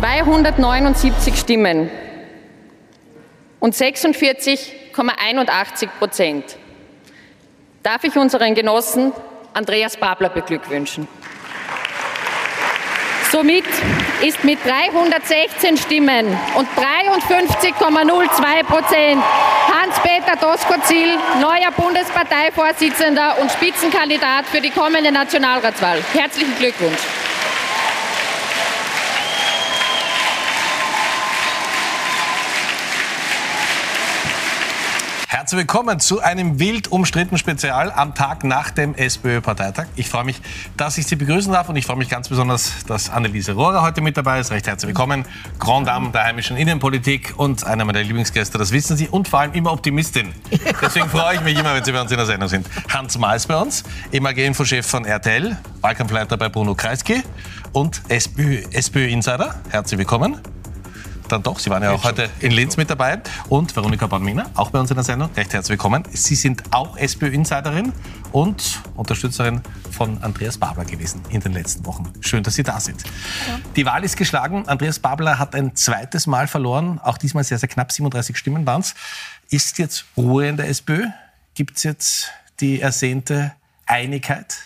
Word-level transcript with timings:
279 0.00 1.38
Stimmen 1.38 1.88
und 3.58 3.74
46,81 3.74 5.88
Prozent 5.98 6.56
darf 7.82 8.04
ich 8.04 8.16
unseren 8.16 8.54
Genossen 8.54 9.12
Andreas 9.52 9.98
Babler 9.98 10.30
beglückwünschen. 10.30 11.06
Somit 13.30 13.66
ist 14.22 14.42
mit 14.42 14.64
316 14.64 15.76
Stimmen 15.76 16.28
und 16.56 16.66
53,02 16.78 18.64
Prozent 18.64 19.22
Hans-Peter 19.70 20.36
Doskozil 20.40 21.18
neuer 21.42 21.72
Bundesparteivorsitzender 21.76 23.36
und 23.38 23.52
Spitzenkandidat 23.52 24.46
für 24.46 24.62
die 24.62 24.70
kommende 24.70 25.12
Nationalratswahl. 25.12 26.02
Herzlichen 26.14 26.56
Glückwunsch. 26.58 27.00
Herzlich 35.50 35.66
willkommen 35.66 35.98
zu 35.98 36.20
einem 36.20 36.60
wild 36.60 36.92
umstrittenen 36.92 37.36
Spezial 37.36 37.90
am 37.90 38.14
Tag 38.14 38.44
nach 38.44 38.70
dem 38.70 38.94
SPÖ-Parteitag. 38.94 39.86
Ich 39.96 40.08
freue 40.08 40.22
mich, 40.22 40.40
dass 40.76 40.96
ich 40.96 41.08
Sie 41.08 41.16
begrüßen 41.16 41.52
darf 41.52 41.68
und 41.68 41.74
ich 41.74 41.86
freue 41.86 41.96
mich 41.96 42.08
ganz 42.08 42.28
besonders, 42.28 42.84
dass 42.86 43.10
Anneliese 43.10 43.54
Rohrer 43.54 43.82
heute 43.82 44.00
mit 44.00 44.16
dabei 44.16 44.38
ist. 44.38 44.52
Recht 44.52 44.68
herzlich 44.68 44.90
willkommen. 44.90 45.24
Grand 45.58 45.88
Dame 45.88 46.10
der 46.10 46.22
heimischen 46.22 46.56
Innenpolitik 46.56 47.34
und 47.36 47.64
einer 47.64 47.84
meiner 47.84 48.00
Lieblingsgäste, 48.00 48.58
das 48.58 48.70
wissen 48.70 48.96
Sie, 48.96 49.08
und 49.08 49.26
vor 49.26 49.40
allem 49.40 49.52
immer 49.54 49.72
Optimistin. 49.72 50.32
Deswegen 50.80 51.08
freue 51.08 51.34
ich 51.34 51.40
mich 51.40 51.58
immer, 51.58 51.74
wenn 51.74 51.82
Sie 51.82 51.90
bei 51.90 52.00
uns 52.00 52.12
in 52.12 52.18
der 52.18 52.26
Sendung 52.26 52.48
sind. 52.48 52.68
Hans 52.88 53.18
Maas 53.18 53.48
bei 53.48 53.56
uns, 53.56 53.82
EMAG-Infochef 54.12 54.86
von 54.86 55.04
RTL, 55.04 55.56
Wahlkampfleiter 55.80 56.36
bei 56.36 56.48
Bruno 56.48 56.76
Kreisky 56.76 57.24
und 57.72 58.02
SPÖ-Insider. 58.08 59.56
Herzlich 59.70 59.98
willkommen 59.98 60.40
dann 61.32 61.42
doch. 61.42 61.58
Sie 61.58 61.70
waren 61.70 61.82
ja 61.82 61.92
auch 61.92 62.04
heute 62.04 62.28
in 62.40 62.50
Linz 62.52 62.76
mit 62.76 62.90
dabei. 62.90 63.20
Und 63.48 63.74
Veronika 63.74 64.06
Bornminer, 64.06 64.50
auch 64.54 64.70
bei 64.70 64.78
uns 64.78 64.90
in 64.90 64.96
der 64.96 65.04
Sendung. 65.04 65.30
Recht 65.36 65.52
herzlich 65.52 65.70
willkommen. 65.70 66.04
Sie 66.12 66.34
sind 66.34 66.62
auch 66.72 66.96
SPÖ-Insiderin 66.96 67.92
und 68.32 68.80
Unterstützerin 68.96 69.60
von 69.90 70.22
Andreas 70.22 70.58
Babler 70.58 70.84
gewesen 70.84 71.22
in 71.30 71.40
den 71.40 71.52
letzten 71.52 71.86
Wochen. 71.86 72.12
Schön, 72.20 72.42
dass 72.42 72.54
Sie 72.54 72.62
da 72.62 72.80
sind. 72.80 73.02
Ja. 73.02 73.58
Die 73.76 73.86
Wahl 73.86 74.04
ist 74.04 74.16
geschlagen. 74.16 74.68
Andreas 74.68 74.98
Babler 74.98 75.38
hat 75.38 75.54
ein 75.54 75.74
zweites 75.76 76.26
Mal 76.26 76.46
verloren. 76.46 77.00
Auch 77.02 77.18
diesmal 77.18 77.44
sehr, 77.44 77.58
sehr 77.58 77.68
knapp. 77.68 77.92
37 77.92 78.36
Stimmen 78.36 78.66
waren 78.66 78.80
es. 78.80 78.94
Ist 79.50 79.78
jetzt 79.78 80.04
Ruhe 80.16 80.48
in 80.48 80.56
der 80.56 80.68
SPÖ? 80.68 81.06
Gibt 81.54 81.76
es 81.76 81.82
jetzt 81.82 82.30
die 82.60 82.80
ersehnte 82.80 83.52
Einigkeit? 83.86 84.56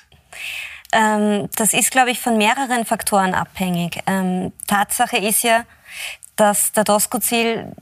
Ähm, 0.93 1.49
das 1.57 1.75
ist, 1.75 1.91
glaube 1.91 2.11
ich, 2.11 2.21
von 2.21 2.39
mehreren 2.39 2.85
Faktoren 2.85 3.35
abhängig. 3.35 4.01
Ähm, 4.07 4.53
Tatsache 4.67 5.17
ist 5.17 5.43
ja, 5.43 5.65
dass 6.37 6.73
der 6.73 6.85
Doskozil 6.85 7.73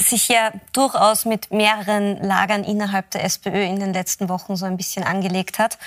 sich 0.00 0.28
ja 0.28 0.52
durchaus 0.72 1.24
mit 1.24 1.50
mehreren 1.50 2.22
Lagern 2.22 2.64
innerhalb 2.64 3.10
der 3.10 3.24
SPÖ 3.24 3.62
in 3.62 3.80
den 3.80 3.92
letzten 3.92 4.28
Wochen 4.28 4.56
so 4.56 4.66
ein 4.66 4.76
bisschen 4.76 5.04
angelegt 5.04 5.58
hat. 5.58 5.78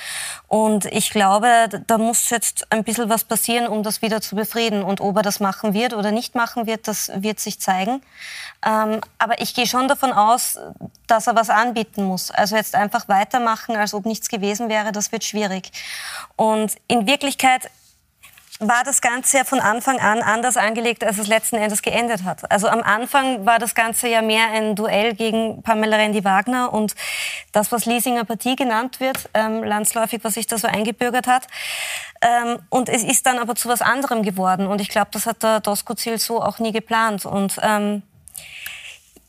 Und 0.47 0.85
ich 0.85 1.11
glaube, 1.11 1.69
da 1.87 1.97
muss 1.97 2.29
jetzt 2.29 2.71
ein 2.71 2.83
bisschen 2.83 3.09
was 3.09 3.23
passieren, 3.23 3.67
um 3.67 3.83
das 3.83 4.01
wieder 4.01 4.21
zu 4.21 4.35
befrieden. 4.35 4.83
Und 4.83 5.01
ob 5.01 5.15
er 5.17 5.23
das 5.23 5.39
machen 5.39 5.73
wird 5.73 5.93
oder 5.93 6.11
nicht 6.11 6.35
machen 6.35 6.65
wird, 6.65 6.87
das 6.87 7.11
wird 7.15 7.39
sich 7.39 7.59
zeigen. 7.59 8.01
Ähm, 8.65 9.01
aber 9.17 9.41
ich 9.41 9.53
gehe 9.53 9.65
schon 9.65 9.87
davon 9.87 10.11
aus, 10.11 10.59
dass 11.07 11.27
er 11.27 11.35
was 11.35 11.49
anbieten 11.49 12.03
muss. 12.03 12.31
Also 12.31 12.55
jetzt 12.55 12.75
einfach 12.75 13.07
weitermachen, 13.07 13.75
als 13.75 13.93
ob 13.93 14.05
nichts 14.05 14.29
gewesen 14.29 14.69
wäre, 14.69 14.91
das 14.91 15.11
wird 15.11 15.23
schwierig. 15.23 15.71
Und 16.35 16.75
in 16.87 17.07
Wirklichkeit 17.07 17.69
war 18.61 18.83
das 18.83 19.01
Ganze 19.01 19.37
ja 19.37 19.43
von 19.43 19.59
Anfang 19.59 19.99
an 19.99 20.21
anders 20.21 20.55
angelegt, 20.55 21.03
als 21.03 21.17
es 21.17 21.27
letzten 21.27 21.55
Endes 21.55 21.81
geendet 21.81 22.23
hat. 22.23 22.49
Also 22.51 22.67
am 22.67 22.83
Anfang 22.83 23.45
war 23.45 23.57
das 23.57 23.73
Ganze 23.73 24.07
ja 24.07 24.21
mehr 24.21 24.51
ein 24.51 24.75
Duell 24.75 25.15
gegen 25.15 25.63
Pamela 25.63 25.97
Rendi-Wagner 25.97 26.71
und 26.71 26.95
das, 27.51 27.71
was 27.71 27.85
Liesinger 27.85 28.23
Partie 28.23 28.55
genannt 28.55 28.99
wird, 28.99 29.29
ähm, 29.33 29.63
landsläufig, 29.63 30.23
was 30.23 30.35
sich 30.35 30.45
da 30.45 30.59
so 30.59 30.67
eingebürgert 30.67 31.25
hat. 31.25 31.47
Ähm, 32.21 32.59
und 32.69 32.87
es 32.87 33.03
ist 33.03 33.25
dann 33.25 33.39
aber 33.39 33.55
zu 33.55 33.67
was 33.67 33.81
anderem 33.81 34.21
geworden 34.21 34.67
und 34.67 34.79
ich 34.79 34.89
glaube, 34.89 35.09
das 35.11 35.25
hat 35.25 35.41
der 35.41 35.59
Doskozil 35.59 36.19
so 36.19 36.41
auch 36.41 36.59
nie 36.59 36.71
geplant 36.71 37.25
und 37.25 37.59
ähm, 37.63 38.03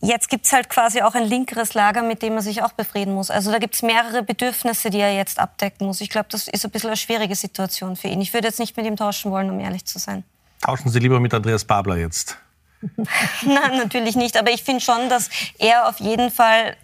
Jetzt 0.05 0.29
gibt 0.29 0.47
es 0.47 0.53
halt 0.53 0.69
quasi 0.69 1.01
auch 1.03 1.15
ein 1.15 1.23
linkeres 1.23 1.75
Lager, 1.75 2.03
mit 2.03 2.23
dem 2.23 2.35
er 2.35 2.43
sich 2.43 2.61
auch 2.63 2.73
befrieden 2.73 3.15
muss. 3.15 3.31
Also 3.31 3.53
da 3.53 3.59
gibt 3.59 3.77
es 3.77 3.83
mehrere 3.83 4.25
Bedürfnisse, 4.25 4.91
die 4.91 4.99
er 4.99 5.15
jetzt 5.15 5.39
abdecken 5.39 5.87
muss. 5.87 6.01
Ich 6.01 6.11
glaube, 6.11 6.27
das 6.29 6.49
ist 6.49 6.65
ein 6.65 6.73
bisschen 6.73 6.91
eine 6.91 6.97
schwierige 6.97 7.37
Situation 7.37 7.95
für 7.95 8.09
ihn. 8.09 8.21
Ich 8.21 8.35
würde 8.35 8.49
jetzt 8.49 8.59
nicht 8.59 8.77
mit 8.77 8.85
ihm 8.85 8.97
tauschen 8.97 9.31
wollen, 9.31 9.49
um 9.49 9.61
ehrlich 9.61 9.85
zu 9.85 10.01
sein. 10.01 10.25
Tauschen 10.61 10.91
Sie 10.91 10.99
lieber 10.99 11.21
mit 11.21 11.33
Andreas 11.33 11.65
Babler 11.65 11.97
jetzt? 11.97 12.37
Nein, 13.43 13.77
natürlich 13.77 14.17
nicht. 14.17 14.37
Aber 14.37 14.51
ich 14.51 14.65
finde 14.65 14.81
schon, 14.81 15.09
dass 15.09 15.31
er 15.59 15.89
auf 15.89 16.01
jeden 16.01 16.33
Fall 16.33 16.77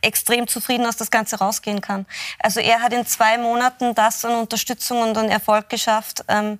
extrem 0.00 0.48
zufrieden 0.48 0.86
aus 0.86 0.96
das 0.96 1.10
Ganze 1.10 1.36
rausgehen 1.36 1.82
kann. 1.82 2.06
Also 2.38 2.60
er 2.60 2.80
hat 2.80 2.94
in 2.94 3.04
zwei 3.04 3.36
Monaten 3.36 3.94
das 3.94 4.24
an 4.24 4.34
Unterstützung 4.34 5.02
und 5.02 5.18
an 5.18 5.28
Erfolg 5.28 5.68
geschafft, 5.68 6.24
ähm, 6.28 6.58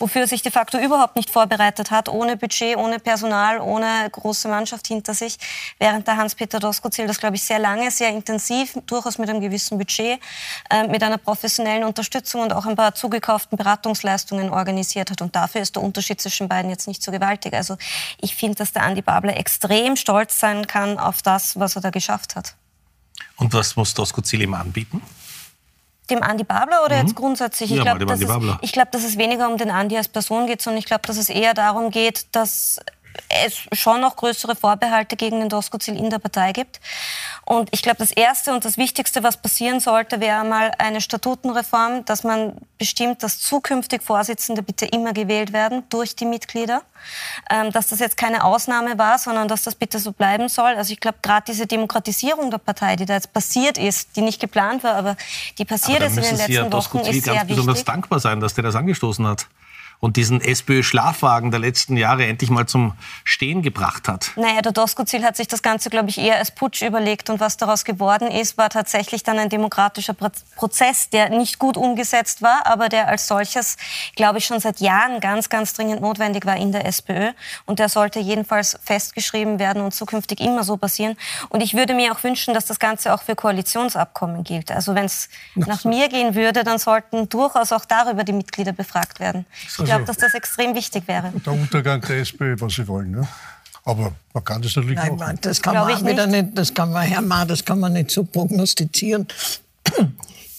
wofür 0.00 0.22
er 0.22 0.26
sich 0.26 0.42
de 0.42 0.50
facto 0.50 0.78
überhaupt 0.78 1.14
nicht 1.14 1.30
vorbereitet 1.30 1.90
hat, 1.90 2.08
ohne 2.08 2.36
Budget, 2.36 2.76
ohne 2.76 2.98
Personal, 2.98 3.60
ohne 3.60 4.08
große 4.10 4.48
Mannschaft 4.48 4.86
hinter 4.88 5.14
sich, 5.14 5.36
während 5.78 6.08
der 6.08 6.16
Hans-Peter 6.16 6.58
Doskozil 6.58 7.06
das, 7.06 7.18
glaube 7.18 7.36
ich, 7.36 7.42
sehr 7.42 7.58
lange, 7.58 7.90
sehr 7.90 8.08
intensiv, 8.08 8.76
durchaus 8.86 9.18
mit 9.18 9.28
einem 9.28 9.40
gewissen 9.40 9.78
Budget, 9.78 10.18
äh, 10.70 10.88
mit 10.88 11.02
einer 11.02 11.18
professionellen 11.18 11.84
Unterstützung 11.84 12.40
und 12.40 12.52
auch 12.52 12.66
ein 12.66 12.74
paar 12.74 12.94
zugekauften 12.94 13.56
Beratungsleistungen 13.56 14.50
organisiert 14.50 15.10
hat. 15.10 15.20
Und 15.20 15.36
dafür 15.36 15.60
ist 15.60 15.76
der 15.76 15.82
Unterschied 15.82 16.20
zwischen 16.20 16.48
beiden 16.48 16.70
jetzt 16.70 16.88
nicht 16.88 17.02
so 17.02 17.12
gewaltig. 17.12 17.52
Also 17.52 17.76
ich 18.20 18.34
finde, 18.34 18.56
dass 18.56 18.72
der 18.72 18.82
Andi 18.82 19.02
Babler 19.02 19.36
extrem 19.36 19.96
stolz 19.96 20.40
sein 20.40 20.66
kann 20.66 20.98
auf 20.98 21.20
das, 21.22 21.60
was 21.60 21.76
er 21.76 21.82
da 21.82 21.90
geschafft 21.90 22.36
hat. 22.36 22.54
Und 23.36 23.52
was 23.52 23.76
muss 23.76 23.92
Doskozil 23.94 24.42
ihm 24.42 24.54
anbieten? 24.54 25.02
Dem 26.10 26.22
Andi 26.22 26.44
Babler 26.44 26.84
oder 26.84 26.96
mhm. 26.96 27.02
jetzt 27.02 27.16
grundsätzlich? 27.16 27.70
Ich 27.70 27.76
ja, 27.76 27.82
glaube, 27.82 28.04
dass, 28.04 28.20
es, 28.20 28.72
glaub, 28.72 28.90
dass 28.90 29.04
es 29.04 29.16
weniger 29.16 29.48
um 29.48 29.56
den 29.56 29.70
Andi 29.70 29.96
als 29.96 30.08
Person 30.08 30.46
geht, 30.46 30.60
sondern 30.62 30.78
ich 30.78 30.86
glaube, 30.86 31.02
dass 31.06 31.16
es 31.16 31.28
eher 31.28 31.54
darum 31.54 31.90
geht, 31.90 32.26
dass 32.32 32.80
es 33.28 33.60
schon 33.72 34.00
noch 34.00 34.16
größere 34.16 34.56
Vorbehalte 34.56 35.16
gegen 35.16 35.40
den 35.40 35.48
Doskozil 35.48 35.96
in 35.96 36.10
der 36.10 36.18
Partei 36.18 36.52
gibt. 36.52 36.80
Und 37.44 37.68
ich 37.72 37.82
glaube, 37.82 37.98
das 37.98 38.10
Erste 38.10 38.52
und 38.52 38.64
das 38.64 38.76
Wichtigste, 38.76 39.22
was 39.22 39.36
passieren 39.36 39.80
sollte, 39.80 40.20
wäre 40.20 40.44
mal 40.44 40.72
eine 40.78 41.00
Statutenreform, 41.00 42.04
dass 42.04 42.22
man 42.22 42.56
bestimmt, 42.78 43.22
dass 43.22 43.40
zukünftig 43.40 44.02
Vorsitzende 44.02 44.62
bitte 44.62 44.86
immer 44.86 45.12
gewählt 45.12 45.52
werden 45.52 45.84
durch 45.88 46.14
die 46.16 46.26
Mitglieder. 46.26 46.82
Ähm, 47.48 47.72
dass 47.72 47.88
das 47.88 47.98
jetzt 47.98 48.16
keine 48.16 48.44
Ausnahme 48.44 48.98
war, 48.98 49.18
sondern 49.18 49.48
dass 49.48 49.62
das 49.62 49.74
bitte 49.74 49.98
so 49.98 50.12
bleiben 50.12 50.48
soll. 50.48 50.74
Also 50.76 50.92
ich 50.92 51.00
glaube, 51.00 51.18
gerade 51.22 51.44
diese 51.48 51.66
Demokratisierung 51.66 52.50
der 52.50 52.58
Partei, 52.58 52.96
die 52.96 53.06
da 53.06 53.14
jetzt 53.14 53.32
passiert 53.32 53.78
ist, 53.78 54.16
die 54.16 54.20
nicht 54.20 54.40
geplant 54.40 54.84
war, 54.84 54.94
aber 54.94 55.16
die 55.56 55.64
passiert 55.64 56.02
aber 56.02 56.06
ist 56.06 56.18
in 56.18 56.24
den 56.24 56.36
letzten 56.36 56.52
ja 56.52 56.72
Wochen, 56.72 56.98
ist 56.98 57.24
sehr 57.24 57.34
ganz 57.34 57.48
wichtig. 57.48 57.56
besonders 57.56 57.84
dankbar 57.84 58.20
sein, 58.20 58.40
dass 58.40 58.54
der 58.54 58.64
das 58.64 58.74
angestoßen 58.74 59.26
hat 59.26 59.46
und 60.00 60.16
diesen 60.16 60.40
SPÖ-Schlafwagen 60.40 61.50
der 61.50 61.60
letzten 61.60 61.96
Jahre 61.96 62.26
endlich 62.26 62.50
mal 62.50 62.66
zum 62.66 62.94
Stehen 63.24 63.62
gebracht 63.62 64.08
hat. 64.08 64.32
Naja, 64.36 64.62
der 64.62 64.72
Doskozil 64.72 65.22
hat 65.22 65.36
sich 65.36 65.46
das 65.46 65.62
Ganze, 65.62 65.90
glaube 65.90 66.08
ich, 66.08 66.18
eher 66.18 66.38
als 66.38 66.50
Putsch 66.50 66.82
überlegt. 66.82 67.28
Und 67.28 67.38
was 67.38 67.58
daraus 67.58 67.84
geworden 67.84 68.30
ist, 68.30 68.56
war 68.56 68.70
tatsächlich 68.70 69.22
dann 69.22 69.38
ein 69.38 69.50
demokratischer 69.50 70.14
Prozess, 70.14 71.10
der 71.10 71.28
nicht 71.28 71.58
gut 71.58 71.76
umgesetzt 71.76 72.40
war, 72.40 72.66
aber 72.66 72.88
der 72.88 73.08
als 73.08 73.26
solches, 73.26 73.76
glaube 74.16 74.38
ich, 74.38 74.46
schon 74.46 74.58
seit 74.58 74.80
Jahren 74.80 75.20
ganz, 75.20 75.50
ganz 75.50 75.74
dringend 75.74 76.00
notwendig 76.00 76.46
war 76.46 76.56
in 76.56 76.72
der 76.72 76.86
SPÖ. 76.86 77.32
Und 77.66 77.78
der 77.78 77.90
sollte 77.90 78.20
jedenfalls 78.20 78.78
festgeschrieben 78.82 79.58
werden 79.58 79.82
und 79.82 79.92
zukünftig 79.92 80.40
immer 80.40 80.64
so 80.64 80.78
passieren. 80.78 81.16
Und 81.50 81.62
ich 81.62 81.74
würde 81.74 81.94
mir 81.94 82.12
auch 82.12 82.22
wünschen, 82.24 82.54
dass 82.54 82.64
das 82.64 82.78
Ganze 82.78 83.12
auch 83.12 83.22
für 83.22 83.36
Koalitionsabkommen 83.36 84.44
gilt. 84.44 84.70
Also 84.70 84.94
wenn 84.94 85.04
es 85.04 85.28
nach 85.56 85.84
mir 85.84 86.08
gehen 86.08 86.34
würde, 86.34 86.64
dann 86.64 86.78
sollten 86.78 87.28
durchaus 87.28 87.72
auch 87.72 87.84
darüber 87.84 88.24
die 88.24 88.32
Mitglieder 88.32 88.72
befragt 88.72 89.20
werden. 89.20 89.44
So 89.68 89.89
glaube, 89.90 90.04
dass 90.04 90.16
das 90.16 90.34
extrem 90.34 90.74
wichtig 90.74 91.06
wäre. 91.06 91.32
Der 91.44 91.52
Untergang 91.52 92.00
der 92.00 92.20
SPÖ, 92.20 92.56
was 92.58 92.74
Sie 92.74 92.88
wollen. 92.88 93.10
Ne? 93.10 93.28
Aber 93.84 94.12
man 94.32 94.44
kann 94.44 94.62
das 94.62 94.76
natürlich 94.76 94.96
Nein, 94.96 95.16
machen. 95.16 95.38
Das 95.40 95.60
kann 95.60 95.74
man 95.74 96.06
wieder 96.06 96.26
nicht. 96.26 96.44
nicht. 96.44 96.58
Das 96.58 96.72
kann 96.74 96.92
man, 96.92 97.02
Herr 97.02 97.22
Ma, 97.22 97.44
das 97.44 97.64
kann 97.64 97.80
man 97.80 97.94
nicht 97.94 98.10
so 98.10 98.24
prognostizieren. 98.24 99.26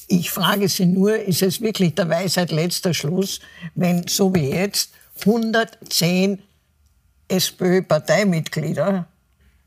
Ich 0.07 0.31
frage 0.31 0.67
Sie 0.67 0.85
nur, 0.85 1.15
ist 1.15 1.41
es 1.41 1.61
wirklich 1.61 1.95
der 1.95 2.09
Weisheit 2.09 2.51
letzter 2.51 2.93
Schluss, 2.93 3.39
wenn 3.75 4.05
so 4.07 4.35
wie 4.35 4.49
jetzt 4.49 4.91
110 5.21 6.41
SPÖ-Parteimitglieder 7.29 9.05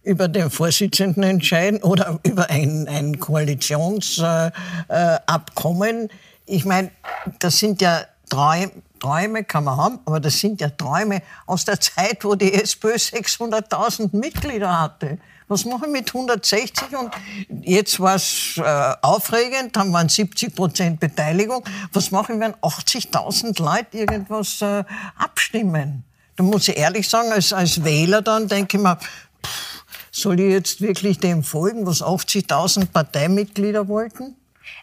über 0.02 0.28
den 0.28 0.50
Vorsitzenden 0.50 1.22
entscheiden 1.22 1.82
oder 1.82 2.20
über 2.25 2.50
ein, 2.50 2.87
ein 2.88 3.19
Koalitionsabkommen? 3.19 6.11
Äh, 6.11 6.14
ich 6.46 6.66
meine, 6.66 6.90
das 7.38 7.58
sind 7.58 7.81
ja 7.81 8.05
drei 8.28 8.70
Träume 9.04 9.44
kann 9.44 9.64
man 9.64 9.76
haben, 9.76 9.98
aber 10.06 10.18
das 10.18 10.38
sind 10.38 10.62
ja 10.62 10.70
Träume 10.70 11.20
aus 11.44 11.66
der 11.66 11.78
Zeit, 11.78 12.24
wo 12.24 12.36
die 12.36 12.54
SPÖ 12.54 12.94
600.000 12.94 14.16
Mitglieder 14.16 14.80
hatte. 14.80 15.18
Was 15.46 15.66
mache 15.66 15.84
ich 15.84 15.92
mit 15.92 16.08
160? 16.08 16.96
Und 16.96 17.12
jetzt 17.60 18.00
war 18.00 18.14
es 18.14 18.56
äh, 18.56 18.94
aufregend, 19.02 19.76
dann 19.76 19.92
waren 19.92 20.08
70 20.08 20.54
Prozent 20.54 21.00
Beteiligung. 21.00 21.62
Was 21.92 22.12
mache 22.12 22.32
ich, 22.32 22.40
wenn 22.40 22.54
80.000 22.54 23.62
Leute 23.62 23.98
irgendwas 23.98 24.62
äh, 24.62 24.84
abstimmen? 25.18 26.04
Da 26.36 26.42
muss 26.42 26.68
ich 26.68 26.78
ehrlich 26.78 27.06
sagen, 27.06 27.30
als, 27.30 27.52
als 27.52 27.84
Wähler 27.84 28.22
dann 28.22 28.48
denke 28.48 28.78
ich 28.78 28.82
mir, 28.82 28.96
pff, 28.96 29.84
soll 30.10 30.40
ich 30.40 30.50
jetzt 30.50 30.80
wirklich 30.80 31.18
dem 31.18 31.44
folgen, 31.44 31.86
was 31.86 32.02
80.000 32.02 32.86
Parteimitglieder 32.86 33.86
wollten? 33.86 34.34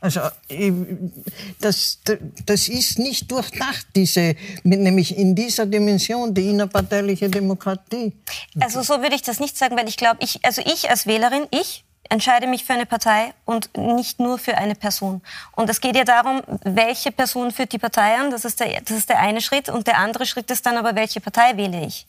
Also 0.02 0.22
das, 1.60 2.00
das 2.48 2.68
ist 2.68 2.98
nicht 2.98 3.32
durchdacht, 3.32 3.86
diese, 3.96 4.36
nämlich 4.64 5.16
in 5.16 5.36
dieser 5.36 5.68
Dimension, 5.68 6.34
die 6.34 6.50
innerparteiliche 6.50 7.30
Demokratie. 7.30 8.12
Also 8.60 8.82
so 8.82 9.02
würde 9.04 9.16
ich 9.16 9.22
das 9.22 9.40
nicht 9.40 9.56
sagen, 9.56 9.78
weil 9.78 9.88
ich 9.88 9.98
glaube, 9.98 10.18
ich, 10.22 10.44
also 10.44 10.64
ich 10.66 10.90
als 10.90 11.06
Wählerin, 11.06 11.46
ich 11.52 11.84
entscheide 12.10 12.48
mich 12.48 12.66
für 12.66 12.74
eine 12.74 12.88
Partei 12.88 13.34
und 13.46 13.78
nicht 13.78 14.20
nur 14.20 14.40
für 14.40 14.58
eine 14.58 14.74
Person. 14.76 15.22
Und 15.56 15.70
es 15.70 15.80
geht 15.80 15.96
ja 15.96 16.04
darum, 16.04 16.42
welche 16.64 17.12
Person 17.12 17.52
führt 17.52 17.72
die 17.72 17.78
Partei 17.78 18.16
an, 18.16 18.32
das 18.32 18.44
ist, 18.44 18.60
der, 18.60 18.82
das 18.82 18.98
ist 18.98 19.10
der 19.10 19.20
eine 19.20 19.40
Schritt. 19.40 19.70
Und 19.70 19.88
der 19.88 20.00
andere 20.00 20.26
Schritt 20.26 20.50
ist 20.52 20.66
dann 20.66 20.78
aber, 20.78 20.96
welche 20.96 21.22
Partei 21.22 21.56
wähle 21.58 21.86
ich. 21.86 22.08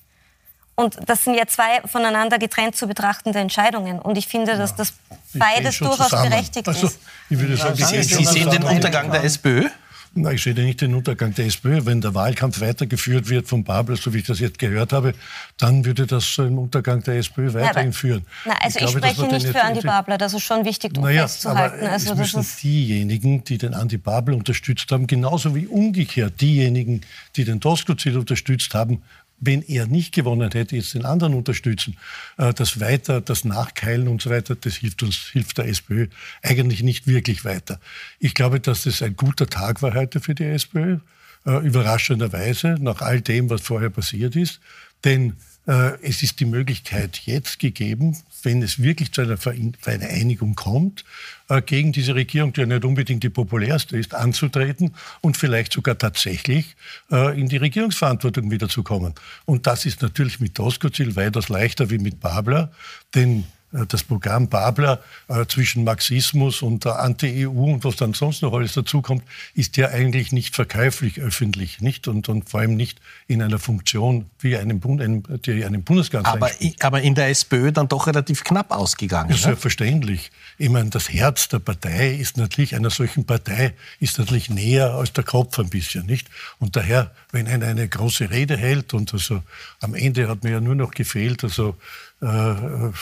Und 0.75 0.97
das 1.07 1.25
sind 1.25 1.35
ja 1.35 1.47
zwei 1.47 1.83
voneinander 1.87 2.39
getrennt 2.39 2.77
zu 2.77 2.87
betrachtende 2.87 3.39
Entscheidungen. 3.39 3.99
Und 3.99 4.17
ich 4.17 4.27
finde, 4.27 4.57
dass 4.57 4.75
das 4.75 4.95
beides 5.35 5.79
durchaus 5.79 6.09
zusammen. 6.09 6.31
berechtigt 6.31 6.67
also, 6.67 6.87
ist. 6.87 6.99
Ich 7.29 7.39
würde 7.39 7.57
sagen, 7.57 7.77
Sie, 7.77 8.03
Sie 8.03 8.25
sehen 8.25 8.51
den 8.51 8.63
Untergang 8.65 9.11
der 9.11 9.25
SPÖ? 9.25 9.69
Na, 10.15 10.31
ich 10.31 10.43
sehe 10.43 10.53
nicht 10.53 10.83
den 10.83 10.95
Untergang 10.95 11.33
der 11.35 11.47
SPÖ. 11.47 11.87
Wenn 11.87 12.03
der 12.03 12.15
Wahlkampf 12.15 12.61
weitergeführt 12.61 13.31
wird 13.31 13.49
von 13.49 13.65
Babler, 13.65 13.97
so 13.97 14.13
wie 14.13 14.19
ich 14.19 14.27
das 14.27 14.41
jetzt 14.41 14.59
gehört 14.59 14.93
habe, 14.93 15.15
dann 15.57 15.87
würde 15.87 16.07
das 16.07 16.37
den 16.37 16.59
Untergang 16.59 17.03
der 17.03 17.17
SPÖ 17.17 17.55
weiterhin 17.55 17.93
ja, 17.93 17.97
führen. 17.97 18.27
Na, 18.45 18.55
also 18.61 18.79
ich, 18.79 18.85
ich 18.85 18.91
glaube, 18.91 19.09
spreche 19.09 19.33
nicht 19.33 19.47
für 19.47 19.63
Andi 19.63 19.81
Babler, 19.81 20.19
das 20.19 20.35
ist 20.35 20.43
schon 20.43 20.67
wichtig, 20.67 20.99
um 20.99 21.05
naja, 21.05 21.23
festzuhalten. 21.23 21.81
Aber 21.81 21.93
also, 21.93 22.13
es 22.13 22.19
müssen 22.19 22.47
diejenigen, 22.63 23.43
die 23.45 23.57
den 23.57 23.73
Andi 23.73 23.97
Babler 23.97 24.37
unterstützt 24.37 24.93
haben, 24.93 25.07
genauso 25.07 25.55
wie 25.55 25.67
umgekehrt 25.67 26.39
diejenigen, 26.43 27.01
die 27.37 27.45
den 27.45 27.61
Doskozil 27.61 28.19
unterstützt 28.19 28.75
haben, 28.75 29.03
wenn 29.45 29.61
er 29.63 29.87
nicht 29.87 30.15
gewonnen 30.15 30.51
hätte, 30.53 30.77
jetzt 30.77 30.95
den 30.95 31.05
anderen 31.05 31.35
unterstützen. 31.35 31.97
Äh, 32.39 32.55
das 32.55 32.81
Weiter, 32.81 33.21
das 33.21 33.45
Nachkeilen 33.45 34.07
und 34.09 34.23
so 34.23 34.31
weiter, 34.31 34.55
das 34.55 34.77
hilft 34.77 35.03
uns, 35.03 35.17
hilft 35.33 35.59
der 35.59 35.67
SPÖ 35.67 36.07
eigentlich 36.43 36.83
nicht 36.83 37.07
wirklich 37.09 37.45
weiter. 37.45 37.81
Ich 38.21 38.35
glaube, 38.35 38.61
dass 38.61 38.85
das 38.85 39.03
ein 39.03 39.17
guter 39.17 39.49
Tag 39.49 39.83
war 39.83 39.95
heute 39.95 40.21
für 40.21 40.35
die 40.35 40.45
SPÖ, 40.45 40.99
äh, 41.45 41.59
überraschenderweise, 41.59 42.77
nach 42.81 43.03
all 43.03 43.21
dem, 43.21 43.51
was 43.51 43.63
vorher 43.63 43.91
passiert 43.91 44.37
ist. 44.37 44.61
Denn 45.05 45.35
es 45.65 46.23
ist 46.23 46.41
die 46.41 46.45
Möglichkeit 46.45 47.21
jetzt 47.25 47.61
gegeben, 47.61 48.17
wenn 48.43 48.63
es 48.63 48.83
wirklich 48.83 49.13
zu 49.13 49.21
einer 49.21 49.37
Vereinigung 49.37 50.57
kommt, 50.57 51.05
äh, 51.49 51.63
gegen 51.63 51.93
diese 51.93 52.15
Regierung, 52.15 52.53
die 52.53 52.61
ja 52.61 52.67
nicht 52.67 52.85
unbedingt 52.85 53.23
die 53.23 53.29
populärste 53.29 53.97
ist, 53.97 54.15
anzutreten 54.15 54.95
und 55.21 55.37
vielleicht 55.37 55.73
sogar 55.73 55.99
tatsächlich 55.99 56.77
äh, 57.11 57.39
in 57.39 57.49
die 57.49 57.59
Regierungsverantwortung 57.59 58.51
wiederzukommen. 58.51 59.15
Und 59.45 59.67
das 59.67 59.85
ist 59.85 60.03
natürlich 60.03 60.41
mit 60.41 60.59
Doskozil 60.59 61.15
weitaus 61.15 61.49
leichter 61.49 61.91
wie 61.91 61.99
mit 61.99 62.21
Babler, 62.21 62.73
denn 63.15 63.41
äh, 63.41 63.45
das 63.73 64.05
Programm 64.05 64.49
Babler 64.49 65.01
äh, 65.29 65.47
zwischen 65.47 65.85
Marxismus 65.85 66.63
und 66.63 66.85
der 66.85 67.01
Anti-EU 67.01 67.73
und 67.73 67.85
was 67.85 67.97
dann 67.97 68.13
sonst 68.13 68.43
noch 68.43 68.53
alles 68.53 68.75
dazukommt, 68.75 69.23
ist 69.55 69.77
ja 69.79 69.89
eigentlich 69.89 70.31
nicht 70.31 70.55
verkäuflich 70.55 71.21
öffentlich, 71.21 71.81
nicht? 71.81 72.07
Und, 72.07 72.29
und 72.29 72.51
vor 72.51 72.61
allem 72.61 72.77
nicht 72.77 73.01
in 73.29 73.43
einer 73.43 73.59
Funktion 73.59 74.27
wie 74.41 74.57
einem, 74.57 74.79
Bund, 74.79 75.01
einem, 75.01 75.23
die 75.45 75.65
einem 75.65 75.83
Bundeskanzler 75.85 76.35
aber, 76.35 76.51
aber 76.81 77.01
in 77.01 77.15
der 77.15 77.29
SPÖ 77.29 77.73
dann 77.73 77.89
doch 77.89 78.07
relativ 78.07 78.45
knapp 78.45 78.73
ausgegangen. 78.73 79.31
Ja, 79.31 79.37
ne? 79.37 79.43
selbstverständlich. 79.43 80.31
Ich 80.59 80.69
meine, 80.69 80.91
das 80.91 81.09
Herz 81.09 81.49
der 81.49 81.59
Partei 81.59 82.13
ist 82.15 82.37
natürlich, 82.37 82.75
einer 82.75 82.91
solchen 82.91 83.25
Partei 83.25 83.75
ist 84.01 84.19
natürlich 84.19 84.51
näher 84.51 84.93
als 84.93 85.15
der 85.15 85.25
Kopf 85.25 85.59
ein 85.59 85.71
bisschen, 85.71 86.05
nicht? 86.07 86.29
Und 86.59 86.77
daher, 86.77 87.11
wenn 87.31 87.49
einer 87.49 87.67
eine 87.67 87.89
große 87.89 88.31
Rede 88.31 88.57
hält 88.57 88.93
und 88.93 89.15
also 89.15 89.43
am 89.81 89.95
Ende 89.95 90.29
hat 90.29 90.45
mir 90.45 90.51
ja 90.51 90.61
nur 90.61 90.75
noch 90.75 90.91
gefehlt, 90.91 91.43
also 91.43 91.77
äh, 92.23 92.27
äh, 92.27 92.93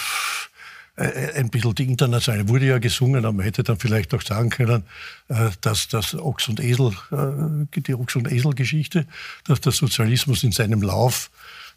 ein 0.96 1.50
bisschen 1.50 1.74
die 1.74 1.84
internationale, 1.84 2.48
wurde 2.48 2.66
ja 2.66 2.78
gesungen, 2.78 3.24
aber 3.24 3.32
man 3.32 3.44
hätte 3.44 3.62
dann 3.62 3.78
vielleicht 3.78 4.12
auch 4.14 4.22
sagen 4.22 4.50
können, 4.50 4.84
äh, 5.28 5.50
dass 5.60 5.88
das 5.88 6.14
Ochs 6.14 6.48
und 6.48 6.60
Esel, 6.60 6.92
äh, 7.10 7.80
die 7.80 7.94
Ochs 7.94 8.16
und 8.16 8.30
Esel 8.30 8.52
Geschichte, 8.54 9.06
dass 9.44 9.60
der 9.60 9.72
Sozialismus 9.72 10.42
in 10.42 10.52
seinem 10.52 10.82
Lauf 10.82 11.30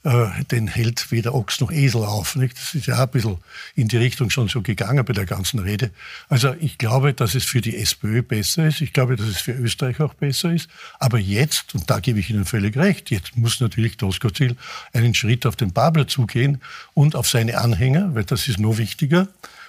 äh, 0.04 0.44
den 0.52 0.68
hält 0.68 1.12
weder 1.12 1.34
Ochs 1.34 1.62
noch 1.62 1.72
Esel 1.72 2.04
auf. 2.04 2.36
Nicht? 2.36 2.58
Das 2.58 2.76
ist 2.76 2.88
ja 2.88 3.02
ein 3.02 3.10
bisschen 3.10 3.38
in 3.76 3.88
die 3.88 3.98
Richtung 3.98 4.30
schon 4.30 4.48
so 4.50 4.62
gegangen 4.62 5.04
bei 5.06 5.14
der 5.14 5.26
ganzen 5.26 5.60
Rede. 5.60 5.92
Also 6.30 6.54
ich 6.60 6.78
glaube, 6.78 7.14
dass 7.14 7.36
es 7.36 7.46
für 7.46 7.62
die 7.62 7.78
SPÖ 7.78 8.22
besser 8.22 8.68
ist. 8.68 8.82
Ich 8.82 8.94
glaube, 8.94 9.16
dass 9.16 9.28
es 9.28 9.42
für 9.42 9.54
Österreich 9.54 10.00
auch 10.00 10.14
besser 10.14 10.54
ist. 10.54 10.70
Aber 11.00 11.20
jetzt, 11.20 11.74
und 11.76 11.90
da 11.90 12.00
gebe 12.00 12.20
ich 12.20 12.30
Ihnen 12.30 12.46
völlig 12.46 12.76
recht, 12.76 13.12
jetzt 13.12 13.38
muss 13.38 13.60
natürlich 13.60 13.98
Doskozil 13.98 14.58
einen 14.92 15.16
Schritt 15.16 15.46
auf 15.46 15.56
den 15.56 15.72
Babler 15.72 16.08
zugehen 16.08 16.62
und 16.94 17.16
auf 17.16 17.30
seine 17.30 17.58
Anhänger, 17.58 18.14
weil 18.14 18.26
das 18.26 18.48
ist 18.48 18.60
noch 18.60 18.78
wichtiger, 18.78 19.28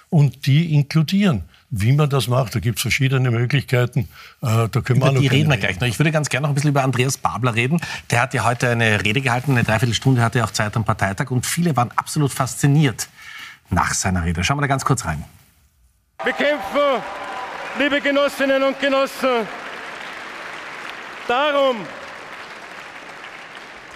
und 0.09 0.45
die 0.45 0.73
inkludieren. 0.73 1.43
Wie 1.71 1.91
man 1.93 2.09
das 2.09 2.27
macht, 2.27 2.55
da 2.55 2.59
gibt 2.59 2.77
es 2.77 2.83
verschiedene 2.83 3.31
Möglichkeiten. 3.31 4.07
Äh, 4.41 4.69
da 4.69 4.81
können 4.81 5.01
wir 5.01 5.11
über 5.11 5.19
die 5.19 5.27
reden 5.27 5.49
wir 5.49 5.57
gleich 5.57 5.79
noch. 5.79 5.87
Ich 5.87 5.99
würde 5.99 6.11
ganz 6.11 6.29
gerne 6.29 6.43
noch 6.43 6.51
ein 6.51 6.55
bisschen 6.55 6.69
über 6.69 6.83
Andreas 6.83 7.17
Babler 7.17 7.55
reden. 7.55 7.81
Der 8.11 8.21
hat 8.21 8.33
ja 8.33 8.43
heute 8.43 8.69
eine 8.69 9.03
Rede 9.03 9.21
gehalten, 9.21 9.51
eine 9.51 9.63
Dreiviertelstunde 9.63 10.21
hatte 10.21 10.39
er 10.39 10.45
auch 10.45 10.51
Zeit 10.51 10.75
am 10.77 10.83
Parteitag 10.83 11.31
und 11.31 11.45
viele 11.45 11.75
waren 11.75 11.91
absolut 11.95 12.31
fasziniert 12.31 13.09
nach 13.69 13.93
seiner 13.93 14.23
Rede. 14.23 14.43
Schauen 14.43 14.57
wir 14.57 14.61
da 14.61 14.67
ganz 14.67 14.85
kurz 14.85 15.05
rein. 15.05 15.23
Wir 16.23 16.33
kämpfen, 16.33 17.03
liebe 17.79 17.99
Genossinnen 17.99 18.63
und 18.63 18.79
Genossen, 18.79 19.47
darum, 21.27 21.77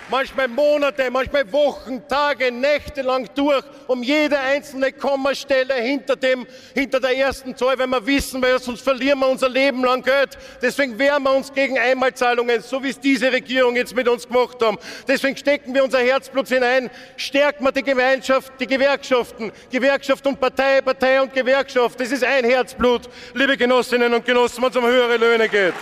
manchmal 0.10 0.48
Monate, 0.48 1.10
manchmal 1.12 1.52
Wochen, 1.52 2.02
Tage, 2.08 2.52
Nächte 2.52 3.02
lang 3.02 3.28
durch, 3.36 3.64
um 3.88 4.04
jede 4.04 4.40
einzelne 4.40 4.92
Kommastelle 4.92 5.76
hinter, 5.76 6.16
dem, 6.16 6.46
hinter 6.74 7.00
der 7.00 7.16
ersten 7.16 7.56
Zahl, 7.56 7.78
wenn 7.78 7.90
wir 7.90 8.06
wissen, 8.06 8.42
weil 8.42 8.60
sonst 8.60 8.82
verlieren 8.82 9.20
wir 9.20 9.28
unser 9.28 9.50
Leben 9.50 9.84
lang 9.84 10.02
Geld. 10.02 10.38
Deswegen 10.62 10.98
wehren 10.98 11.24
wir 11.24 11.34
uns 11.34 11.54
gegen 11.54 11.78
Einmalzahlungen, 11.78 12.62
so 12.62 12.84
wie 12.84 12.90
es 12.90 13.00
diese 13.00 13.32
Regierung 13.32 13.76
jetzt 13.76 13.96
mit 13.96 14.08
uns 14.08 14.28
gemacht 14.28 14.58
haben. 14.62 14.78
Deswegen 15.08 15.38
stecken 15.38 15.74
wir 15.74 15.84
unser 15.84 16.00
Herzblut 16.00 16.48
hinein, 16.48 16.90
stärken 17.18 17.64
wir 17.64 17.72
die 17.72 17.84
Gemeinschaft, 17.84 18.54
die 18.60 18.68
Gewerkschaften, 18.68 19.52
Gewerkschaft 19.72 20.26
und 20.28 20.40
Partei, 20.40 20.82
Partei 20.82 21.22
und 21.22 21.34
Gewerkschaft. 21.34 22.00
Das 22.00 22.12
ist 22.12 22.24
ein 22.24 22.46
Herzblut, 22.46 23.10
liebe 23.34 23.58
Genossinnen 23.58 24.14
und 24.14 24.26
Genossen, 24.26 24.64
wenn 24.64 24.70
es 24.70 24.76
um 24.76 24.86
höhere 24.86 25.18
Löhne 25.18 25.48
geht. 25.50 25.74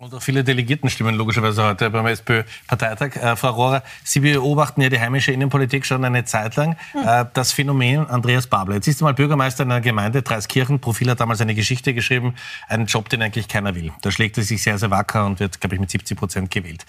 Und 0.00 0.14
auch 0.14 0.22
viele 0.22 0.42
Delegiertenstimmen 0.42 1.14
logischerweise 1.14 1.62
heute 1.62 1.90
beim 1.90 2.06
SPÖ-Parteitag. 2.06 3.16
Äh, 3.16 3.36
Frau 3.36 3.50
Rohrer, 3.50 3.82
Sie 4.02 4.20
beobachten 4.20 4.80
ja 4.80 4.88
die 4.88 4.98
heimische 4.98 5.30
Innenpolitik 5.30 5.84
schon 5.84 6.02
eine 6.06 6.24
Zeit 6.24 6.56
lang. 6.56 6.74
Äh, 6.94 7.26
das 7.34 7.52
Phänomen 7.52 8.06
Andreas 8.08 8.46
Babler. 8.46 8.76
Jetzt 8.76 8.88
ist 8.88 9.02
er 9.02 9.04
mal 9.04 9.12
Bürgermeister 9.12 9.64
in 9.64 9.70
einer 9.70 9.82
Gemeinde, 9.82 10.22
Dreiskirchen. 10.22 10.80
Profil 10.80 11.10
hat 11.10 11.20
damals 11.20 11.42
eine 11.42 11.54
Geschichte 11.54 11.92
geschrieben, 11.92 12.34
einen 12.66 12.86
Job, 12.86 13.10
den 13.10 13.20
eigentlich 13.20 13.46
keiner 13.46 13.74
will. 13.74 13.92
Da 14.00 14.10
schlägt 14.10 14.38
er 14.38 14.42
sich 14.42 14.62
sehr, 14.62 14.78
sehr 14.78 14.90
wacker 14.90 15.26
und 15.26 15.38
wird, 15.38 15.60
glaube 15.60 15.74
ich, 15.74 15.80
mit 15.82 15.90
70 15.90 16.16
Prozent 16.16 16.50
gewählt. 16.50 16.86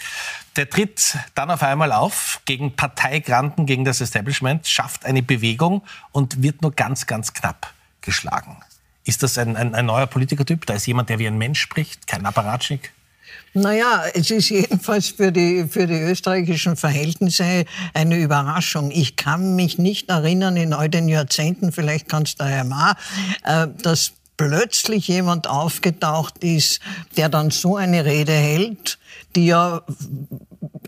Der 0.56 0.70
tritt 0.70 1.18
dann 1.34 1.50
auf 1.50 1.62
einmal 1.62 1.92
auf 1.92 2.40
gegen 2.46 2.76
Parteigranten, 2.76 3.66
gegen 3.66 3.84
das 3.84 4.00
Establishment, 4.00 4.66
schafft 4.66 5.04
eine 5.04 5.22
Bewegung 5.22 5.82
und 6.12 6.42
wird 6.42 6.62
nur 6.62 6.72
ganz, 6.72 7.06
ganz 7.06 7.34
knapp 7.34 7.74
geschlagen. 8.00 8.56
Ist 9.04 9.22
das 9.22 9.36
ein, 9.36 9.54
ein, 9.54 9.74
ein 9.74 9.84
neuer 9.84 10.06
Politikertyp? 10.06 10.64
Da 10.64 10.72
ist 10.72 10.86
jemand, 10.86 11.10
der 11.10 11.18
wie 11.18 11.26
ein 11.26 11.36
Mensch 11.36 11.60
spricht, 11.60 12.06
kein 12.06 12.24
Apparatschik? 12.24 12.90
Naja, 13.54 14.04
es 14.14 14.30
ist 14.30 14.48
jedenfalls 14.50 15.08
für 15.08 15.32
die, 15.32 15.66
für 15.68 15.86
die 15.86 15.98
österreichischen 15.98 16.76
Verhältnisse 16.76 17.64
eine 17.94 18.16
Überraschung. 18.16 18.90
Ich 18.90 19.16
kann 19.16 19.56
mich 19.56 19.78
nicht 19.78 20.08
erinnern 20.08 20.56
in 20.56 20.72
all 20.72 20.88
den 20.88 21.08
Jahrzehnten, 21.08 21.72
vielleicht 21.72 22.08
kannst 22.08 22.40
du 22.40 22.44
ja 22.44 22.64
mal, 22.64 22.94
äh, 23.44 23.68
dass 23.82 24.12
plötzlich 24.36 25.08
jemand 25.08 25.46
aufgetaucht 25.46 26.42
ist, 26.42 26.80
der 27.16 27.28
dann 27.28 27.50
so 27.50 27.76
eine 27.76 28.04
Rede 28.04 28.32
hält, 28.32 28.98
die 29.36 29.46
ja 29.46 29.82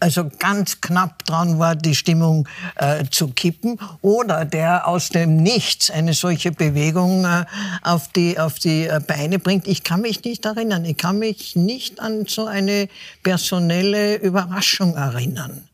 also 0.01 0.31
ganz 0.39 0.81
knapp 0.81 1.25
dran 1.25 1.59
war, 1.59 1.77
die 1.77 1.95
Stimmung 1.95 2.49
äh, 2.77 3.05
zu 3.11 3.29
kippen, 3.29 3.79
oder 4.03 4.45
der 4.45 4.87
aus 4.87 5.09
dem 5.09 5.37
Nichts 5.37 5.91
eine 5.91 6.15
solche 6.15 6.53
Bewegung 6.53 7.25
äh, 7.25 7.45
auf 7.83 8.09
die, 8.09 8.39
auf 8.39 8.59
die 8.59 8.87
äh, 8.87 9.01
Beine 9.07 9.39
bringt. 9.39 9.67
Ich 9.67 9.83
kann 9.83 10.01
mich 10.01 10.23
nicht 10.25 10.45
erinnern. 10.45 10.85
Ich 10.85 10.97
kann 10.97 11.19
mich 11.19 11.57
nicht 11.57 12.01
an 12.01 12.27
so 12.27 12.47
eine 12.47 12.89
personelle 13.23 14.17
Überraschung 14.17 14.97
erinnern. 14.97 15.69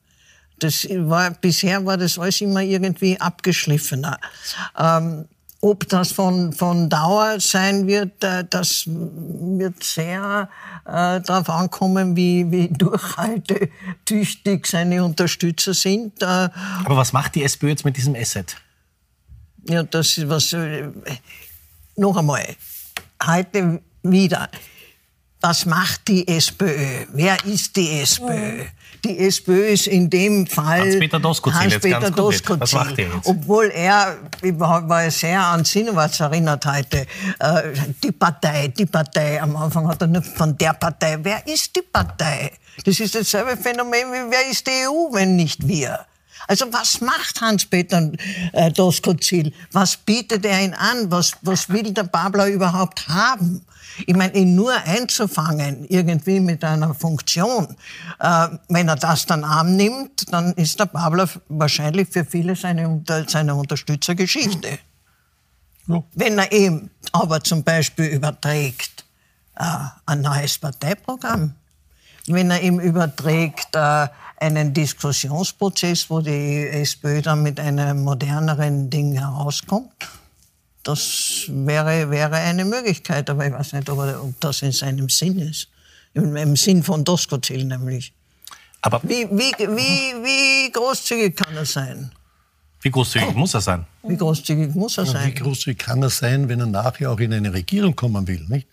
Das 0.59 0.87
war, 0.91 1.31
bisher 1.31 1.87
war 1.87 1.97
das 1.97 2.19
alles 2.19 2.41
immer 2.41 2.61
irgendwie 2.61 3.19
abgeschliffener. 3.19 4.19
Ähm, 4.79 5.27
ob 5.63 5.89
das 5.89 6.13
von, 6.13 6.53
von 6.53 6.89
Dauer 6.89 7.39
sein 7.39 7.87
wird, 7.87 8.25
äh, 8.25 8.45
das 8.49 8.85
wird 8.87 9.83
sehr 9.85 10.49
äh, 10.87 11.21
darauf 11.21 11.51
ankommen, 11.51 12.17
wie, 12.17 12.51
wie 12.51 12.69
durchhaltetüchtig 12.69 14.67
seine 14.67 15.05
Unterstützer 15.05 15.75
sind. 15.75 16.23
Äh, 16.23 16.25
Aber 16.25 16.97
was 16.97 17.13
macht 17.13 17.35
die 17.35 17.45
SPÖ 17.45 17.69
jetzt 17.69 17.85
mit 17.85 17.97
diesem 17.97 18.15
Asset? 18.15 18.57
Ja, 19.69 19.83
das 19.83 20.17
ist 20.17 20.29
was. 20.29 20.53
Äh, 20.55 20.89
noch 21.97 22.17
einmal, 22.17 22.57
heute 23.27 23.83
wieder. 24.03 24.49
was 25.43 25.67
macht 25.67 26.09
die 26.09 26.27
SPÖ? 26.27 27.05
Wer 27.13 27.37
ist 27.45 27.77
die 27.77 28.01
SPÖ? 28.01 28.65
Die 29.05 29.19
SPÖ 29.19 29.69
ist 29.69 29.87
in 29.87 30.11
dem 30.11 30.47
Fall 30.47 30.81
Hans-Peter 30.81 31.19
Doskozil, 31.19 31.71
konkret. 31.71 32.03
Was 32.03 32.11
Doskozil. 32.13 32.79
macht 32.79 32.99
er 32.99 33.15
jetzt? 33.15 33.27
Obwohl 33.27 33.67
er, 33.67 34.17
ich 34.43 34.59
war 34.59 35.03
ja 35.03 35.11
sehr 35.11 35.41
an 35.41 35.65
Sinowatz 35.65 36.21
erinnert 36.21 36.67
heute, 36.67 37.07
äh, 37.39 37.63
die 38.03 38.13
Partei, 38.13 38.69
die 38.69 38.87
Partei. 38.87 39.41
Am 39.41 39.57
Anfang 39.57 39.89
hat 39.89 40.03
er 40.03 40.09
nur 40.09 40.23
von 40.23 40.57
der 40.59 40.75
Partei. 40.75 41.19
Wer 41.23 41.47
ist 41.47 41.75
die 41.77 41.83
Partei? 41.83 42.53
Das 42.85 43.01
ist 43.01 43.15
dasselbe 43.15 43.57
Phänomen 43.57 44.13
wie 44.13 44.31
wer 44.31 44.51
ist 44.51 44.67
die 44.67 44.87
EU, 44.87 45.13
wenn 45.13 45.37
nicht 45.37 45.67
wir? 45.67 46.01
Also 46.47 46.67
was 46.73 47.01
macht 47.01 47.41
Hans-Peter 47.41 48.11
äh, 48.53 48.71
Doskozil? 48.73 49.53
Was 49.73 49.97
bietet 49.97 50.45
er 50.45 50.63
ihn 50.63 50.75
an? 50.75 51.11
Was, 51.11 51.33
was 51.43 51.69
will 51.69 51.93
der 51.93 52.05
Babler 52.05 52.49
überhaupt 52.49 53.09
haben? 53.09 53.65
Ich 54.07 54.15
meine, 54.15 54.35
ihn 54.35 54.55
nur 54.55 54.73
einzufangen, 54.73 55.85
irgendwie 55.89 56.41
mit 56.41 56.65
einer 56.65 56.95
Funktion, 56.95 57.77
äh, 58.19 58.49
wenn 58.69 58.89
er 58.89 58.97
das 58.97 59.27
dann 59.27 59.45
annimmt, 59.45 60.33
dann 60.33 60.53
ist 60.55 60.79
der 60.79 60.87
Babler 60.87 61.29
wahrscheinlich 61.49 62.09
für 62.09 62.25
viele 62.25 62.57
seine, 62.57 63.03
seine 63.27 63.55
Unterstützer 63.55 64.15
Geschichte. 64.15 64.79
Ja. 65.87 66.03
Wenn 66.15 66.39
er 66.39 66.53
ihm 66.53 66.91
aber 67.13 67.43
zum 67.43 67.65
Beispiel 67.65 68.07
überträgt 68.07 69.05
äh, 69.57 69.65
ein 70.07 70.21
neues 70.21 70.59
Parteiprogramm, 70.59 71.55
wenn 72.27 72.51
er 72.51 72.61
ihm 72.61 72.79
überträgt 72.79 73.75
äh, 73.75 74.09
einen 74.41 74.73
Diskussionsprozess, 74.73 76.09
wo 76.09 76.21
die 76.21 76.69
SPÖ 76.69 77.23
dann 77.23 77.43
mit 77.43 77.61
einem 77.61 78.03
moderneren 78.03 78.89
Ding 78.89 79.13
herauskommt, 79.13 79.93
das 80.83 81.45
wäre, 81.49 82.11
wäre 82.11 82.37
eine 82.37 82.65
Möglichkeit. 82.65 83.29
Aber 83.31 83.47
ich 83.47 83.53
weiß 83.53 83.75
nicht, 83.75 83.89
ob, 83.91 83.99
er, 84.01 84.23
ob 84.23 84.41
das 84.41 84.63
in 84.63 84.73
seinem 84.73 85.09
Sinn 85.09 85.39
ist. 85.39 85.69
Im, 86.15 86.35
im 86.37 86.57
Sinn 86.57 86.83
von 86.83 87.05
Doskozil 87.05 87.65
nämlich. 87.65 88.13
Aber 88.83 89.01
Wie, 89.03 89.29
wie, 89.31 89.53
wie, 89.59 90.25
wie 90.25 90.73
großzügig 90.73 91.37
kann 91.37 91.55
er 91.57 91.67
sein? 91.67 92.11
wie 92.83 92.91
großzügig 92.91 93.35
muss 93.35 93.53
er 93.53 93.61
sein? 93.61 93.87
Wie 94.03 94.17
großzügig 94.17 94.75
muss 94.75 94.97
er 94.97 95.03
Und 95.03 95.09
wie 95.11 95.13
sein? 95.13 95.35
großzügig 95.35 95.79
kann 95.79 96.03
er 96.03 96.09
sein, 96.09 96.49
wenn 96.49 96.61
er 96.61 96.67
nachher 96.67 97.11
auch 97.11 97.21
in 97.21 97.33
eine 97.35 97.53
Regierung 97.53 97.95
kommen 97.95 98.27
will, 98.27 98.45
nicht? 98.49 98.67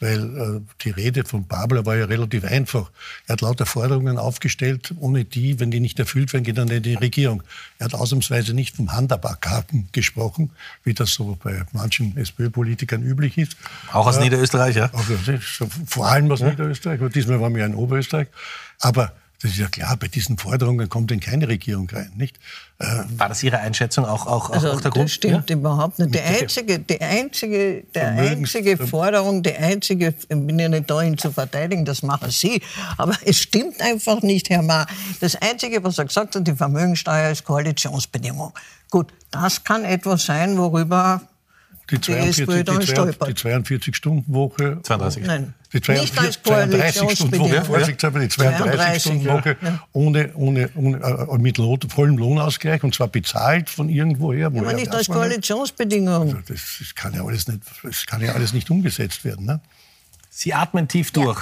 Weil 0.00 0.36
äh, 0.36 0.60
die 0.82 0.90
Rede 0.90 1.24
von 1.24 1.46
Babler 1.46 1.86
war 1.86 1.96
ja 1.96 2.04
relativ 2.06 2.44
einfach. 2.44 2.90
Er 3.26 3.34
hat 3.34 3.40
lauter 3.40 3.64
Forderungen 3.64 4.18
aufgestellt, 4.18 4.92
ohne 4.98 5.24
die, 5.24 5.60
wenn 5.60 5.70
die 5.70 5.80
nicht 5.80 5.98
erfüllt 5.98 6.32
werden, 6.32 6.44
geht 6.44 6.58
er 6.58 6.64
nicht 6.64 6.76
in 6.76 6.82
die 6.82 6.94
Regierung. 6.94 7.42
Er 7.78 7.86
hat 7.86 7.94
ausnahmsweise 7.94 8.54
nicht 8.54 8.76
vom 8.76 8.92
Handabkarten 8.92 9.88
gesprochen, 9.92 10.50
wie 10.82 10.94
das 10.94 11.10
so 11.14 11.38
bei 11.42 11.62
manchen 11.72 12.16
SPÖ-Politikern 12.16 13.02
üblich 13.02 13.38
ist. 13.38 13.56
Auch 13.92 14.06
aus 14.06 14.16
Äh, 14.16 14.24
Niederösterreich, 14.24 14.76
ja? 14.76 14.90
auch, 14.92 15.04
so 15.40 15.68
vor 15.86 16.08
allem 16.08 16.30
aus 16.30 16.40
Niederösterreich, 16.40 17.00
aber 17.00 17.10
diesmal 17.10 17.40
waren 17.40 17.54
wir 17.54 17.60
ja 17.60 17.66
in 17.66 17.74
Oberösterreich. 17.74 18.28
Aber 18.80 19.12
das 19.44 19.52
ist 19.52 19.58
ja 19.58 19.68
klar, 19.68 19.94
bei 19.98 20.08
diesen 20.08 20.38
Forderungen 20.38 20.88
kommt 20.88 21.12
in 21.12 21.20
keine 21.20 21.46
Regierung 21.48 21.86
rein, 21.90 22.10
nicht? 22.16 22.38
Äh, 22.78 22.86
War 23.18 23.28
das 23.28 23.42
Ihre 23.42 23.58
Einschätzung 23.58 24.06
auch, 24.06 24.26
auch, 24.26 24.48
auch, 24.48 24.54
Also, 24.54 24.72
auch 24.72 24.80
der 24.80 24.90
Grund? 24.90 25.04
das 25.04 25.12
stimmt 25.12 25.50
Ja? 25.50 25.56
überhaupt 25.56 25.98
nicht. 25.98 26.14
Die 26.14 26.20
einzige, 26.20 26.78
die 26.78 26.98
einzige, 27.00 27.84
der 27.94 28.08
einzige 28.08 28.78
Forderung, 28.78 29.42
die 29.42 29.54
einzige, 29.54 30.14
ich 30.18 30.28
bin 30.28 30.58
ja 30.58 30.70
nicht 30.70 30.88
da, 30.88 31.02
ihn 31.02 31.18
zu 31.18 31.30
verteidigen, 31.30 31.84
das 31.84 32.02
machen 32.02 32.30
Sie, 32.30 32.62
aber 32.96 33.12
es 33.26 33.38
stimmt 33.38 33.82
einfach 33.82 34.22
nicht, 34.22 34.48
Herr 34.48 34.62
Ma. 34.62 34.86
Das 35.20 35.36
Einzige, 35.36 35.84
was 35.84 35.98
er 35.98 36.06
gesagt 36.06 36.34
hat, 36.36 36.46
die 36.48 36.54
Vermögensteuer 36.54 37.30
ist 37.30 37.44
Koalitionsbedingung. 37.44 38.54
Gut, 38.90 39.12
das 39.30 39.62
kann 39.62 39.84
etwas 39.84 40.24
sein, 40.24 40.56
worüber 40.56 41.20
die 41.90 41.98
die 41.98 42.12
SPÖ 42.12 42.64
42, 42.64 42.64
dann 42.64 42.80
die, 42.80 42.86
stolpert. 42.86 43.38
42-Stunden-Woche. 43.38 44.78
32. 44.82 45.24
Nein, 45.24 45.54
Die 45.72 45.92
nicht 45.92 46.18
als 46.18 46.42
32 46.42 47.10
Stunden 47.12 47.38
Woche, 47.38 47.64
vorsichtshalber 47.64 48.20
die 48.20 48.28
32 48.28 49.02
Stunden 49.02 49.26
Woche 49.26 49.56
ja. 49.60 49.86
ohne, 49.92 50.30
ohne, 50.34 50.70
ohne 50.74 50.98
äh, 50.98 51.38
mit 51.38 51.58
Lohn, 51.58 51.78
vollem 51.88 52.16
Lohnausgleich 52.16 52.82
und 52.84 52.94
zwar 52.94 53.08
bezahlt 53.08 53.68
von 53.68 53.88
irgendwoher. 53.88 54.46
Aber 54.46 54.60
woher 54.60 54.74
nicht 54.74 54.92
als. 54.92 55.08
Koalitionsbedingung. 55.08 56.42
Das, 56.48 56.76
das 56.78 56.94
kann 56.94 57.14
ja 57.14 57.24
alles 57.24 57.46
nicht, 57.46 57.60
das 57.82 58.06
kann 58.06 58.22
ja 58.22 58.32
alles 58.32 58.52
nicht 58.52 58.70
umgesetzt 58.70 59.24
werden. 59.24 59.44
Ne? 59.44 59.60
Sie 60.36 60.52
atmen 60.52 60.88
tief 60.88 61.12
durch. 61.12 61.40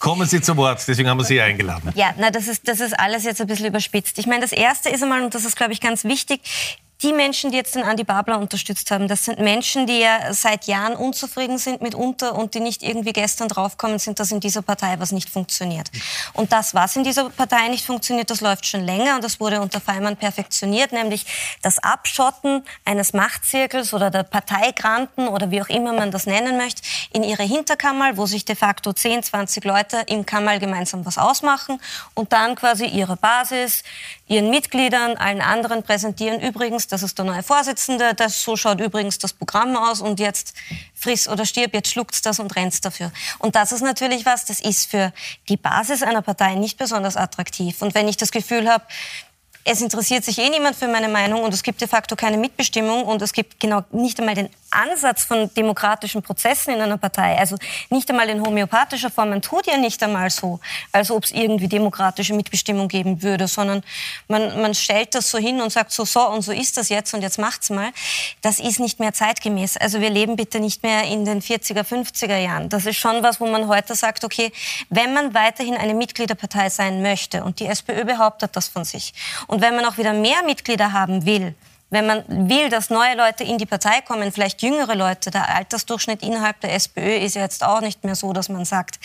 Kommen 0.00 0.26
Sie 0.26 0.40
zu 0.40 0.56
Wort, 0.56 0.82
deswegen 0.88 1.08
haben 1.08 1.18
wir 1.18 1.24
Sie 1.24 1.40
eingeladen. 1.40 1.92
Ja, 1.94 2.12
na, 2.18 2.30
das 2.30 2.48
ist, 2.48 2.66
das 2.66 2.80
ist 2.80 2.98
alles 2.98 3.22
jetzt 3.22 3.40
ein 3.40 3.46
bisschen 3.46 3.66
überspitzt. 3.66 4.18
Ich 4.18 4.26
meine, 4.26 4.40
das 4.40 4.50
Erste 4.50 4.88
ist 4.88 5.04
einmal, 5.04 5.22
und 5.22 5.36
das 5.36 5.44
ist, 5.44 5.56
glaube 5.56 5.72
ich, 5.72 5.80
ganz 5.80 6.02
wichtig, 6.02 6.40
die 7.02 7.12
Menschen, 7.12 7.50
die 7.50 7.56
jetzt 7.56 7.74
den 7.74 7.82
Andi 7.82 8.04
Babler 8.04 8.38
unterstützt 8.38 8.90
haben, 8.90 9.08
das 9.08 9.24
sind 9.24 9.38
Menschen, 9.38 9.86
die 9.86 10.00
ja 10.00 10.34
seit 10.34 10.66
Jahren 10.66 10.94
unzufrieden 10.94 11.56
sind 11.56 11.80
mitunter 11.80 12.34
und 12.34 12.54
die 12.54 12.60
nicht 12.60 12.82
irgendwie 12.82 13.12
gestern 13.12 13.48
draufkommen 13.48 13.98
sind, 13.98 14.20
dass 14.20 14.30
in 14.32 14.40
dieser 14.40 14.60
Partei 14.60 14.98
was 14.98 15.10
nicht 15.10 15.30
funktioniert. 15.30 15.90
Und 16.34 16.52
das, 16.52 16.74
was 16.74 16.96
in 16.96 17.04
dieser 17.04 17.30
Partei 17.30 17.68
nicht 17.68 17.86
funktioniert, 17.86 18.28
das 18.28 18.42
läuft 18.42 18.66
schon 18.66 18.84
länger 18.84 19.14
und 19.14 19.24
das 19.24 19.40
wurde 19.40 19.60
unter 19.60 19.80
Feimann 19.80 20.16
perfektioniert, 20.16 20.92
nämlich 20.92 21.24
das 21.62 21.78
Abschotten 21.78 22.64
eines 22.84 23.14
Machtzirkels 23.14 23.94
oder 23.94 24.10
der 24.10 24.24
Parteigranten 24.24 25.28
oder 25.28 25.50
wie 25.50 25.62
auch 25.62 25.68
immer 25.68 25.94
man 25.94 26.10
das 26.10 26.26
nennen 26.26 26.58
möchte, 26.58 26.82
in 27.12 27.22
ihre 27.22 27.44
Hinterkammer, 27.44 28.16
wo 28.18 28.26
sich 28.26 28.44
de 28.44 28.56
facto 28.56 28.92
10, 28.92 29.22
20 29.22 29.64
Leute 29.64 30.02
im 30.06 30.26
Kammer 30.26 30.58
gemeinsam 30.58 31.06
was 31.06 31.16
ausmachen 31.16 31.80
und 32.14 32.32
dann 32.32 32.56
quasi 32.56 32.84
ihre 32.84 33.16
Basis, 33.16 33.84
ihren 34.26 34.50
Mitgliedern, 34.50 35.16
allen 35.16 35.40
anderen 35.40 35.82
präsentieren. 35.82 36.40
Übrigens, 36.40 36.89
das 36.92 37.02
ist 37.02 37.16
der 37.18 37.24
neue 37.24 37.42
Vorsitzende, 37.42 38.14
das, 38.14 38.42
so 38.42 38.56
schaut 38.56 38.80
übrigens 38.80 39.18
das 39.18 39.32
Programm 39.32 39.76
aus 39.76 40.00
und 40.00 40.20
jetzt 40.20 40.54
friss 40.94 41.28
oder 41.28 41.46
stirb, 41.46 41.74
jetzt 41.74 41.90
schluckt's 41.90 42.22
das 42.22 42.38
und 42.38 42.54
rennt's 42.56 42.80
dafür. 42.80 43.12
Und 43.38 43.54
das 43.54 43.72
ist 43.72 43.82
natürlich 43.82 44.26
was, 44.26 44.44
das 44.44 44.60
ist 44.60 44.90
für 44.90 45.12
die 45.48 45.56
Basis 45.56 46.02
einer 46.02 46.22
Partei 46.22 46.54
nicht 46.54 46.78
besonders 46.78 47.16
attraktiv. 47.16 47.80
Und 47.82 47.94
wenn 47.94 48.08
ich 48.08 48.16
das 48.16 48.32
Gefühl 48.32 48.68
habe, 48.68 48.84
es 49.64 49.80
interessiert 49.80 50.24
sich 50.24 50.38
eh 50.38 50.48
niemand 50.48 50.76
für 50.76 50.88
meine 50.88 51.08
Meinung 51.08 51.42
und 51.42 51.52
es 51.52 51.62
gibt 51.62 51.80
de 51.80 51.88
facto 51.88 52.16
keine 52.16 52.38
Mitbestimmung 52.38 53.04
und 53.04 53.22
es 53.22 53.32
gibt 53.32 53.60
genau 53.60 53.84
nicht 53.92 54.18
einmal 54.18 54.34
den 54.34 54.48
Ansatz 54.70 55.24
von 55.24 55.52
demokratischen 55.54 56.22
Prozessen 56.22 56.74
in 56.74 56.80
einer 56.80 56.98
Partei, 56.98 57.36
also 57.38 57.56
nicht 57.88 58.08
einmal 58.10 58.28
in 58.28 58.44
homöopathischer 58.44 59.10
Form. 59.10 59.30
Man 59.30 59.42
tut 59.42 59.66
ja 59.66 59.76
nicht 59.76 60.02
einmal 60.02 60.30
so, 60.30 60.60
als 60.92 61.10
ob 61.10 61.24
es 61.24 61.30
irgendwie 61.30 61.68
demokratische 61.68 62.34
Mitbestimmung 62.34 62.88
geben 62.88 63.22
würde, 63.22 63.48
sondern 63.48 63.82
man, 64.28 64.60
man 64.60 64.74
stellt 64.74 65.14
das 65.14 65.30
so 65.30 65.38
hin 65.38 65.60
und 65.60 65.70
sagt 65.70 65.92
so, 65.92 66.04
so 66.04 66.28
und 66.28 66.42
so 66.42 66.52
ist 66.52 66.76
das 66.76 66.88
jetzt 66.88 67.12
und 67.14 67.22
jetzt 67.22 67.38
macht's 67.38 67.70
mal. 67.70 67.90
Das 68.42 68.58
ist 68.60 68.80
nicht 68.80 69.00
mehr 69.00 69.12
zeitgemäß. 69.12 69.76
Also 69.76 70.00
wir 70.00 70.10
leben 70.10 70.36
bitte 70.36 70.60
nicht 70.60 70.82
mehr 70.82 71.04
in 71.04 71.24
den 71.24 71.42
40er, 71.42 71.82
50er 71.82 72.36
Jahren. 72.36 72.68
Das 72.68 72.86
ist 72.86 72.96
schon 72.96 73.22
was, 73.22 73.40
wo 73.40 73.46
man 73.46 73.68
heute 73.68 73.94
sagt, 73.94 74.24
okay, 74.24 74.52
wenn 74.88 75.14
man 75.14 75.34
weiterhin 75.34 75.76
eine 75.76 75.94
Mitgliederpartei 75.94 76.68
sein 76.70 77.02
möchte 77.02 77.44
und 77.44 77.60
die 77.60 77.66
SPÖ 77.66 78.04
behauptet 78.04 78.54
das 78.54 78.68
von 78.68 78.84
sich 78.84 79.12
und 79.46 79.60
wenn 79.60 79.74
man 79.74 79.84
auch 79.84 79.98
wieder 79.98 80.12
mehr 80.12 80.42
Mitglieder 80.44 80.92
haben 80.92 81.26
will, 81.26 81.54
wenn 81.90 82.06
man 82.06 82.48
will, 82.48 82.68
dass 82.68 82.88
neue 82.88 83.16
Leute 83.16 83.44
in 83.44 83.58
die 83.58 83.66
Partei 83.66 84.00
kommen, 84.00 84.32
vielleicht 84.32 84.62
jüngere 84.62 84.94
Leute, 84.94 85.30
der 85.30 85.54
Altersdurchschnitt 85.54 86.22
innerhalb 86.22 86.60
der 86.60 86.72
SPÖ 86.74 87.16
ist 87.16 87.34
ja 87.34 87.42
jetzt 87.42 87.64
auch 87.64 87.80
nicht 87.80 88.04
mehr 88.04 88.14
so, 88.14 88.32
dass 88.32 88.48
man 88.48 88.64
sagt, 88.64 88.98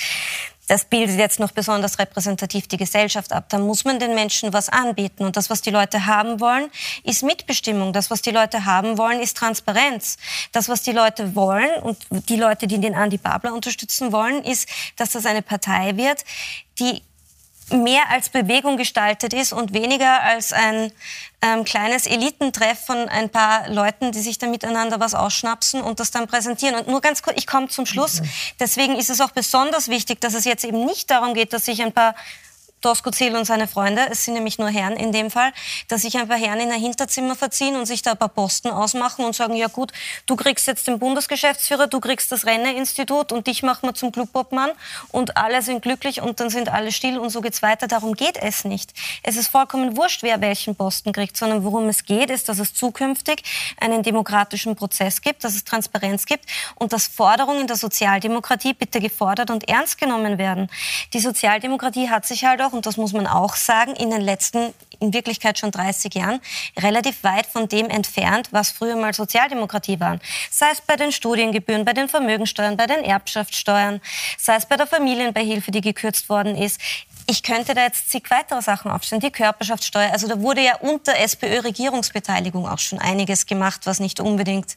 das 0.68 0.86
bildet 0.86 1.20
jetzt 1.20 1.40
noch 1.40 1.52
besonders 1.52 2.00
repräsentativ 2.00 2.68
die 2.68 2.78
Gesellschaft 2.78 3.32
ab. 3.32 3.46
Da 3.50 3.60
muss 3.60 3.86
man 3.86 4.00
den 4.00 4.16
Menschen 4.16 4.52
was 4.52 4.70
anbieten. 4.70 5.24
Und 5.24 5.38
das, 5.38 5.50
was 5.50 5.62
die 5.62 5.70
Leute 5.70 6.08
haben 6.08 6.40
wollen, 6.40 6.72
ist 7.04 7.22
Mitbestimmung. 7.22 7.94
Das, 7.94 8.10
was 8.10 8.22
die 8.24 8.32
Leute 8.32 8.66
haben 8.66 8.98
wollen, 8.98 9.20
ist 9.20 9.38
Transparenz. 9.38 10.18
Das, 10.54 10.68
was 10.68 10.82
die 10.82 10.92
Leute 10.92 11.36
wollen 11.36 11.72
und 11.84 11.98
die 12.30 12.38
Leute, 12.38 12.66
die 12.66 12.80
den 12.80 12.96
Andi 12.96 13.18
Babler 13.18 13.54
unterstützen 13.54 14.12
wollen, 14.12 14.44
ist, 14.44 14.68
dass 14.96 15.12
das 15.12 15.28
eine 15.28 15.44
Partei 15.44 15.98
wird, 15.98 16.24
die 16.80 17.04
mehr 17.72 18.10
als 18.12 18.30
Bewegung 18.30 18.78
gestaltet 18.78 19.34
ist 19.34 19.52
und 19.52 19.74
weniger 19.74 20.22
als 20.22 20.54
ein 20.54 20.92
ähm, 21.46 21.64
kleines 21.64 22.08
Elitentreff 22.08 22.86
von 22.86 23.08
ein 23.08 23.30
paar 23.30 23.70
Leuten, 23.70 24.12
die 24.12 24.20
sich 24.20 24.40
da 24.40 24.48
miteinander 24.48 25.00
was 25.00 25.14
ausschnapsen 25.14 25.82
und 25.82 26.00
das 26.00 26.10
dann 26.10 26.28
präsentieren. 26.28 26.76
Und 26.76 26.88
nur 26.88 27.02
ganz 27.02 27.22
kurz, 27.22 27.38
ich 27.38 27.46
komme 27.46 27.68
zum 27.68 27.86
Schluss. 27.86 28.22
Deswegen 28.60 28.96
ist 28.96 29.12
es 29.12 29.22
auch 29.22 29.32
besonders 29.32 29.88
wichtig, 29.88 30.22
dass 30.22 30.34
es 30.34 30.46
jetzt 30.46 30.66
eben 30.66 30.86
nicht 30.86 31.12
darum 31.12 31.36
geht, 31.36 31.54
dass 31.54 31.66
sich 31.66 31.84
ein 31.84 31.94
paar 31.94 32.16
Doskozil 32.82 33.36
und 33.36 33.46
seine 33.46 33.68
Freunde, 33.68 34.08
es 34.12 34.26
sind 34.26 34.36
nämlich 34.36 34.60
nur 34.60 34.70
Herren 34.70 34.96
in 34.96 35.12
dem 35.12 35.32
Fall, 35.32 35.52
dass 35.88 36.04
sich 36.04 36.18
ein 36.18 36.28
paar 36.28 36.38
Herren 36.38 36.60
in 36.60 36.72
ein 36.72 36.80
Hinterzimmer 36.80 37.36
verziehen 37.36 37.76
und 37.76 37.86
sich 37.86 38.02
da 38.02 38.12
ein 38.12 38.18
paar 38.18 38.30
Posten 38.30 38.70
ausmachen 38.70 39.26
und 39.26 39.36
sagen, 39.36 39.56
ja 39.56 39.68
gut, 39.68 39.92
du 40.28 40.36
kriegst 40.36 40.68
jetzt 40.68 40.88
den 40.88 41.00
Bundesgeschäftsführer, 41.00 41.88
du 41.88 42.00
kriegst 42.00 42.32
das 42.32 42.46
Renne-Institut 42.46 43.32
und 43.32 43.48
dich 43.48 43.64
machen 43.64 43.90
wir 43.90 43.94
zum 43.96 44.12
Clubobmann 44.12 44.72
und 45.12 45.36
alle 45.36 45.62
sind 45.62 45.82
glücklich 45.82 46.22
und 46.22 46.40
dann 46.40 46.50
sind 46.50 46.70
alle 46.70 46.92
still 46.92 47.18
und 47.18 47.30
so 47.30 47.42
geht's 47.42 47.62
weiter. 47.62 47.88
Darum 47.88 48.14
geht 48.14 48.38
es 48.38 48.66
nicht. 48.66 48.94
Es 49.24 49.36
ist 49.36 49.48
vollkommen 49.48 49.98
wurscht, 49.98 50.22
wer 50.22 50.42
welchen 50.42 50.76
Posten 50.76 51.12
kriegt, 51.12 51.38
sondern 51.38 51.64
worum 51.64 51.90
es 51.90 52.06
geht, 52.06 52.30
ist, 52.30 52.50
dass 52.50 52.60
es 52.60 52.74
zukünftig 52.74 53.44
einen 53.80 54.04
demokratischen 54.04 54.76
Prozess 54.76 55.22
gibt, 55.22 55.44
dass 55.44 55.56
es 55.56 55.64
Transparenz 55.64 56.26
gibt 56.26 56.46
und 56.76 56.94
dass 56.94 57.08
Forderungen 57.08 57.66
der 57.66 57.78
Sozialdemokratie 57.78 58.74
bitte 58.74 59.00
gefordert 59.00 59.50
und 59.50 59.68
ernst 59.68 59.98
genommen 59.98 60.38
werden. 60.38 60.70
Die 61.14 61.20
Sozialdemokratie 61.20 62.10
hat 62.10 62.26
sich 62.26 62.46
halt 62.46 62.62
auch, 62.66 62.74
und 62.74 62.86
das 62.86 62.98
muss 62.98 63.14
man 63.14 63.28
auch 63.28 63.56
sagen, 63.56 63.96
in 63.96 64.10
den 64.10 64.22
letzten, 64.22 64.74
in 65.00 65.14
Wirklichkeit 65.14 65.60
schon 65.60 65.72
30 65.72 66.14
Jahren, 66.16 66.40
relativ 66.78 67.24
weit 67.24 67.46
von 67.46 67.68
dem 67.68 67.90
entfernt, 67.90 68.50
was 68.52 68.72
früher 68.72 68.96
mal 68.96 69.14
Sozialdemokratie 69.14 70.00
waren. 70.00 70.20
Sei 70.52 70.68
es 70.72 70.82
bei 70.82 70.96
den 70.96 71.12
Studiengebühren, 71.12 71.86
bei 71.86 71.94
den 71.94 72.10
Vermögensteuern, 72.10 72.78
bei 72.78 72.88
den 72.88 73.04
Erbschaftssteuern, 73.04 74.02
sei 74.38 74.56
es 74.56 74.66
bei 74.66 74.78
der 74.78 74.88
Familienbeihilfe, 74.88 75.72
die 75.72 75.82
gekürzt 75.82 76.30
worden 76.30 76.56
ist. 76.56 76.80
Ich 77.28 77.42
könnte 77.42 77.74
da 77.74 77.84
jetzt 77.84 78.12
zig 78.12 78.30
weitere 78.30 78.62
Sachen 78.62 78.92
aufstellen. 78.92 79.20
Die 79.20 79.32
Körperschaftssteuer. 79.32 80.12
Also 80.12 80.28
da 80.28 80.40
wurde 80.42 80.62
ja 80.62 80.76
unter 80.78 81.18
SPÖ-Regierungsbeteiligung 81.18 82.68
auch 82.68 82.78
schon 82.78 83.00
einiges 83.00 83.48
gemacht, 83.48 83.82
was 83.86 84.00
nicht 84.00 84.20
unbedingt 84.20 84.76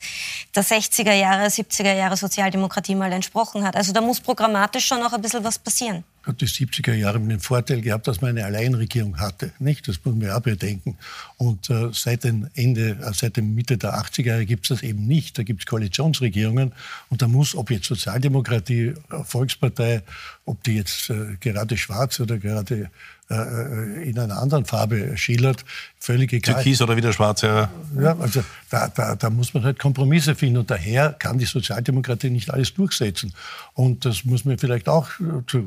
der 0.54 0.64
60er 0.64 1.12
Jahre, 1.12 1.48
70er 1.48 1.92
Jahre 1.92 2.16
Sozialdemokratie 2.16 2.94
mal 2.94 3.12
entsprochen 3.12 3.66
hat. 3.66 3.76
Also 3.76 3.92
da 3.92 4.00
muss 4.00 4.20
programmatisch 4.20 4.86
schon 4.86 5.00
noch 5.00 5.12
ein 5.12 5.20
bisschen 5.20 5.44
was 5.44 5.58
passieren 5.58 6.04
hat 6.28 6.40
die 6.40 6.46
70er 6.46 6.94
Jahre 6.94 7.18
den 7.18 7.40
Vorteil 7.40 7.80
gehabt, 7.80 8.06
dass 8.06 8.20
man 8.20 8.30
eine 8.30 8.44
Alleinregierung 8.44 9.18
hatte. 9.18 9.52
Nicht? 9.58 9.88
Das 9.88 10.04
muss 10.04 10.14
man 10.14 10.30
auch 10.30 10.40
bedenken. 10.40 10.96
Und 11.38 11.70
äh, 11.70 11.88
seit 11.92 12.24
dem 12.24 12.48
Ende, 12.54 12.98
äh, 13.02 13.12
seit 13.14 13.36
dem 13.36 13.54
Mitte 13.54 13.78
der 13.78 13.94
80er 13.94 14.26
Jahre 14.26 14.46
gibt 14.46 14.66
es 14.66 14.68
das 14.68 14.82
eben 14.82 15.06
nicht. 15.06 15.38
Da 15.38 15.42
gibt 15.42 15.62
es 15.62 15.66
Koalitionsregierungen. 15.66 16.72
Und 17.08 17.22
da 17.22 17.28
muss, 17.28 17.54
ob 17.54 17.70
jetzt 17.70 17.86
Sozialdemokratie, 17.86 18.94
äh, 19.10 19.24
Volkspartei, 19.24 20.02
ob 20.44 20.62
die 20.64 20.76
jetzt 20.76 21.10
äh, 21.10 21.36
gerade 21.40 21.76
schwarz 21.76 22.20
oder 22.20 22.38
gerade 22.38 22.90
äh, 23.30 23.34
äh, 23.34 24.08
in 24.08 24.18
einer 24.18 24.40
anderen 24.40 24.64
Farbe 24.64 25.18
schildert, 25.18 25.62
völlig 25.98 26.32
egal. 26.32 26.54
Türkis 26.54 26.80
oder 26.80 26.96
wieder 26.96 27.12
schwarz, 27.12 27.42
ja. 27.42 27.70
Ja, 28.00 28.16
also 28.18 28.42
da, 28.70 28.88
da, 28.88 29.16
da 29.16 29.28
muss 29.28 29.52
man 29.52 29.64
halt 29.64 29.78
Kompromisse 29.78 30.34
finden 30.34 30.58
und 30.58 30.70
daher 30.70 31.12
kann 31.12 31.36
die 31.36 31.44
Sozialdemokratie 31.44 32.30
nicht 32.30 32.50
alles 32.50 32.72
durchsetzen. 32.72 33.34
Und 33.74 34.06
das 34.06 34.24
muss 34.24 34.46
man 34.46 34.56
vielleicht 34.56 34.88
auch 34.88 35.10
äh, 35.20 35.60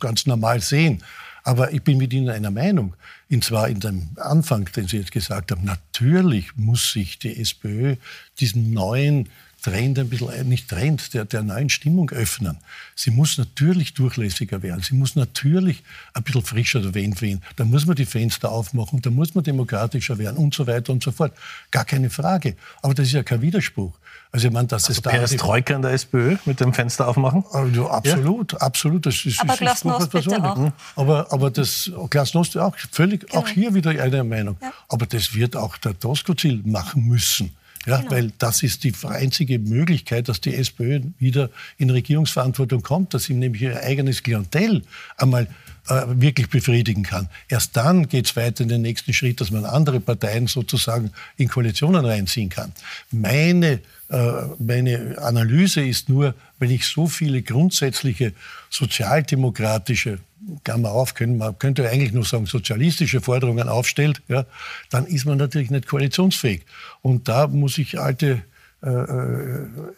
ganz 0.00 0.24
normal 0.24 0.62
sehen. 0.62 1.02
Aber 1.44 1.72
ich 1.72 1.82
bin 1.82 1.98
mit 1.98 2.12
Ihnen 2.14 2.30
einer 2.30 2.50
Meinung. 2.50 2.94
Und 3.30 3.44
zwar 3.44 3.68
in 3.68 3.80
dem 3.80 4.08
Anfang, 4.16 4.64
den 4.74 4.88
Sie 4.88 4.96
jetzt 4.96 5.12
gesagt 5.12 5.52
haben. 5.52 5.64
Natürlich 5.64 6.56
muss 6.56 6.90
sich 6.92 7.18
die 7.18 7.38
SPÖ 7.38 7.96
diesen 8.40 8.72
neuen 8.72 9.28
Trend 9.62 9.98
ein 9.98 10.08
bisschen, 10.08 10.28
äh, 10.30 10.44
nicht 10.44 10.68
Trend, 10.68 11.12
der, 11.14 11.24
der 11.24 11.42
neuen 11.42 11.68
Stimmung 11.68 12.10
öffnen. 12.10 12.58
Sie 12.94 13.10
muss 13.10 13.36
natürlich 13.38 13.94
durchlässiger 13.94 14.62
werden. 14.62 14.80
Sie 14.82 14.94
muss 14.94 15.16
natürlich 15.16 15.82
ein 16.14 16.22
bisschen 16.22 16.42
frischer 16.42 16.80
der 16.80 16.94
Wind 16.94 17.20
wehen. 17.20 17.42
Da 17.56 17.64
muss 17.64 17.86
man 17.86 17.96
die 17.96 18.06
Fenster 18.06 18.52
aufmachen, 18.52 19.02
da 19.02 19.10
muss 19.10 19.34
man 19.34 19.42
demokratischer 19.42 20.18
werden 20.18 20.36
und 20.36 20.54
so 20.54 20.66
weiter 20.66 20.92
und 20.92 21.02
so 21.02 21.10
fort. 21.10 21.32
Gar 21.70 21.84
keine 21.84 22.10
Frage. 22.10 22.56
Aber 22.82 22.94
das 22.94 23.06
ist 23.08 23.12
ja 23.14 23.22
kein 23.22 23.42
Widerspruch. 23.42 23.92
Also 24.32 24.48
ich 24.48 24.52
meine, 24.52 24.66
dass 24.68 24.84
also 24.84 24.98
es 24.98 25.02
da 25.02 25.10
Perestroika 25.10 25.74
in 25.74 25.82
der 25.82 25.92
SPÖ 25.92 26.36
mit 26.44 26.60
dem 26.60 26.74
Fenster 26.74 27.08
aufmachen? 27.08 27.44
Also 27.52 27.88
absolut, 27.88 28.52
ja? 28.52 28.58
absolut. 28.58 29.06
Das 29.06 29.24
ist, 29.24 29.40
aber 29.40 29.54
ist 29.54 29.60
Glasnost 29.60 30.10
bitte 30.10 30.44
auch. 30.44 30.72
Aber, 30.94 31.32
aber 31.32 31.50
das 31.50 31.90
Glasnost 32.10 32.56
auch 32.58 32.76
völlig, 32.90 33.26
genau. 33.26 33.40
auch 33.40 33.48
hier 33.48 33.74
wieder 33.74 33.90
eine 33.90 34.24
Meinung. 34.24 34.56
Ja. 34.60 34.72
Aber 34.88 35.06
das 35.06 35.34
wird 35.34 35.56
auch 35.56 35.76
der 35.78 35.98
Tosco-Ziel 35.98 36.62
machen 36.64 37.06
müssen. 37.06 37.56
Ja, 37.86 37.98
genau. 37.98 38.10
Weil 38.10 38.32
das 38.38 38.62
ist 38.62 38.84
die 38.84 38.92
einzige 39.04 39.58
Möglichkeit, 39.58 40.28
dass 40.28 40.40
die 40.40 40.54
SPÖ 40.54 41.00
wieder 41.18 41.50
in 41.78 41.90
Regierungsverantwortung 41.90 42.82
kommt, 42.82 43.14
dass 43.14 43.24
sie 43.24 43.34
nämlich 43.34 43.62
ihr 43.62 43.80
eigenes 43.82 44.22
Klientel 44.22 44.82
einmal 45.16 45.46
äh, 45.88 46.04
wirklich 46.08 46.48
befriedigen 46.48 47.02
kann. 47.02 47.28
Erst 47.48 47.76
dann 47.76 48.08
geht 48.08 48.26
es 48.26 48.36
weiter 48.36 48.62
in 48.62 48.68
den 48.68 48.82
nächsten 48.82 49.12
Schritt, 49.12 49.40
dass 49.40 49.50
man 49.50 49.64
andere 49.64 50.00
Parteien 50.00 50.46
sozusagen 50.46 51.12
in 51.36 51.48
Koalitionen 51.48 52.04
reinziehen 52.04 52.48
kann. 52.48 52.72
Meine, 53.10 53.80
äh, 54.08 54.32
meine 54.58 55.16
Analyse 55.18 55.84
ist 55.84 56.08
nur, 56.08 56.34
wenn 56.58 56.70
ich 56.70 56.86
so 56.86 57.06
viele 57.06 57.42
grundsätzliche 57.42 58.32
sozialdemokratische 58.70 60.18
Klammer 60.64 60.90
auf, 60.90 61.14
können, 61.14 61.38
man 61.38 61.58
könnte 61.58 61.88
eigentlich 61.88 62.12
nur 62.12 62.24
sagen, 62.24 62.46
sozialistische 62.46 63.20
Forderungen 63.20 63.68
aufstellt, 63.68 64.22
ja, 64.28 64.46
dann 64.90 65.06
ist 65.06 65.24
man 65.24 65.38
natürlich 65.38 65.70
nicht 65.70 65.88
koalitionsfähig. 65.88 66.62
Und 67.02 67.28
da 67.28 67.48
muss 67.48 67.78
ich 67.78 67.98
alte 67.98 68.42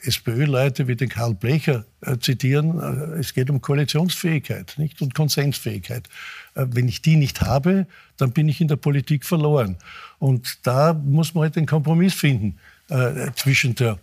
SPÖ-Leute 0.02 0.86
wie 0.88 0.96
den 0.96 1.08
Karl 1.08 1.34
Blecher 1.34 1.84
äh, 2.00 2.16
zitieren. 2.18 2.78
Äh, 2.80 3.18
es 3.18 3.34
geht 3.34 3.50
um 3.50 3.60
Koalitionsfähigkeit 3.60 4.74
nicht? 4.78 5.02
und 5.02 5.14
Konsensfähigkeit. 5.14 6.08
Äh, 6.54 6.66
wenn 6.70 6.88
ich 6.88 7.02
die 7.02 7.16
nicht 7.16 7.40
habe, 7.40 7.86
dann 8.16 8.32
bin 8.32 8.48
ich 8.48 8.60
in 8.60 8.68
der 8.68 8.76
Politik 8.76 9.24
verloren. 9.24 9.76
Und 10.18 10.66
da 10.66 10.92
muss 10.92 11.34
man 11.34 11.42
halt 11.42 11.56
den 11.56 11.66
Kompromiss 11.66 12.14
finden 12.14 12.58
äh, 12.88 13.30
zwischen 13.34 13.74
der 13.74 13.98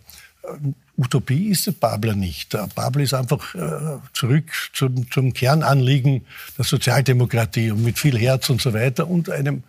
Utopie 0.96 1.48
ist 1.48 1.66
der 1.66 1.72
Babler 1.72 2.14
nicht. 2.14 2.52
Der 2.52 2.68
Babler 2.74 3.02
ist 3.02 3.14
einfach 3.14 3.54
äh, 3.54 3.98
zurück 4.12 4.44
zum, 4.72 5.10
zum 5.10 5.32
Kernanliegen 5.32 6.24
der 6.56 6.64
Sozialdemokratie 6.64 7.70
und 7.70 7.82
mit 7.82 7.98
viel 7.98 8.18
Herz 8.18 8.48
und 8.48 8.62
so 8.62 8.72
weiter 8.72 9.08
und 9.08 9.28
einem 9.28 9.62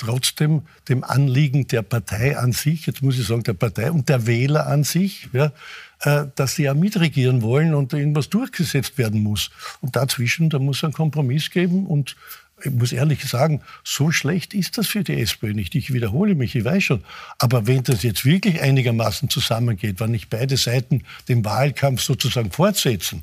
trotzdem 0.00 0.62
dem 0.88 1.04
Anliegen 1.04 1.66
der 1.66 1.82
Partei 1.82 2.36
an 2.36 2.52
sich, 2.52 2.86
jetzt 2.86 3.02
muss 3.02 3.18
ich 3.18 3.26
sagen 3.26 3.42
der 3.42 3.54
Partei 3.54 3.90
und 3.90 4.08
der 4.08 4.26
Wähler 4.26 4.66
an 4.66 4.84
sich, 4.84 5.28
ja, 5.32 5.52
äh, 6.00 6.26
dass 6.34 6.54
sie 6.54 6.64
ja 6.64 6.74
mitregieren 6.74 7.42
wollen 7.42 7.74
und 7.74 7.92
irgendwas 7.92 8.30
durchgesetzt 8.30 8.98
werden 8.98 9.22
muss. 9.22 9.50
Und 9.80 9.96
dazwischen, 9.96 10.50
da 10.50 10.58
muss 10.58 10.78
es 10.78 10.84
einen 10.84 10.92
Kompromiss 10.92 11.50
geben 11.50 11.86
und 11.86 12.16
ich 12.62 12.72
muss 12.72 12.92
ehrlich 12.92 13.24
sagen, 13.24 13.62
so 13.84 14.10
schlecht 14.10 14.52
ist 14.52 14.76
das 14.76 14.86
für 14.86 15.02
die 15.02 15.20
SPÖ 15.20 15.54
nicht. 15.54 15.74
Ich 15.74 15.92
wiederhole 15.92 16.34
mich, 16.34 16.54
ich 16.54 16.64
weiß 16.64 16.82
schon. 16.82 17.04
Aber 17.38 17.66
wenn 17.66 17.82
das 17.84 18.02
jetzt 18.02 18.24
wirklich 18.24 18.60
einigermaßen 18.60 19.30
zusammengeht, 19.30 20.00
wenn 20.00 20.10
nicht 20.10 20.28
beide 20.28 20.56
Seiten 20.56 21.04
den 21.28 21.44
Wahlkampf 21.44 22.02
sozusagen 22.02 22.50
fortsetzen, 22.50 23.22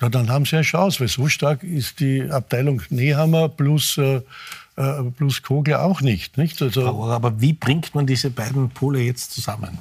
na, 0.00 0.08
dann 0.10 0.28
haben 0.28 0.44
sie 0.44 0.56
eine 0.56 0.62
Chance, 0.62 1.00
weil 1.00 1.08
so 1.08 1.28
stark 1.28 1.62
ist 1.62 2.00
die 2.00 2.22
Abteilung 2.30 2.82
Nehammer 2.90 3.48
plus, 3.48 3.96
äh, 3.96 4.20
äh 4.76 5.02
plus 5.16 5.42
Kogler 5.42 5.82
auch 5.82 6.02
nicht. 6.02 6.36
nicht? 6.36 6.60
Also, 6.60 6.86
aber 6.86 7.40
wie 7.40 7.54
bringt 7.54 7.94
man 7.94 8.06
diese 8.06 8.30
beiden 8.30 8.68
Pole 8.70 9.00
jetzt 9.00 9.32
zusammen? 9.32 9.78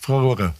Frau 0.00 0.20
Rohrer. 0.20 0.54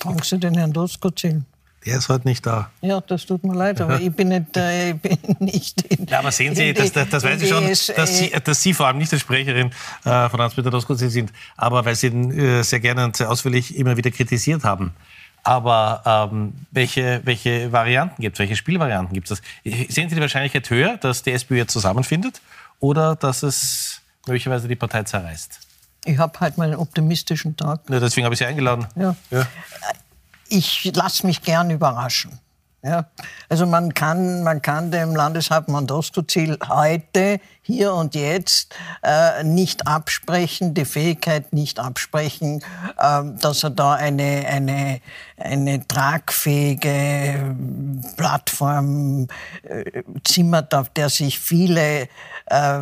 Fragen 0.00 0.22
Sie 0.22 0.38
den 0.38 0.54
Herrn 0.54 0.72
Doskozil. 0.72 1.44
Der 1.86 1.98
ist 1.98 2.08
heute 2.08 2.26
nicht 2.26 2.46
da. 2.46 2.70
Ja, 2.80 3.00
das 3.00 3.26
tut 3.26 3.44
mir 3.44 3.54
leid, 3.54 3.80
aber 3.80 4.00
ich 4.00 4.12
bin 4.12 4.28
nicht, 4.28 4.56
äh, 4.56 4.90
ich 4.90 5.00
bin 5.00 5.18
nicht 5.38 5.82
in, 5.82 6.06
Ja, 6.06 6.20
aber 6.20 6.32
sehen 6.32 6.54
Sie, 6.54 6.72
das, 6.72 6.92
das, 6.92 7.08
das 7.10 7.22
weiß 7.22 7.42
ich 7.42 7.48
schon, 7.48 7.66
dass 7.68 8.18
Sie, 8.18 8.30
dass 8.30 8.62
Sie 8.62 8.72
vor 8.72 8.86
allem 8.86 8.98
nicht 8.98 9.12
die 9.12 9.18
Sprecherin 9.18 9.70
äh, 10.04 10.28
von 10.28 10.40
Hans-Peter 10.40 10.70
Doskozil 10.70 11.10
sind, 11.10 11.32
aber 11.56 11.84
weil 11.84 11.94
Sie 11.94 12.06
ihn 12.06 12.30
äh, 12.38 12.62
sehr 12.62 12.80
gerne 12.80 13.04
und 13.04 13.16
sehr 13.16 13.30
ausführlich 13.30 13.76
immer 13.76 13.96
wieder 13.96 14.10
kritisiert 14.10 14.64
haben. 14.64 14.94
Aber 15.42 16.30
ähm, 16.32 16.54
welche, 16.70 17.20
welche 17.24 17.70
Varianten 17.70 18.22
gibt 18.22 18.36
es, 18.36 18.38
welche 18.38 18.56
Spielvarianten 18.56 19.12
gibt 19.12 19.30
es? 19.30 19.42
Sehen 19.62 20.08
Sie 20.08 20.14
die 20.14 20.20
Wahrscheinlichkeit 20.20 20.70
höher, 20.70 20.96
dass 20.96 21.22
die 21.22 21.32
SPÖ 21.32 21.56
jetzt 21.56 21.72
zusammenfindet 21.72 22.40
oder 22.80 23.14
dass 23.14 23.42
es 23.42 24.00
möglicherweise 24.26 24.68
die 24.68 24.76
Partei 24.76 25.02
zerreißt? 25.02 25.60
Ich 26.06 26.16
habe 26.16 26.40
halt 26.40 26.56
mal 26.56 26.64
einen 26.64 26.76
optimistischen 26.76 27.56
Tag. 27.56 27.80
Ja, 27.90 28.00
deswegen 28.00 28.24
habe 28.24 28.34
ich 28.34 28.38
Sie 28.38 28.46
eingeladen. 28.46 28.86
Ja. 28.96 29.16
ja 29.30 29.46
ich 30.54 30.92
lasse 30.94 31.26
mich 31.26 31.42
gern 31.42 31.70
überraschen. 31.70 32.38
Ja, 32.84 33.06
also 33.48 33.64
man 33.64 33.94
kann, 33.94 34.42
man 34.42 34.60
kann 34.60 34.90
dem 34.90 35.16
Landeshauptmann 35.16 35.86
Doskozil 35.86 36.58
heute, 36.68 37.40
hier 37.62 37.94
und 37.94 38.14
jetzt 38.14 38.74
äh, 39.02 39.42
nicht 39.42 39.86
absprechen, 39.86 40.74
die 40.74 40.84
Fähigkeit 40.84 41.54
nicht 41.54 41.78
absprechen, 41.78 42.62
äh, 42.98 43.22
dass 43.40 43.64
er 43.64 43.70
da 43.70 43.94
eine, 43.94 44.44
eine, 44.46 45.00
eine 45.38 45.88
tragfähige 45.88 47.56
Plattform 48.18 49.28
äh, 49.62 50.02
zimmert, 50.22 50.74
auf 50.74 50.90
der 50.90 51.08
sich 51.08 51.38
viele 51.38 52.08
äh, 52.50 52.80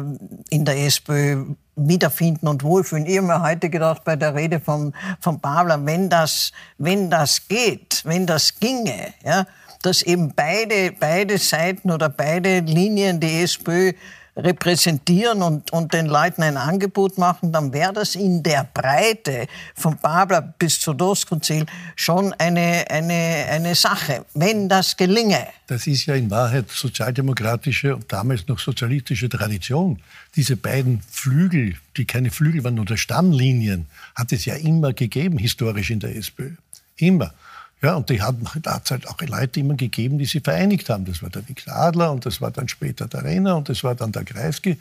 in 0.50 0.64
der 0.64 0.84
SPÖ 0.84 1.44
wiederfinden 1.88 2.48
und 2.48 2.62
wohlfühlen. 2.62 3.06
Ich 3.06 3.16
habe 3.18 3.26
mir 3.26 3.42
heute 3.42 3.70
gedacht 3.70 4.04
bei 4.04 4.16
der 4.16 4.34
Rede 4.34 4.60
von, 4.60 4.92
von 5.20 5.40
Pavler, 5.40 5.84
wenn 5.84 6.08
das, 6.08 6.52
wenn 6.78 7.10
das 7.10 7.48
geht, 7.48 8.02
wenn 8.04 8.26
das 8.26 8.58
ginge, 8.58 9.14
ja, 9.24 9.46
dass 9.82 10.02
eben 10.02 10.32
beide, 10.34 10.92
beide 10.92 11.38
Seiten 11.38 11.90
oder 11.90 12.08
beide 12.08 12.60
Linien 12.60 13.20
die 13.20 13.42
SPÖ 13.42 13.92
repräsentieren 14.36 15.42
und, 15.42 15.72
und 15.72 15.92
den 15.92 16.06
Leuten 16.06 16.42
ein 16.42 16.56
Angebot 16.56 17.18
machen, 17.18 17.52
dann 17.52 17.72
wäre 17.72 17.92
das 17.92 18.14
in 18.14 18.42
der 18.42 18.66
Breite 18.72 19.46
von 19.74 19.96
Babler 19.98 20.40
bis 20.40 20.80
zu 20.80 20.94
Doskozil 20.94 21.66
schon 21.96 22.32
eine, 22.34 22.84
eine, 22.88 23.46
eine 23.50 23.74
Sache, 23.74 24.24
wenn 24.34 24.68
das 24.68 24.96
gelinge. 24.96 25.46
Das 25.66 25.86
ist 25.86 26.06
ja 26.06 26.14
in 26.14 26.30
Wahrheit 26.30 26.70
sozialdemokratische 26.70 27.94
und 27.94 28.10
damals 28.10 28.48
noch 28.48 28.58
sozialistische 28.58 29.28
Tradition. 29.28 30.00
Diese 30.34 30.56
beiden 30.56 31.02
Flügel, 31.10 31.76
die 31.96 32.06
keine 32.06 32.30
Flügel 32.30 32.64
waren, 32.64 32.78
oder 32.78 32.96
Stammlinien, 32.96 33.86
hat 34.14 34.32
es 34.32 34.46
ja 34.46 34.54
immer 34.54 34.94
gegeben, 34.94 35.36
historisch 35.36 35.90
in 35.90 36.00
der 36.00 36.16
SPÖ. 36.16 36.52
Immer. 36.96 37.34
Ja, 37.82 37.96
und 37.96 38.08
die 38.10 38.22
hat, 38.22 38.36
es 38.84 38.90
halt 38.90 39.08
auch 39.08 39.20
Leute 39.20 39.58
immer 39.58 39.74
gegeben, 39.74 40.16
die 40.18 40.24
sie 40.24 40.40
vereinigt 40.40 40.88
haben. 40.88 41.04
Das 41.04 41.20
war 41.22 41.30
der 41.30 41.48
Viktor 41.48 41.74
Adler 41.74 42.12
und 42.12 42.24
das 42.24 42.40
war 42.40 42.52
dann 42.52 42.68
später 42.68 43.08
der 43.08 43.24
Renner 43.24 43.56
und 43.56 43.68
das 43.68 43.82
war 43.82 43.96
dann 43.96 44.12
der 44.12 44.24
Kreisky. 44.24 44.78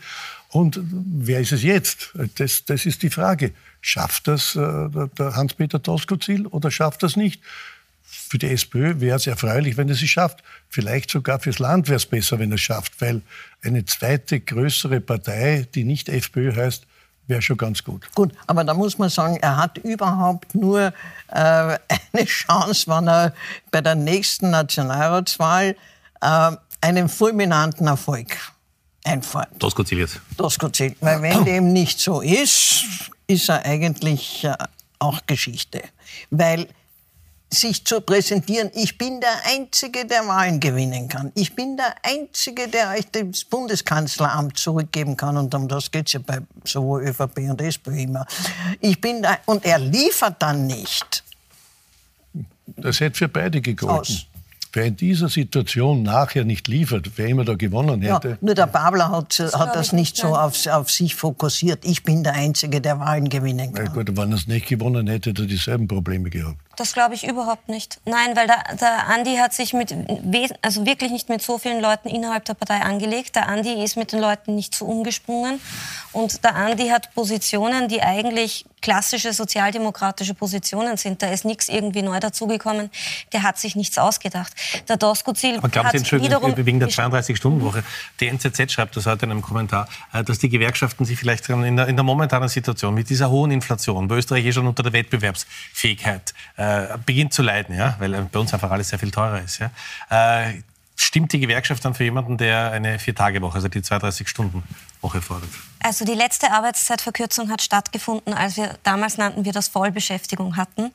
Und 0.50 0.80
wer 0.84 1.40
ist 1.40 1.52
es 1.52 1.64
jetzt? 1.64 2.14
Das, 2.36 2.64
das 2.66 2.86
ist 2.86 3.02
die 3.02 3.10
Frage. 3.10 3.54
Schafft 3.82 4.28
das 4.28 4.56
äh, 4.56 4.90
der 5.18 5.36
Hans-Peter 5.36 5.82
Toskozil 5.82 6.46
oder 6.46 6.70
schafft 6.70 7.02
das 7.02 7.16
nicht? 7.16 7.42
für 8.32 8.38
die 8.38 8.48
SPÖ 8.48 9.00
wäre 9.00 9.18
es 9.18 9.28
erfreulich, 9.28 9.78
wenn 9.78 9.90
es 9.90 10.02
es 10.02 10.10
schafft. 10.10 10.44
Vielleicht 10.70 11.10
sogar 11.12 11.40
fürs 11.40 11.60
Land 11.60 11.88
wäre 11.88 11.98
es 11.98 12.06
besser, 12.06 12.40
wenn 12.40 12.52
es 12.52 12.62
schafft, 12.62 13.00
weil 13.02 13.22
eine 13.62 13.86
zweite 13.86 14.40
größere 14.40 15.02
Partei, 15.02 15.68
die 15.76 15.84
nicht 15.84 16.08
FPÖ 16.08 16.56
heißt, 16.56 16.86
wäre 17.28 17.42
schon 17.42 17.58
ganz 17.58 17.84
gut. 17.84 18.08
Gut, 18.14 18.32
aber 18.48 18.64
da 18.64 18.74
muss 18.74 18.98
man 18.98 19.10
sagen, 19.10 19.38
er 19.38 19.58
hat 19.58 19.78
überhaupt 19.80 20.54
nur 20.56 20.94
äh, 21.30 21.32
eine 22.14 22.26
Chance, 22.26 22.88
wenn 22.88 23.08
er 23.08 23.34
bei 23.72 23.82
der 23.82 23.96
nächsten 23.96 24.50
Nationalratswahl 24.50 25.76
äh, 26.22 26.52
einen 26.82 27.10
fulminanten 27.10 27.88
Erfolg 27.88 28.38
einfährt. 29.04 29.50
Doskozil 29.60 30.00
jetzt. 30.00 30.20
Doskozil. 30.38 30.96
Weil 31.00 31.22
wenn 31.22 31.46
dem 31.46 31.74
nicht 31.74 32.00
so 32.00 32.22
ist, 32.22 32.86
ist 33.28 33.50
er 33.50 33.66
eigentlich 33.66 34.44
äh, 34.44 34.56
auch 35.00 35.22
Geschichte. 35.26 35.82
Weil 36.30 36.68
sich 37.54 37.84
zu 37.84 38.02
präsentieren, 38.02 38.72
ich 38.74 38.98
bin 38.98 39.20
der 39.20 39.54
Einzige, 39.54 40.06
der 40.06 40.26
Wahlen 40.28 40.60
gewinnen 40.60 41.10
kann. 41.10 41.32
Ich 41.36 41.54
bin 41.54 41.76
der 41.76 41.96
Einzige, 42.04 42.68
der 42.70 42.92
euch 42.92 43.06
das 43.12 43.44
Bundeskanzleramt 43.44 44.58
zurückgeben 44.58 45.18
kann. 45.18 45.38
Und 45.38 45.54
um 45.54 45.68
das 45.68 45.92
geht 45.92 46.08
es 46.08 46.14
ja 46.14 46.20
bei 46.26 46.40
sowohl 46.64 47.04
ÖVP 47.04 47.50
und 47.50 47.62
SPÖ 47.62 48.04
immer. 48.04 48.26
Ich 48.80 49.00
bin 49.02 49.22
der, 49.22 49.40
und 49.46 49.66
er 49.66 49.80
liefert 49.80 50.42
dann 50.42 50.66
nicht. 50.66 51.24
Das 52.78 53.00
hätte 53.02 53.18
für 53.18 53.28
beide 53.28 53.60
gegolten. 53.60 54.00
Aus. 54.00 54.26
Wer 54.74 54.86
in 54.86 54.96
dieser 54.96 55.28
Situation 55.28 56.02
nachher 56.02 56.46
nicht 56.46 56.70
liefert, 56.70 57.12
wer 57.18 57.28
immer 57.28 57.44
da 57.44 57.56
gewonnen 57.56 58.02
Ja, 58.02 58.16
hätte, 58.16 58.38
nur 58.40 58.56
der 58.56 58.68
Babler 58.68 59.12
hat, 59.12 59.38
hat 59.38 59.52
glaub 59.52 59.74
das 59.74 59.88
ich 59.88 59.94
nicht 59.94 60.16
so 60.16 60.28
auf, 60.28 60.66
auf 60.68 60.90
sich 60.90 61.16
fokussiert. 61.16 61.84
Ich 61.84 62.04
bin 62.04 62.24
der 62.24 62.36
Einzige, 62.36 62.80
der 62.80 62.98
Wahlen 62.98 63.28
gewinnen 63.28 63.72
na 63.74 63.84
kann. 63.84 63.94
gut, 63.94 64.16
wenn 64.16 64.32
er 64.32 64.38
es 64.38 64.48
nicht 64.48 64.68
gewonnen 64.68 65.08
hätte, 65.08 65.32
hätte 65.32 65.44
er 65.44 65.48
dieselben 65.48 65.90
Probleme 65.90 66.30
gehabt. 66.30 66.58
Das 66.76 66.94
glaube 66.94 67.16
ich 67.16 67.28
überhaupt 67.28 67.70
nicht. 67.70 68.00
Nein, 68.06 68.36
weil 68.36 68.48
der, 68.48 68.64
der 68.80 69.08
Andi 69.08 69.36
hat 69.36 69.54
sich 69.54 69.74
mit, 69.74 69.94
also 70.62 70.86
wirklich 70.86 71.12
nicht 71.12 71.30
mit 71.30 71.42
so 71.42 71.58
vielen 71.58 71.82
Leuten 71.82 72.08
innerhalb 72.08 72.46
der 72.46 72.54
Partei 72.54 72.82
angelegt. 72.82 73.36
Der 73.36 73.48
Andi 73.48 73.84
ist 73.84 73.98
mit 73.98 74.12
den 74.12 74.20
Leuten 74.20 74.56
nicht 74.56 74.76
so 74.76 74.86
umgesprungen. 74.86 75.60
Und 76.14 76.44
der 76.44 76.56
Andi 76.56 76.90
hat 76.90 77.14
Positionen, 77.14 77.88
die 77.88 78.02
eigentlich 78.02 78.66
klassische 78.82 79.32
sozialdemokratische 79.32 80.34
Positionen 80.34 80.98
sind. 80.98 81.22
Da 81.22 81.28
ist 81.28 81.46
nichts 81.46 81.70
irgendwie 81.70 82.02
neu 82.02 82.20
dazugekommen. 82.20 82.90
Der 83.32 83.44
hat 83.44 83.58
sich 83.60 83.76
nichts 83.76 83.98
ausgedacht. 83.98 84.54
Der 84.90 84.98
Doskozil 84.98 85.62
hat 85.62 85.98
Sie, 85.98 86.22
wiederum... 86.22 86.58
wegen 86.58 86.80
der 86.80 86.90
32-Stunden-Woche, 86.90 87.84
die 88.20 88.28
NZZ 88.28 88.72
schreibt 88.72 88.98
das 88.98 89.06
heute 89.06 89.26
in 89.26 89.32
einem 89.32 89.42
Kommentar, 89.42 89.88
äh, 90.14 90.24
dass 90.24 90.40
die 90.40 90.50
Gewerkschaften 90.50 91.06
sich 91.06 91.18
vielleicht 91.18 91.48
in 91.50 91.78
der, 91.78 91.88
in 91.88 91.96
der 91.96 92.04
momentanen 92.04 92.50
Situation 92.50 92.94
mit 92.94 93.10
dieser 93.10 93.30
hohen 93.30 93.52
Inflation, 93.52 94.10
wo 94.10 94.16
Österreich 94.16 94.46
eh 94.46 94.52
schon 94.52 94.68
unter 94.68 94.84
der 94.84 94.94
Wettbewerbsfähigkeit 94.94 96.34
äh, 96.62 96.98
beginnt 97.06 97.34
zu 97.34 97.42
leiden, 97.42 97.76
ja, 97.76 97.96
weil 97.98 98.14
äh, 98.14 98.22
bei 98.32 98.40
uns 98.40 98.54
einfach 98.54 98.70
alles 98.70 98.90
sehr 98.90 99.00
viel 99.00 99.10
teurer 99.10 99.42
ist. 99.42 99.60
Ja, 99.60 99.72
äh, 100.10 100.62
stimmt 100.96 101.34
die 101.34 101.40
Gewerkschaft 101.40 101.84
dann 101.84 101.96
für 101.96 102.04
jemanden, 102.04 102.38
der 102.38 102.72
eine 102.72 103.00
Vier-Tage-Woche, 103.00 103.56
also 103.56 103.68
die 103.68 103.82
32-Stunden-Woche 103.82 105.22
fordert? 105.22 105.50
Also 105.80 106.06
die 106.06 106.14
letzte 106.14 106.52
Arbeitszeitverkürzung 106.52 107.50
hat 107.50 107.64
stattgefunden, 107.64 108.36
als 108.36 108.58
wir 108.58 108.78
damals 108.84 109.18
nannten 109.18 109.44
wir 109.44 109.54
das 109.54 109.70
Vollbeschäftigung 109.70 110.56
hatten. 110.56 110.92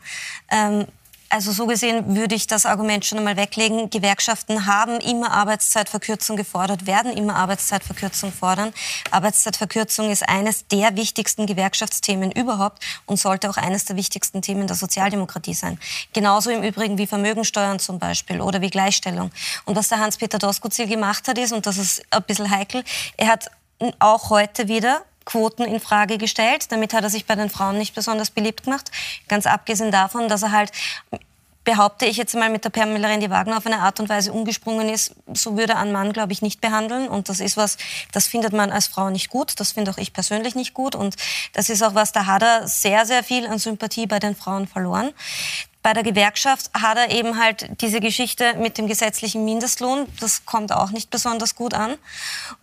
Ähm, 0.51 0.87
also 1.29 1.53
so 1.53 1.67
gesehen 1.67 2.17
würde 2.17 2.35
ich 2.35 2.47
das 2.47 2.67
Argument 2.67 3.05
schon 3.05 3.19
einmal 3.19 3.37
weglegen. 3.37 3.91
Gewerkschaften 3.91 4.67
haben 4.67 5.01
immer 5.01 5.33
Arbeitszeitverkürzung 5.33 6.37
gefordert, 6.37 6.87
werden 6.87 7.13
immer 7.17 7.37
Arbeitszeitverkürzung 7.37 8.33
fordern. 8.33 8.73
Arbeitszeitverkürzung 9.11 10.11
ist 10.11 10.29
eines 10.29 10.67
der 10.69 10.97
wichtigsten 10.97 11.47
Gewerkschaftsthemen 11.47 12.31
überhaupt 12.31 12.85
und 13.07 13.19
sollte 13.19 13.51
auch 13.51 13.57
eines 13.57 13.85
der 13.85 13.97
wichtigsten 13.97 14.43
Themen 14.43 14.67
der 14.67 14.77
Sozialdemokratie 14.77 15.55
sein. 15.55 15.79
Genauso 16.13 16.51
im 16.51 16.63
Übrigen 16.63 16.99
wie 16.99 17.07
Vermögensteuern 17.07 17.79
zum 17.79 17.99
Beispiel 17.99 18.41
oder 18.41 18.61
wie 18.61 18.71
Gleichstellung. 18.71 19.31
Und 19.65 19.77
was 19.77 19.89
der 19.89 19.99
Hans-Peter 19.99 20.39
Doskozil 20.39 20.87
gemacht 20.87 21.29
hat, 21.29 21.39
ist, 21.39 21.53
und 21.53 21.67
das 21.67 21.77
ist 21.77 22.03
ein 22.11 22.23
bisschen 22.23 22.51
heikel, 22.51 22.85
er 23.17 23.29
hat 23.29 23.51
auch 23.99 24.31
heute 24.31 24.69
wieder 24.69 25.03
Quoten 25.27 25.65
in 25.65 25.81
Frage 25.81 26.17
gestellt. 26.17 26.73
Damit 26.73 26.95
hat 26.95 27.05
er 27.05 27.11
sich 27.11 27.27
bei 27.27 27.35
den 27.35 27.51
Frauen 27.51 27.77
nicht 27.77 27.95
besonders 27.95 28.31
beliebt 28.31 28.65
gemacht. 28.65 28.91
Ganz 29.29 29.45
abgesehen 29.45 29.93
davon, 29.93 30.29
dass 30.29 30.43
er 30.43 30.53
halt 30.53 30.73
behaupte 31.67 32.07
ich 32.07 32.17
jetzt 32.17 32.35
mal 32.35 32.49
mit 32.49 32.65
der 32.65 32.71
Pamela 32.71 33.09
Rendi-Wagner 33.09 33.59
auf 33.59 33.67
eine 33.67 33.81
Art 33.81 34.01
und 34.01 34.09
Weise 34.09 34.33
umgesprungen 34.33 34.89
ist, 34.89 35.17
so 35.35 35.59
würde 35.59 35.77
ein 35.77 35.93
Mann, 35.93 36.13
glaube 36.13 36.33
ich, 36.33 36.41
nicht 36.41 36.61
behandeln. 36.61 37.09
Und 37.09 37.29
das 37.29 37.41
ist 37.41 37.57
was, 37.57 37.77
das 38.13 38.29
findet 38.29 38.53
man 38.55 38.71
als 38.71 38.87
Frau 38.87 39.11
nicht 39.11 39.29
gut. 39.29 39.59
Das 39.59 39.73
finde 39.73 39.91
auch 39.91 39.99
ich 39.99 40.13
persönlich 40.13 40.55
nicht 40.55 40.73
gut. 40.73 40.95
Und 40.95 41.17
das 41.53 41.69
ist 41.69 41.83
auch 41.83 41.95
was, 41.95 42.13
da 42.13 42.27
hat 42.27 42.43
er 42.43 42.69
sehr, 42.69 43.05
sehr 43.05 43.25
viel 43.25 43.47
an 43.47 43.59
Sympathie 43.59 44.07
bei 44.07 44.21
den 44.21 44.37
Frauen 44.37 44.69
verloren. 44.69 45.13
Bei 45.83 45.93
der 45.93 46.05
Gewerkschaft 46.05 46.71
hat 46.73 46.99
er 46.99 47.11
eben 47.11 47.39
halt 47.39 47.69
diese 47.81 48.01
Geschichte 48.01 48.55
mit 48.55 48.79
dem 48.79 48.87
gesetzlichen 48.87 49.45
Mindestlohn. 49.45 50.07
Das 50.21 50.47
kommt 50.47 50.73
auch 50.73 50.91
nicht 50.91 51.11
besonders 51.11 51.57
gut 51.57 51.75
an. 51.75 51.97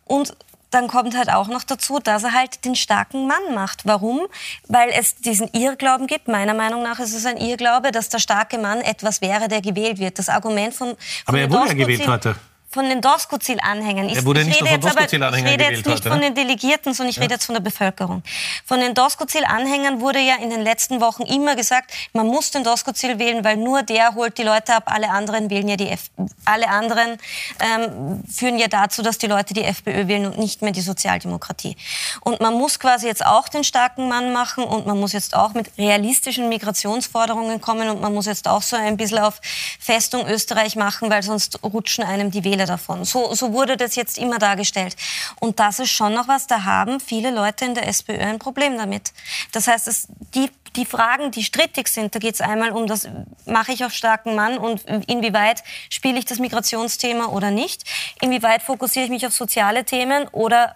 Und 0.06 0.34
dann 0.74 0.88
kommt 0.88 1.16
halt 1.16 1.30
auch 1.30 1.48
noch 1.48 1.64
dazu, 1.64 2.00
dass 2.00 2.24
er 2.24 2.34
halt 2.34 2.66
den 2.66 2.76
starken 2.76 3.28
Mann 3.28 3.54
macht. 3.54 3.86
Warum? 3.86 4.22
Weil 4.68 4.90
es 4.90 5.16
diesen 5.16 5.50
Irrglauben 5.54 6.08
gibt. 6.08 6.28
Meiner 6.28 6.54
Meinung 6.54 6.84
nach 6.84 7.00
ist 7.00 7.14
es 7.14 7.26
ein 7.26 7.38
Irrglaube, 7.38 7.92
dass 7.92 8.10
der 8.10 8.20
starke 8.20 8.58
Mann 8.58 8.82
etwas 8.82 9.22
wäre, 9.22 9.48
der 9.48 9.62
gewählt 9.62 10.00
wird. 10.00 10.20
Das 10.20 10.30
Argument 10.30 10.74
von, 10.74 10.90
von 10.90 10.98
Aber 11.26 11.40
er 11.40 11.52
wurde 11.52 11.70
ja 11.70 11.74
gewählt 11.74 12.08
heute. 12.08 12.36
Von 12.74 12.90
den 12.90 13.02
Doskozil-Anhängern. 13.02 14.08
Ich, 14.10 14.18
ich 14.48 14.56
rede 14.62 14.70
jetzt 14.72 14.86
aber- 14.86 15.02
Ich 15.46 15.52
rede 15.54 15.64
jetzt 15.76 15.86
nicht 15.86 15.96
heute, 16.00 16.10
von 16.10 16.20
ne? 16.20 16.26
den 16.26 16.36
Delegierten, 16.36 16.94
sondern 16.94 17.12
ich 17.12 17.20
rede 17.20 17.34
jetzt 17.36 17.46
von 17.46 17.54
der 17.54 17.62
Bevölkerung. 17.62 18.24
Von 18.66 18.80
den 18.80 18.94
Doskozil-Anhängern 18.96 20.02
wurde 20.02 20.20
ja 20.20 20.36
in 20.42 20.50
den 20.50 20.62
letzten 20.62 21.00
Wochen 21.02 21.22
immer 21.24 21.56
gesagt, 21.56 21.92
man 22.14 22.26
muss 22.28 22.50
den 22.52 22.64
Doskozil 22.64 23.20
wählen, 23.20 23.44
weil 23.44 23.58
nur 23.58 23.84
der 23.84 24.16
holt 24.16 24.38
die 24.38 24.44
Leute 24.44 24.74
ab, 24.74 24.84
alle 24.88 25.10
anderen 25.12 25.50
wählen 25.52 25.68
ja 25.68 25.76
die 25.76 25.90
F 25.90 26.10
alle 26.46 26.68
anderen 26.70 27.18
ähm, 27.60 28.24
führen 28.32 28.58
ja 28.58 28.68
dazu, 28.68 29.02
dass 29.02 29.18
die 29.18 29.28
Leute 29.28 29.54
die 29.54 29.64
FPÖ 29.64 30.08
wählen 30.08 30.26
und 30.26 30.38
nicht 30.40 30.62
mehr 30.62 30.72
die 30.72 30.82
Sozialdemokratie. 30.82 31.78
Und 32.22 32.42
man 32.42 32.54
muss 32.56 32.80
quasi 32.80 33.08
jetzt 33.08 33.26
auch 33.26 33.48
den 33.50 33.64
starken 33.64 34.08
Mann 34.10 34.34
machen 34.34 34.64
und 34.64 34.86
man 34.88 35.00
muss 35.00 35.14
jetzt 35.14 35.36
auch 35.36 35.54
mit 35.54 35.70
realistischen 35.78 36.50
Migrationsforderungen 36.50 37.62
kommen 37.62 37.90
und 37.90 38.02
man 38.02 38.14
muss 38.14 38.26
jetzt 38.26 38.48
auch 38.48 38.62
so 38.62 38.76
ein 38.76 38.98
bisschen 38.98 39.20
auf 39.20 39.40
Festung 39.80 40.28
Österreich 40.28 40.76
machen, 40.76 41.10
weil 41.10 41.24
sonst 41.24 41.60
rutschen 41.64 42.04
einem 42.04 42.32
die 42.32 42.44
Wähler 42.44 42.63
davon. 42.66 43.06
So, 43.06 43.34
so 43.34 43.54
wurde 43.54 43.78
das 43.78 43.96
jetzt 43.96 44.18
immer 44.18 44.40
dargestellt. 44.40 44.96
Und 45.40 45.60
das 45.60 45.80
ist 45.80 45.92
schon 45.92 46.14
noch 46.14 46.28
was, 46.28 46.48
da 46.48 46.64
haben 46.64 47.00
viele 47.00 47.32
Leute 47.32 47.66
in 47.66 47.76
der 47.76 47.88
SPÖ 47.88 48.18
ein 48.18 48.40
Problem 48.40 48.78
damit. 48.78 49.14
Das 49.52 49.68
heißt, 49.68 49.88
es, 49.88 50.08
die, 50.34 50.50
die 50.76 50.86
Fragen, 50.86 51.32
die 51.32 51.44
strittig 51.44 51.88
sind, 51.88 52.16
da 52.16 52.20
geht 52.20 52.36
es 52.36 52.42
einmal 52.42 52.72
um 52.72 52.88
das, 52.88 53.08
mache 53.46 53.72
ich 53.72 53.86
auf 53.86 53.94
starken 53.94 54.36
Mann 54.36 54.58
und 54.58 54.84
inwieweit 55.08 55.64
spiele 55.90 56.18
ich 56.18 56.26
das 56.26 56.40
Migrationsthema 56.40 57.28
oder 57.28 57.52
nicht? 57.52 57.84
Inwieweit 58.22 58.62
fokussiere 58.62 59.06
ich 59.06 59.12
mich 59.12 59.26
auf 59.26 59.34
soziale 59.34 59.86
Themen 59.86 60.28
oder 60.30 60.76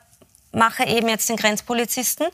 mache 0.51 0.85
eben 0.85 1.09
jetzt 1.09 1.29
den 1.29 1.37
Grenzpolizisten? 1.37 2.27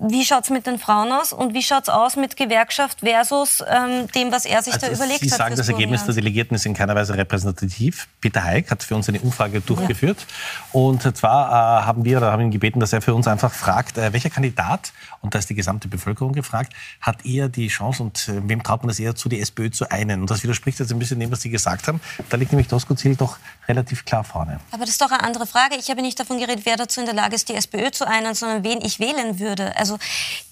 Wie 0.00 0.24
schaut's 0.24 0.48
mit 0.50 0.66
den 0.66 0.78
Frauen 0.78 1.12
aus 1.12 1.32
und 1.32 1.52
wie 1.54 1.62
schaut's 1.62 1.88
aus 1.88 2.16
mit 2.16 2.36
Gewerkschaft 2.36 3.00
versus 3.00 3.62
ähm, 3.68 4.08
dem, 4.14 4.32
was 4.32 4.46
er 4.46 4.62
sich 4.62 4.74
da 4.76 4.88
überlegt 4.88 5.22
Also 5.22 5.26
Sie 5.26 5.30
hat? 5.32 5.38
sagen, 5.38 5.54
fürs 5.54 5.66
das 5.66 5.68
Ergebnis 5.68 6.04
der? 6.04 6.14
Delegierten 6.14 6.54
ist 6.54 6.64
in 6.66 6.74
keiner 6.74 6.94
Weise 6.94 7.16
repräsentativ. 7.16 8.08
Peter 8.20 8.42
Heik 8.42 8.70
hat 8.70 8.82
für 8.82 8.96
uns 8.96 9.08
eine 9.08 9.20
Umfrage 9.20 9.60
durchgeführt. 9.60 10.26
Und 10.72 11.16
zwar 11.16 11.82
äh, 11.82 11.84
haben 11.86 12.04
wir 12.04 12.16
oder 12.18 12.32
haben 12.32 12.40
ihn 12.42 12.50
gebeten, 12.50 12.80
dass 12.80 12.92
er 12.92 13.02
für 13.02 13.14
uns 13.14 13.28
einfach 13.28 13.52
fragt, 13.52 13.98
äh, 13.98 14.12
welcher 14.12 14.30
Kandidat, 14.30 14.92
und 15.22 15.34
da 15.34 15.38
ist 15.38 15.48
die 15.48 15.54
gesamte 15.54 15.88
Bevölkerung 15.88 16.32
gefragt, 16.32 16.74
hat 17.00 17.24
eher 17.24 17.48
die 17.48 17.68
Chance 17.68 18.02
und 18.02 18.28
äh, 18.28 18.42
wem 18.44 18.62
traut 18.62 18.82
man 18.82 18.88
das 18.88 18.98
eher 18.98 19.14
zu, 19.14 19.28
die 19.28 19.40
SPÖ 19.40 19.70
zu 19.70 19.90
einen? 19.90 20.20
Und 20.20 20.30
das 20.30 20.42
widerspricht 20.42 20.80
jetzt 20.80 20.92
ein 20.92 20.98
bisschen 20.98 21.20
dem, 21.20 21.30
was 21.30 21.40
Sie 21.40 21.50
gesagt 21.50 21.88
haben. 21.88 22.00
Da 22.28 22.36
liegt 22.36 22.52
nämlich 22.52 22.68
Doskozil 22.68 23.16
doch 23.16 23.38
relativ 23.68 24.04
klar 24.04 24.24
vorne. 24.24 24.60
Aber 24.72 24.80
das 24.80 24.90
ist 24.90 25.00
doch 25.00 25.10
eine 25.10 25.22
andere 25.22 25.46
Frage. 25.46 25.76
Ich 25.76 25.88
habe 25.90 26.02
nicht 26.02 26.18
davon 26.18 26.38
geredet, 26.38 26.66
wer 26.66 26.76
dazu 26.76 27.00
in 27.00 27.06
der 27.06 27.14
Lage 27.14 27.36
ist, 27.36 27.48
die 27.48 27.54
SPÖ 27.54 27.90
zu 27.92 28.06
einen, 28.06 28.34
sondern 28.34 28.64
wen 28.64 28.80
ich 28.82 28.98
wählen 28.98 29.38
würde. 29.38 29.76
Also 29.76 29.98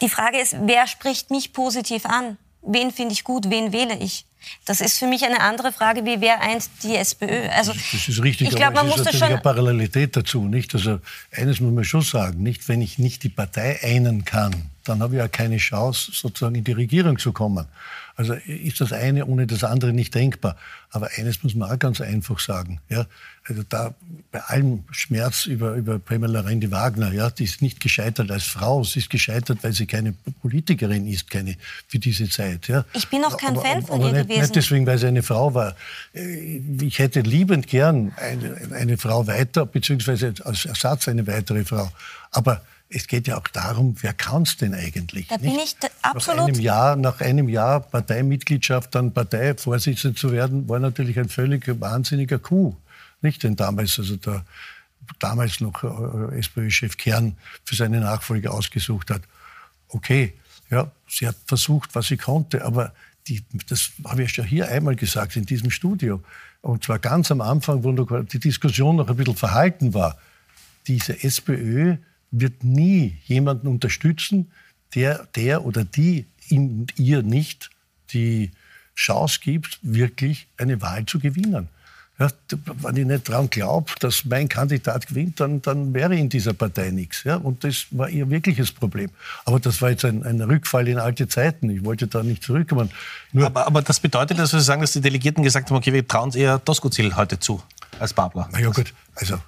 die 0.01 0.09
Frage 0.09 0.41
ist, 0.41 0.57
wer 0.61 0.87
spricht 0.87 1.31
mich 1.31 1.53
positiv 1.53 2.07
an? 2.07 2.39
Wen 2.63 2.93
finde 2.93 3.13
ich 3.13 3.25
gut? 3.25 3.51
Wen 3.51 3.73
wähle 3.73 3.97
ich? 3.97 4.25
Das 4.65 4.81
ist 4.81 4.99
für 4.99 5.07
mich 5.07 5.25
eine 5.25 5.41
andere 5.41 5.73
Frage, 5.73 6.05
wie 6.05 6.21
wer 6.21 6.41
eint 6.41 6.69
die 6.83 6.97
SPÖ. 6.97 7.49
Also 7.51 7.73
Das 7.73 8.09
ist 8.09 8.23
richtig, 8.23 8.49
ich 8.49 8.57
glaube, 8.57 8.79
aber 8.79 8.83
man 8.83 8.87
es 8.87 8.91
muss 8.91 8.97
das 8.99 9.07
natürlich 9.07 9.21
schon 9.21 9.33
eine 9.33 9.41
Parallelität 9.41 10.17
dazu. 10.17 10.45
Nicht? 10.45 10.75
Also 10.75 11.01
eines 11.33 11.61
muss 11.61 11.73
man 11.73 11.85
schon 11.85 12.03
sagen, 12.03 12.43
nicht 12.43 12.69
wenn 12.69 12.83
ich 12.83 12.99
nicht 12.99 13.23
die 13.23 13.29
Partei 13.29 13.81
einen 13.83 14.25
kann, 14.25 14.71
dann 14.85 15.03
habe 15.03 15.15
ich 15.15 15.19
ja 15.19 15.29
keine 15.29 15.59
Chance, 15.59 16.13
sozusagen 16.13 16.55
in 16.55 16.65
die 16.65 16.73
Regierung 16.73 17.19
zu 17.19 17.33
kommen. 17.33 17.67
Also 18.17 18.35
ist 18.35 18.81
das 18.81 18.93
eine 18.93 19.25
ohne 19.27 19.47
das 19.47 19.65
andere 19.65 19.93
nicht 19.93 20.15
denkbar. 20.15 20.57
Aber 20.91 21.09
eines 21.17 21.43
muss 21.43 21.55
man 21.55 21.71
auch 21.71 21.79
ganz 21.79 22.01
einfach 22.01 22.39
sagen. 22.39 22.81
Ja? 22.89 23.07
Also 23.51 23.65
da 23.69 23.95
bei 24.31 24.41
allem 24.43 24.85
Schmerz 24.93 25.47
über, 25.47 25.75
über 25.75 25.99
Pamela 25.99 26.41
Rendi-Wagner, 26.43 27.13
ja, 27.13 27.31
die 27.31 27.43
ist 27.43 27.63
nicht 27.63 27.81
gescheitert 27.81 28.31
als 28.31 28.45
Frau, 28.45 28.85
sie 28.85 29.01
ist 29.01 29.11
gescheitert, 29.11 29.59
weil 29.63 29.73
sie 29.73 29.87
keine 29.87 30.15
Politikerin 30.41 31.09
ist, 31.09 31.29
keine 31.29 31.57
für 31.89 31.99
diese 31.99 32.29
Zeit. 32.29 32.69
Ja? 32.69 32.85
Ich 32.93 33.09
bin 33.09 33.25
auch 33.25 33.37
kein 33.37 33.51
aber, 33.57 33.63
Fan 33.63 33.83
von 33.83 33.97
aber 33.97 34.07
ihr 34.07 34.13
nicht, 34.13 34.23
gewesen. 34.29 34.41
Nicht 34.43 34.55
deswegen, 34.55 34.87
weil 34.87 34.99
sie 34.99 35.09
eine 35.09 35.25
Frau 35.25 35.53
war. 35.53 35.75
Äh, 36.15 36.61
Ich 36.81 37.01
hätte 37.01 37.23
liebend 37.23 37.67
gern 37.67 38.13
eine, 38.17 38.77
eine 38.77 38.97
Frau 38.97 39.27
weiter, 39.27 39.67
beziehungsweise 39.67 40.33
als 40.45 40.65
Ersatz 40.65 41.09
eine 41.09 41.27
weitere 41.27 41.65
Frau. 41.65 41.91
Aber 42.31 42.63
es 42.89 43.09
geht 43.09 43.27
ja 43.27 43.37
auch 43.37 43.49
darum, 43.49 43.97
wer 44.01 44.13
kann 44.13 44.43
es 44.43 44.57
denn 44.57 44.75
eigentlich? 44.75 45.27
Da 45.27 45.39
bin 45.39 45.59
ich 45.59 45.77
absolut. 46.03 46.41
Nach 46.41 46.47
einem, 46.47 46.61
Jahr, 46.61 46.97
nach 46.97 47.21
einem 47.21 47.49
Jahr 47.49 47.81
Parteimitgliedschaft 47.81 48.95
dann 48.95 49.13
Parteivorsitzender 49.13 50.17
zu 50.17 50.31
werden, 50.31 50.69
war 50.69 50.79
natürlich 50.79 51.19
ein 51.19 51.29
völlig 51.29 51.65
wahnsinniger 51.81 52.39
Coup. 52.39 52.77
Nicht? 53.23 53.43
Denn 53.43 53.57
damals, 53.57 53.99
also 53.99 54.17
der 54.17 54.45
damals 55.19 55.61
noch 55.61 55.83
äh, 55.83 56.39
SPÖ-Chef 56.39 56.97
Kern 56.97 57.37
für 57.65 57.75
seine 57.75 58.01
Nachfolge 58.01 58.51
ausgesucht 58.51 59.11
hat. 59.11 59.23
Okay, 59.89 60.35
ja, 60.71 60.91
sie 61.09 61.27
hat 61.27 61.37
versucht, 61.47 61.95
was 61.95 62.07
sie 62.07 62.17
konnte, 62.17 62.65
aber 62.65 62.93
die, 63.27 63.43
das 63.69 63.91
habe 64.05 64.23
ich 64.23 64.37
ja 64.37 64.45
hier 64.45 64.69
einmal 64.69 64.97
gesagt 64.97 65.37
in 65.37 65.45
diesem 65.45 65.71
Studio. 65.71 66.23
Und 66.63 66.85
zwar 66.85 66.99
ganz 66.99 67.31
am 67.31 67.41
Anfang, 67.41 67.85
wo 67.85 67.93
die 68.23 68.39
Diskussion 68.39 68.97
noch 68.97 69.09
ein 69.09 69.17
bisschen 69.17 69.37
verhalten 69.37 69.95
war. 69.95 70.19
Diese 70.87 71.23
SPÖ 71.23 71.97
wird 72.31 72.65
nie 72.65 73.19
jemanden 73.25 73.67
unterstützen, 73.67 74.51
der, 74.95 75.27
der 75.35 75.65
oder 75.65 75.85
die 75.85 76.27
in 76.49 76.87
ihr 76.97 77.23
nicht 77.23 77.71
die 78.13 78.51
Chance 78.95 79.41
gibt, 79.43 79.79
wirklich 79.83 80.49
eine 80.57 80.81
Wahl 80.83 81.07
zu 81.07 81.19
gewinnen. 81.19 81.69
Ja, 82.21 82.29
wenn 82.83 82.97
ich 82.97 83.07
nicht 83.07 83.29
daran 83.31 83.49
glaube, 83.49 83.93
dass 84.01 84.27
mein 84.27 84.47
Kandidat 84.47 85.07
gewinnt, 85.07 85.41
dann, 85.41 85.63
dann 85.63 85.95
wäre 85.95 86.15
in 86.15 86.29
dieser 86.29 86.53
Partei 86.53 86.91
nichts. 86.91 87.25
Ja? 87.25 87.37
Und 87.37 87.65
das 87.65 87.87
war 87.93 88.11
ihr 88.11 88.29
wirkliches 88.29 88.73
Problem. 88.73 89.09
Aber 89.47 89.59
das 89.59 89.81
war 89.81 89.89
jetzt 89.89 90.05
ein, 90.05 90.23
ein 90.25 90.43
Rückfall 90.43 90.87
in 90.89 90.99
alte 90.99 91.29
Zeiten. 91.29 91.71
Ich 91.71 91.83
wollte 91.83 92.09
da 92.09 92.23
nicht 92.23 92.45
zurückkommen. 92.45 92.91
Nur 93.33 93.47
aber, 93.47 93.67
aber 93.67 93.81
das 93.81 94.01
bedeutet, 94.01 94.39
dass 94.39 94.53
wir 94.53 94.61
sagen, 94.61 94.83
dass 94.83 94.93
die 94.93 95.01
Delegierten 95.01 95.43
gesagt 95.43 95.71
haben, 95.71 95.79
okay, 95.79 95.95
wir 95.95 96.07
trauen 96.07 96.31
eher 96.33 96.59
Doskozil 96.59 97.17
heute 97.17 97.39
zu 97.41 97.63
als 97.99 98.13
Babler. 98.13 98.51
Na 98.53 98.61
ja 98.61 98.69
gut, 98.69 98.93
also 99.15 99.39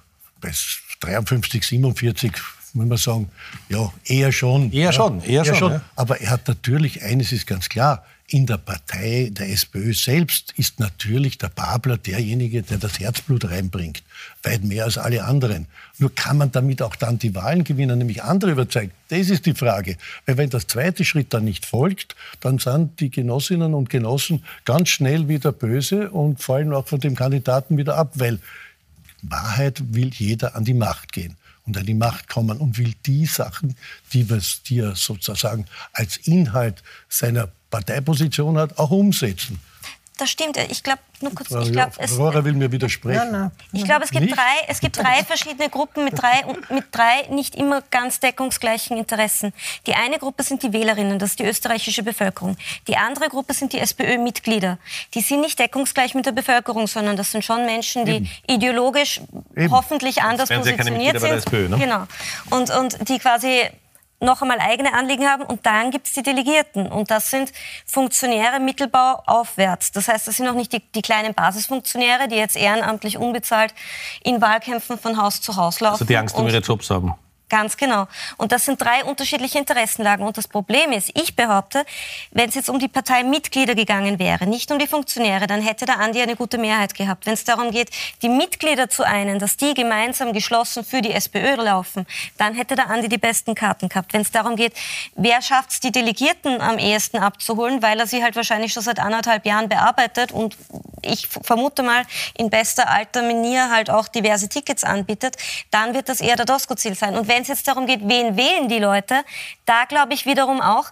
bei 0.41 0.51
53, 0.99 1.63
47 1.63 2.31
muss 2.73 2.87
man 2.87 2.97
sagen, 2.97 3.29
ja, 3.69 3.93
eher 4.05 4.31
schon. 4.31 4.71
Eher 4.71 4.85
ja, 4.85 4.93
schon, 4.93 5.21
eher, 5.21 5.27
eher 5.27 5.45
schon. 5.45 5.55
schon. 5.57 5.71
Ja. 5.73 5.81
Aber 5.95 6.19
er 6.19 6.31
hat 6.31 6.47
natürlich, 6.47 7.03
eines 7.03 7.31
ist 7.31 7.45
ganz 7.45 7.69
klar, 7.69 8.03
in 8.27 8.45
der 8.45 8.57
Partei, 8.57 9.29
der 9.31 9.49
SPÖ 9.49 9.93
selbst, 9.93 10.53
ist 10.57 10.79
natürlich 10.79 11.37
der 11.37 11.49
Babler 11.49 11.97
derjenige, 11.97 12.63
der 12.63 12.77
das 12.77 12.99
Herzblut 12.99 13.45
reinbringt. 13.45 14.01
Weit 14.43 14.63
mehr 14.63 14.85
als 14.85 14.97
alle 14.97 15.25
anderen. 15.25 15.67
Nur 15.99 16.13
kann 16.15 16.37
man 16.37 16.51
damit 16.51 16.81
auch 16.81 16.95
dann 16.95 17.19
die 17.19 17.35
Wahlen 17.35 17.63
gewinnen, 17.63 17.99
nämlich 17.99 18.23
andere 18.23 18.51
überzeugen. 18.51 18.91
Das 19.09 19.29
ist 19.29 19.45
die 19.45 19.53
Frage. 19.53 19.97
Weil 20.25 20.37
wenn 20.37 20.49
das 20.49 20.67
zweite 20.67 21.05
Schritt 21.05 21.33
dann 21.33 21.43
nicht 21.43 21.65
folgt, 21.65 22.15
dann 22.39 22.59
sind 22.59 22.99
die 22.99 23.11
Genossinnen 23.11 23.73
und 23.73 23.89
Genossen 23.89 24.43
ganz 24.65 24.89
schnell 24.89 25.27
wieder 25.27 25.51
böse 25.51 26.09
und 26.09 26.41
fallen 26.41 26.73
auch 26.73 26.87
von 26.87 26.99
dem 26.99 27.15
Kandidaten 27.15 27.77
wieder 27.77 27.97
ab, 27.97 28.13
weil 28.15 28.39
Wahrheit 29.21 29.81
will 29.93 30.11
jeder 30.13 30.55
an 30.55 30.65
die 30.65 30.73
Macht 30.73 31.11
gehen 31.11 31.35
und 31.65 31.77
an 31.77 31.85
die 31.85 31.93
Macht 31.93 32.27
kommen 32.29 32.57
und 32.57 32.77
will 32.77 32.93
die 33.05 33.25
Sachen, 33.25 33.75
die, 34.11 34.29
was, 34.29 34.63
die 34.63 34.79
er 34.79 34.95
sozusagen 34.95 35.65
als 35.93 36.17
Inhalt 36.17 36.83
seiner 37.09 37.49
Parteiposition 37.73 38.57
hat, 38.59 38.77
auch 38.77 38.91
umsetzen. 38.91 39.59
Das 40.17 40.29
stimmt. 40.29 40.57
Ich 40.69 40.83
glaube, 40.83 40.99
nur 41.21 41.33
kurz. 41.33 41.49
Ich 41.49 41.71
glaub, 41.71 41.91
es, 41.97 42.11
Aurora 42.13 42.45
will 42.45 42.53
mir 42.53 42.71
widersprechen. 42.71 43.31
Nein, 43.31 43.51
nein. 43.51 43.51
Ich 43.71 43.83
glaube, 43.83 44.03
es 44.05 44.11
gibt 44.11 44.29
drei, 44.31 44.55
es 44.67 44.79
gibt 44.79 44.95
drei 44.97 45.23
verschiedene 45.23 45.69
Gruppen 45.69 46.03
mit 46.03 46.21
drei, 46.21 46.43
mit 46.69 46.85
drei 46.91 47.23
nicht 47.31 47.55
immer 47.55 47.81
ganz 47.89 48.19
deckungsgleichen 48.19 48.95
Interessen. 48.95 49.53
Die 49.87 49.95
eine 49.95 50.19
Gruppe 50.19 50.43
sind 50.43 50.61
die 50.61 50.71
Wählerinnen, 50.71 51.17
das 51.17 51.31
ist 51.31 51.39
die 51.39 51.45
österreichische 51.45 52.03
Bevölkerung. 52.03 52.57
Die 52.87 52.95
andere 52.95 53.27
Gruppe 53.27 53.55
sind 53.55 53.73
die 53.73 53.79
SPÖ-Mitglieder. 53.79 54.77
Die 55.15 55.21
sind 55.21 55.41
nicht 55.41 55.57
deckungsgleich 55.57 56.13
mit 56.13 56.27
der 56.27 56.31
Bevölkerung, 56.31 56.85
sondern 56.85 57.17
das 57.17 57.31
sind 57.31 57.43
schon 57.43 57.65
Menschen, 57.65 58.05
die 58.05 58.17
Eben. 58.17 58.29
ideologisch 58.47 59.19
Eben. 59.57 59.71
hoffentlich 59.71 60.21
anders 60.21 60.49
positioniert 60.49 61.19
sind. 61.19 61.31
SPÖ, 61.31 61.69
ne? 61.69 61.77
Genau. 61.79 62.03
Und, 62.51 62.69
und 62.69 63.09
die 63.09 63.17
quasi 63.17 63.63
noch 64.19 64.41
einmal 64.41 64.59
eigene 64.59 64.93
Anliegen 64.93 65.27
haben 65.27 65.43
und 65.43 65.65
dann 65.65 65.91
gibt 65.91 66.07
es 66.07 66.13
die 66.13 66.23
Delegierten 66.23 66.87
und 66.87 67.11
das 67.11 67.29
sind 67.29 67.51
Funktionäre 67.85 68.59
Mittelbau 68.59 69.21
aufwärts. 69.25 69.91
Das 69.91 70.07
heißt, 70.07 70.27
das 70.27 70.37
sind 70.37 70.47
auch 70.47 70.53
nicht 70.53 70.71
die, 70.71 70.79
die, 70.79 71.01
kleinen 71.01 71.33
Basisfunktionäre, 71.33 72.27
die 72.27 72.35
jetzt 72.35 72.55
ehrenamtlich 72.55 73.17
unbezahlt 73.17 73.73
in 74.23 74.41
Wahlkämpfen 74.41 74.97
von 74.97 75.21
Haus 75.21 75.41
zu 75.41 75.55
Haus 75.55 75.79
laufen. 75.79 75.95
Also 75.95 76.05
die 76.05 76.17
Angst 76.17 76.35
um 76.35 76.47
ihre 76.47 76.59
Jobs 76.59 76.89
haben. 76.89 77.15
Ganz 77.53 77.77
genau. 77.77 78.07
Und 78.37 78.51
das 78.51 78.65
sind 78.65 78.81
drei 78.81 79.03
unterschiedliche 79.03 79.59
Interessenlagen. 79.59 80.25
Und 80.25 80.35
das 80.39 80.47
Problem 80.47 80.91
ist, 80.91 81.11
ich 81.13 81.35
behaupte, 81.35 81.85
wenn 82.31 82.49
es 82.49 82.55
jetzt 82.55 82.67
um 82.67 82.79
die 82.79 82.87
Parteimitglieder 82.87 83.75
gegangen 83.75 84.17
wäre, 84.17 84.47
nicht 84.47 84.71
um 84.71 84.79
die 84.79 84.87
Funktionäre, 84.87 85.45
dann 85.45 85.61
hätte 85.61 85.85
der 85.85 85.99
Andi 85.99 86.19
eine 86.19 86.35
gute 86.35 86.57
Mehrheit 86.57 86.95
gehabt. 86.95 87.27
Wenn 87.27 87.35
es 87.35 87.43
darum 87.43 87.69
geht, 87.69 87.91
die 88.23 88.29
Mitglieder 88.29 88.89
zu 88.89 89.03
einen, 89.03 89.37
dass 89.37 89.55
die 89.55 89.75
gemeinsam 89.75 90.33
geschlossen 90.33 90.83
für 90.83 91.03
die 91.03 91.11
SPÖ 91.11 91.53
laufen, 91.57 92.07
dann 92.39 92.55
hätte 92.55 92.75
der 92.75 92.89
Andi 92.89 93.07
die 93.07 93.19
besten 93.19 93.53
Karten 93.53 93.87
gehabt. 93.87 94.13
Wenn 94.13 94.21
es 94.21 94.31
darum 94.31 94.55
geht, 94.55 94.73
wer 95.15 95.39
schafft 95.43 95.73
es, 95.73 95.79
die 95.79 95.91
Delegierten 95.91 96.59
am 96.59 96.79
ehesten 96.79 97.17
abzuholen, 97.17 97.83
weil 97.83 97.99
er 97.99 98.07
sie 98.07 98.23
halt 98.23 98.35
wahrscheinlich 98.35 98.73
schon 98.73 98.81
seit 98.81 98.97
anderthalb 98.97 99.45
Jahren 99.45 99.69
bearbeitet 99.69 100.31
und 100.31 100.57
ich 101.03 101.27
vermute 101.27 101.83
mal 101.83 102.03
in 102.37 102.49
bester 102.49 102.89
alter 102.89 103.21
Manier 103.21 103.69
halt 103.69 103.89
auch 103.89 104.07
diverse 104.07 104.49
Tickets 104.49 104.83
anbietet, 104.83 105.35
dann 105.71 105.93
wird 105.93 106.09
das 106.09 106.21
eher 106.21 106.35
der 106.35 106.45
Dosko-Ziel 106.45 106.95
sein. 106.95 107.15
Und 107.15 107.27
wenn 107.27 107.41
es 107.41 107.47
jetzt 107.47 107.67
darum 107.67 107.85
geht, 107.85 108.01
wen 108.03 108.37
wählen 108.37 108.67
die 108.69 108.79
Leute, 108.79 109.23
da 109.65 109.85
glaube 109.85 110.13
ich 110.13 110.25
wiederum 110.25 110.61
auch, 110.61 110.91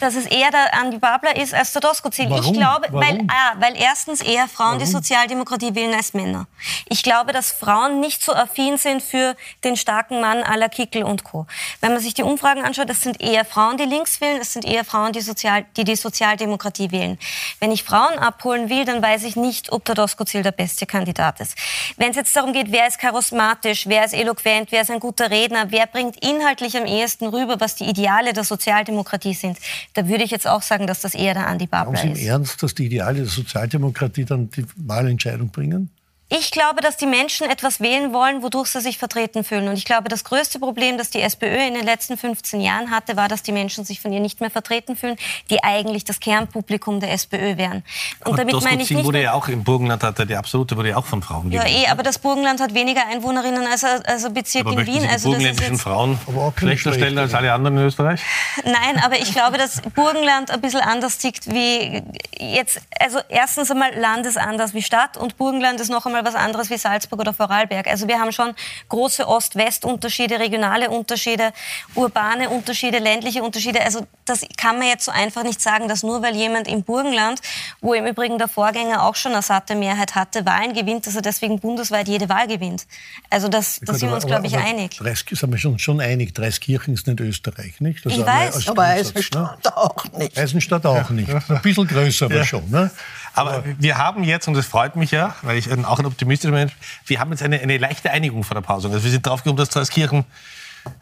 dass 0.00 0.14
es 0.14 0.26
eher 0.26 0.50
der 0.50 0.74
Andi 0.74 0.98
Babler 0.98 1.36
ist 1.36 1.54
als 1.54 1.72
der 1.72 1.80
Doskozil. 1.80 2.26
Ich 2.32 2.52
glaube, 2.52 2.88
weil, 2.90 3.20
ah, 3.28 3.54
weil 3.58 3.76
erstens 3.76 4.20
eher 4.20 4.48
Frauen 4.48 4.72
Warum? 4.72 4.78
die 4.80 4.86
Sozialdemokratie 4.86 5.74
wählen 5.74 5.94
als 5.94 6.14
Männer. 6.14 6.46
Ich 6.88 7.02
glaube, 7.02 7.32
dass 7.32 7.52
Frauen 7.52 8.00
nicht 8.00 8.22
so 8.22 8.34
affin 8.34 8.76
sind 8.78 9.02
für 9.02 9.36
den 9.62 9.76
starken 9.76 10.20
Mann 10.20 10.42
à 10.42 10.56
la 10.56 10.68
Kickel 10.68 11.04
und 11.04 11.24
Co. 11.24 11.46
Wenn 11.80 11.92
man 11.92 12.00
sich 12.00 12.14
die 12.14 12.22
Umfragen 12.22 12.64
anschaut, 12.64 12.88
das 12.88 13.02
sind 13.02 13.20
eher 13.20 13.44
Frauen, 13.44 13.76
die 13.76 13.84
links 13.84 14.20
wählen, 14.20 14.40
es 14.40 14.52
sind 14.52 14.64
eher 14.64 14.84
Frauen, 14.84 15.12
die, 15.12 15.20
Sozial, 15.20 15.64
die 15.76 15.84
die 15.84 15.96
Sozialdemokratie 15.96 16.90
wählen. 16.90 17.18
Wenn 17.60 17.72
ich 17.72 17.84
Frauen 17.84 18.18
abholen 18.18 18.68
will, 18.68 18.84
dann 18.84 19.02
weiß 19.02 19.24
ich 19.24 19.36
nicht, 19.36 19.72
ob 19.72 19.84
der 19.84 19.94
Doskozil 19.94 20.42
der 20.42 20.52
beste 20.52 20.86
Kandidat 20.86 21.40
ist. 21.40 21.56
Wenn 21.96 22.10
es 22.10 22.16
jetzt 22.16 22.34
darum 22.36 22.52
geht, 22.52 22.72
wer 22.72 22.86
ist 22.86 22.98
charismatisch, 22.98 23.86
wer 23.86 24.04
ist 24.04 24.14
eloquent, 24.14 24.72
wer 24.72 24.82
ist 24.82 24.90
ein 24.90 25.00
guter 25.00 25.30
Redner, 25.30 25.66
wer 25.70 25.86
bringt 25.86 26.22
inhaltlich 26.24 26.76
am 26.76 26.86
ehesten 26.86 27.26
rüber, 27.28 27.60
was 27.60 27.76
die 27.76 27.84
Ideale 27.84 28.32
der 28.32 28.44
Sozialdemokratie 28.44 29.34
sind, 29.34 29.58
da 29.92 30.08
würde 30.08 30.24
ich 30.24 30.30
jetzt 30.30 30.46
auch 30.46 30.62
sagen, 30.62 30.86
dass 30.86 31.00
das 31.00 31.14
eher 31.14 31.34
der 31.34 31.46
Andi 31.46 31.66
Babler 31.66 31.94
ist. 31.94 32.00
Glauben 32.00 32.16
Sie 32.16 32.22
im 32.22 32.28
Ernst, 32.28 32.62
dass 32.62 32.74
die 32.74 32.86
Ideale 32.86 33.18
der 33.18 33.26
Sozialdemokratie 33.26 34.24
dann 34.24 34.50
die 34.50 34.64
Wahlentscheidung 34.76 35.50
bringen? 35.50 35.90
Ich 36.30 36.50
glaube, 36.50 36.80
dass 36.80 36.96
die 36.96 37.06
Menschen 37.06 37.48
etwas 37.48 37.80
wählen 37.80 38.14
wollen, 38.14 38.42
wodurch 38.42 38.68
sie 38.68 38.80
sich 38.80 38.96
vertreten 38.96 39.44
fühlen. 39.44 39.68
Und 39.68 39.76
ich 39.76 39.84
glaube, 39.84 40.08
das 40.08 40.24
größte 40.24 40.58
Problem, 40.58 40.96
das 40.96 41.10
die 41.10 41.20
SPÖ 41.20 41.66
in 41.66 41.74
den 41.74 41.84
letzten 41.84 42.16
15 42.16 42.62
Jahren 42.62 42.90
hatte, 42.90 43.16
war, 43.16 43.28
dass 43.28 43.42
die 43.42 43.52
Menschen 43.52 43.84
sich 43.84 44.00
von 44.00 44.12
ihr 44.12 44.20
nicht 44.20 44.40
mehr 44.40 44.50
vertreten 44.50 44.96
fühlen, 44.96 45.16
die 45.50 45.62
eigentlich 45.62 46.04
das 46.04 46.20
Kernpublikum 46.20 46.98
der 46.98 47.12
SPÖ 47.12 47.58
wären. 47.58 47.84
Und 48.24 48.38
damit 48.38 48.54
meine 48.62 48.82
ich 48.82 48.90
nicht 48.90 49.04
wurde 49.04 49.20
ja 49.20 49.34
auch 49.34 49.48
im 49.48 49.64
Burgenland 49.64 50.02
hat 50.02 50.18
die 50.28 50.34
absolute 50.34 50.76
wurde 50.76 50.90
ja 50.90 50.96
auch 50.96 51.04
von 51.04 51.22
Frauen 51.22 51.50
gewählt. 51.50 51.70
Ja, 51.70 51.82
eh, 51.82 51.88
aber 51.88 52.02
das 52.02 52.18
Burgenland 52.18 52.60
hat 52.60 52.72
weniger 52.72 53.06
Einwohnerinnen 53.06 53.66
als 53.66 53.84
ein 53.84 54.34
Bezirk 54.34 54.66
aber 54.66 54.80
in 54.80 54.86
Wien. 54.86 54.94
Sie 54.94 55.00
die 55.00 55.08
also 55.08 55.28
burgenländischen 55.28 55.78
Frauen 55.78 56.18
schlechter 56.56 56.94
stellen 56.94 57.18
als 57.18 57.34
alle 57.34 57.52
anderen 57.52 57.76
in 57.76 57.84
Österreich? 57.84 58.20
Nein, 58.64 59.02
aber 59.04 59.18
ich 59.18 59.32
glaube, 59.32 59.58
dass 59.58 59.82
Burgenland 59.94 60.50
ein 60.50 60.60
bisschen 60.60 60.80
anders 60.80 61.18
tickt 61.18 61.52
wie 61.52 62.02
jetzt. 62.38 62.80
Also 62.98 63.20
erstens 63.28 63.70
einmal 63.70 63.94
Land 63.94 64.26
ist 64.26 64.38
anders 64.38 64.74
wie 64.74 64.82
Stadt 64.82 65.16
und 65.16 65.36
Burgenland 65.36 65.80
ist 65.80 65.90
noch 65.90 66.06
einmal 66.06 66.23
was 66.24 66.34
anderes 66.34 66.70
wie 66.70 66.78
Salzburg 66.78 67.20
oder 67.20 67.34
Vorarlberg. 67.34 67.86
Also 67.86 68.08
wir 68.08 68.18
haben 68.18 68.32
schon 68.32 68.54
große 68.88 69.26
Ost-West-Unterschiede, 69.26 70.38
regionale 70.38 70.90
Unterschiede, 70.90 71.52
urbane 71.94 72.50
Unterschiede, 72.50 72.98
ländliche 72.98 73.42
Unterschiede. 73.42 73.82
Also 73.82 74.06
das 74.24 74.42
kann 74.56 74.78
man 74.78 74.88
jetzt 74.88 75.04
so 75.04 75.12
einfach 75.12 75.42
nicht 75.42 75.60
sagen, 75.60 75.88
dass 75.88 76.02
nur 76.02 76.22
weil 76.22 76.34
jemand 76.34 76.68
im 76.68 76.82
Burgenland, 76.82 77.40
wo 77.80 77.94
im 77.94 78.06
Übrigen 78.06 78.38
der 78.38 78.48
Vorgänger 78.48 79.04
auch 79.04 79.14
schon 79.14 79.32
eine 79.32 79.42
satte 79.42 79.74
Mehrheit 79.74 80.14
hatte, 80.14 80.44
Wahlen 80.46 80.74
gewinnt, 80.74 81.06
dass 81.06 81.16
er 81.16 81.22
deswegen 81.22 81.60
bundesweit 81.60 82.08
jede 82.08 82.28
Wahl 82.28 82.46
gewinnt. 82.46 82.86
Also 83.30 83.48
das, 83.48 83.80
da 83.82 83.94
sind 83.94 84.08
wir 84.08 84.14
uns, 84.14 84.26
glaube 84.26 84.46
ich, 84.46 84.56
einig. 84.56 84.96
Dreis, 84.96 85.24
sind 85.28 85.50
wir 85.50 85.58
schon, 85.58 85.78
schon 85.78 86.00
einig, 86.00 86.34
Dreiskirchen 86.34 86.94
ist 86.94 87.06
nicht 87.06 87.20
Österreich, 87.20 87.80
nicht? 87.80 88.04
Das 88.04 88.12
ich 88.12 88.24
weiß. 88.24 88.68
Aber 88.68 88.84
Eisenstadt 88.84 89.64
ne? 89.64 89.76
auch 89.76 90.04
nicht. 90.12 90.38
Eisenstadt 90.38 90.86
auch 90.86 91.10
nicht. 91.10 91.30
Ein 91.30 91.62
bisschen 91.62 91.86
größer 91.86 92.26
aber 92.26 92.36
ja. 92.36 92.44
schon. 92.44 92.68
Ne? 92.70 92.90
Aber 93.34 93.64
wir 93.78 93.98
haben 93.98 94.24
jetzt, 94.24 94.48
und 94.48 94.54
das 94.54 94.66
freut 94.66 94.96
mich 94.96 95.10
ja, 95.10 95.34
weil 95.42 95.58
ich 95.58 95.70
auch 95.70 95.98
ein 95.98 96.06
optimistischer 96.06 96.52
Mensch 96.52 96.72
wir 97.06 97.20
haben 97.20 97.30
jetzt 97.30 97.42
eine, 97.42 97.60
eine 97.60 97.78
leichte 97.78 98.10
Einigung 98.10 98.44
vor 98.44 98.54
der 98.54 98.62
Pause. 98.62 98.88
Also 98.88 99.02
wir 99.02 99.10
sind 99.10 99.26
drauf 99.26 99.42
gekommen, 99.42 99.58
dass 99.58 99.70
Trauskirchen 99.70 100.24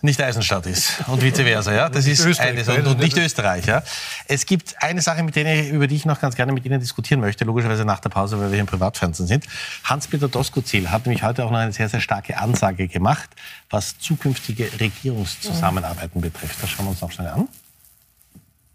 nicht 0.01 0.21
Eisenstadt 0.21 0.67
ist 0.67 1.03
und 1.09 1.23
vice 1.23 1.41
versa. 1.41 1.73
Ja? 1.73 1.89
Das 1.93 2.07
ist 2.07 2.41
eines 2.41 2.69
und, 2.69 2.87
und 2.87 2.99
nicht 3.01 3.17
Österreich. 3.17 3.67
Ja? 3.67 3.83
Es 4.29 4.47
gibt 4.47 4.77
eine 4.81 5.01
Sache, 5.03 5.23
mit 5.25 5.35
der 5.35 5.61
ich, 5.61 5.71
über 5.71 5.89
die 5.89 5.97
ich 5.97 6.05
noch 6.05 6.21
ganz 6.21 6.37
gerne 6.37 6.53
mit 6.53 6.65
Ihnen 6.65 6.79
diskutieren 6.79 7.21
möchte, 7.21 7.45
logischerweise 7.45 7.85
nach 7.85 7.99
der 7.99 8.11
Pause, 8.11 8.39
weil 8.39 8.47
wir 8.47 8.53
hier 8.53 8.61
im 8.61 8.67
Privatfernsehen 8.67 9.27
sind. 9.27 9.47
Hans-Peter 9.85 10.29
Doskozil 10.29 10.91
hat 10.91 11.07
nämlich 11.07 11.25
heute 11.25 11.45
auch 11.45 11.51
noch 11.51 11.59
eine 11.59 11.73
sehr, 11.73 11.89
sehr 11.89 12.01
starke 12.01 12.39
Ansage 12.39 12.87
gemacht, 12.87 13.31
was 13.71 13.99
zukünftige 13.99 14.69
Regierungszusammenarbeiten 14.79 16.21
betrifft. 16.21 16.63
Das 16.63 16.71
schauen 16.71 16.87
wir 16.87 16.91
uns 16.91 17.01
noch 17.01 17.11
schnell 17.11 17.29
an. 17.29 17.49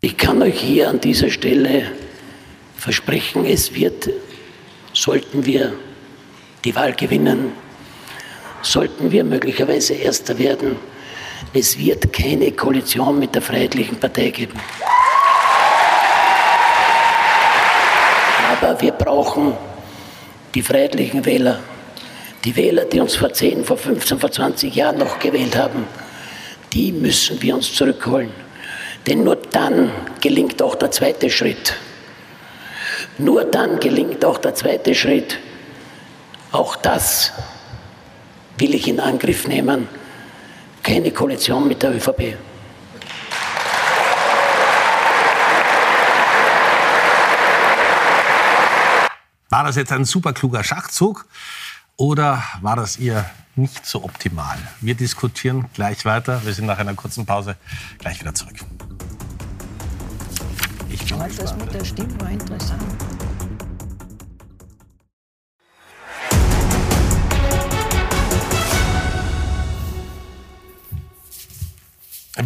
Ich 0.02 0.18
kann 0.18 0.42
euch 0.42 0.60
hier 0.60 0.90
an 0.90 1.00
dieser 1.00 1.30
Stelle 1.30 1.92
versprechen, 2.78 3.46
es 3.46 3.74
wird, 3.74 4.10
sollten 4.94 5.46
wir 5.46 5.74
die 6.64 6.76
Wahl 6.76 6.94
gewinnen, 6.94 7.52
sollten 8.62 9.12
wir 9.12 9.24
möglicherweise 9.24 9.94
Erster 9.94 10.38
werden, 10.38 10.78
es 11.54 11.78
wird 11.78 12.12
keine 12.12 12.52
Koalition 12.52 13.20
mit 13.20 13.34
der 13.34 13.42
Freiheitlichen 13.42 13.98
Partei 14.00 14.30
geben. 14.30 14.60
Aber 18.52 18.82
wir 18.82 18.92
brauchen 18.92 19.54
die 20.54 20.62
freiheitlichen 20.62 21.26
Wähler, 21.26 21.60
die 22.44 22.56
Wähler, 22.56 22.86
die 22.86 23.00
uns 23.00 23.16
vor 23.16 23.32
10, 23.32 23.64
vor 23.66 23.78
15, 23.78 24.20
vor 24.20 24.32
20 24.32 24.74
Jahren 24.76 24.98
noch 24.98 25.20
gewählt 25.20 25.56
haben, 25.56 25.86
die 26.74 26.92
müssen 26.92 27.42
wir 27.42 27.56
uns 27.56 27.74
zurückholen. 27.74 28.32
Denn 29.06 29.24
nur 29.24 29.36
dann 29.36 29.92
gelingt 30.22 30.62
auch 30.62 30.76
der 30.76 30.92
zweite 30.92 31.30
Schritt. 31.30 31.76
Nur 33.20 33.46
dann 33.46 33.80
gelingt 33.80 34.24
auch 34.24 34.38
der 34.38 34.54
zweite 34.54 34.94
Schritt. 34.94 35.40
Auch 36.52 36.76
das 36.76 37.34
will 38.58 38.76
ich 38.76 38.88
in 38.88 39.00
Angriff 39.00 39.48
nehmen. 39.48 39.88
Keine 40.84 41.12
Koalition 41.12 41.68
mit 41.68 41.82
der 41.82 41.96
ÖVP. 41.96 42.38
War 49.50 49.64
das 49.64 49.76
jetzt 49.78 49.92
ein 49.92 50.06
super 50.06 50.34
kluger 50.34 50.64
Schachzug 50.64 51.26
oder 51.96 52.44
war 52.62 52.76
das 52.76 52.98
ihr 52.98 53.26
nicht 53.56 53.86
so 53.86 54.04
optimal? 54.04 54.58
Wir 54.82 54.94
diskutieren 54.94 55.66
gleich 55.74 56.06
weiter. 56.06 56.42
Wir 56.46 56.54
sind 56.54 56.66
nach 56.66 56.78
einer 56.78 56.94
kurzen 56.94 57.26
Pause 57.26 57.56
gleich 57.98 58.20
wieder 58.20 58.36
zurück. 58.36 58.58
Ich 61.00 61.06
bin 61.06 61.22
Aber 61.22 61.30
das 61.30 61.56
mit 61.56 61.74
der 61.74 61.86
Stimme 61.86 62.20
war 62.20 62.32
interessant. 62.32 63.17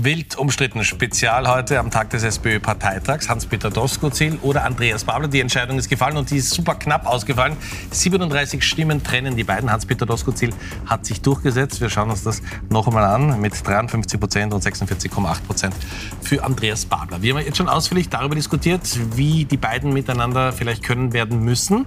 Wild 0.03 0.35
umstritten 0.35 0.83
Spezial 0.83 1.47
heute 1.47 1.77
am 1.77 1.91
Tag 1.91 2.09
des 2.09 2.23
SPÖ-Parteitags. 2.23 3.29
Hans-Peter 3.29 3.69
Doskozil 3.69 4.39
oder 4.41 4.63
Andreas 4.63 5.03
Babler. 5.03 5.27
Die 5.27 5.39
Entscheidung 5.39 5.77
ist 5.77 5.89
gefallen 5.89 6.17
und 6.17 6.31
die 6.31 6.37
ist 6.37 6.49
super 6.49 6.73
knapp 6.73 7.05
ausgefallen. 7.05 7.55
37 7.91 8.63
Stimmen 8.63 9.03
trennen 9.03 9.35
die 9.35 9.43
beiden. 9.43 9.71
Hans-Peter 9.71 10.07
Doskozil 10.07 10.51
hat 10.87 11.05
sich 11.05 11.21
durchgesetzt. 11.21 11.81
Wir 11.81 11.89
schauen 11.91 12.09
uns 12.09 12.23
das 12.23 12.41
noch 12.69 12.87
einmal 12.87 13.03
an 13.03 13.39
mit 13.39 13.53
53 13.67 14.19
Prozent 14.19 14.53
und 14.53 14.63
46,8 14.63 15.41
Prozent 15.43 15.75
für 16.21 16.43
Andreas 16.43 16.85
Babler. 16.85 17.21
Wir 17.21 17.35
haben 17.35 17.45
jetzt 17.45 17.57
schon 17.57 17.69
ausführlich 17.69 18.09
darüber 18.09 18.33
diskutiert, 18.33 18.81
wie 19.15 19.45
die 19.45 19.57
beiden 19.57 19.93
miteinander 19.93 20.51
vielleicht 20.51 20.81
können 20.81 21.13
werden 21.13 21.43
müssen. 21.43 21.85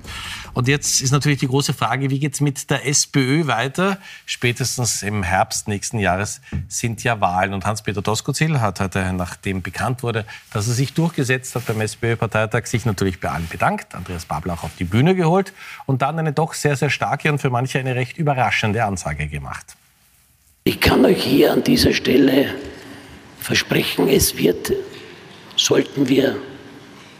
Und 0.53 0.68
jetzt 0.68 1.00
ist 1.00 1.11
natürlich 1.11 1.40
die 1.40 1.48
große 1.48 1.72
Frage, 1.72 2.11
wie 2.11 2.20
geht 2.20 2.35
es 2.35 2.40
mit 2.40 2.70
der 2.70 2.87
SPÖ 2.87 3.48
weiter? 3.48 3.98
Spätestens 4.24 5.03
im 5.03 5.24
Herbst 5.24 5.66
nächsten 5.66 5.98
Jahres 5.98 6.40
sind 6.68 7.03
ja 7.03 7.20
Wahlen. 7.20 7.53
Und 7.55 7.66
Hans-Peter 7.66 8.03
Doskozil 8.04 8.60
hat 8.60 8.80
heute, 8.80 9.12
nachdem 9.12 9.62
bekannt 9.62 10.02
wurde, 10.02 10.24
dass 10.52 10.68
er 10.68 10.74
sich 10.74 10.94
durchgesetzt 10.94 11.54
hat 11.54 11.66
beim 11.66 11.80
SPÖ-Parteitag, 11.80 12.66
sich 12.66 12.86
natürlich 12.86 13.20
bei 13.20 13.30
allen 13.30 13.48
bedankt, 13.48 13.94
Andreas 13.94 14.26
Babler 14.26 14.54
auch 14.54 14.62
auf 14.62 14.76
die 14.78 14.84
Bühne 14.84 15.14
geholt 15.14 15.52
und 15.86 16.02
dann 16.02 16.18
eine 16.18 16.32
doch 16.32 16.54
sehr, 16.54 16.76
sehr 16.76 16.90
starke 16.90 17.32
und 17.32 17.38
für 17.38 17.50
manche 17.50 17.78
eine 17.78 17.94
recht 17.94 18.16
überraschende 18.16 18.84
Ansage 18.84 19.26
gemacht. 19.26 19.76
Ich 20.64 20.80
kann 20.80 21.04
euch 21.04 21.22
hier 21.22 21.52
an 21.52 21.62
dieser 21.64 21.92
Stelle 21.92 22.54
versprechen, 23.40 24.08
es 24.08 24.38
wird, 24.38 24.72
sollten 25.56 26.08
wir 26.08 26.36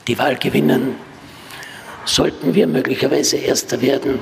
die 0.07 0.19
Wahl 0.19 0.37
gewinnen, 0.37 0.95
sollten 2.05 2.55
wir 2.55 2.67
möglicherweise 2.67 3.37
Erster 3.37 3.83
werden, 3.83 4.21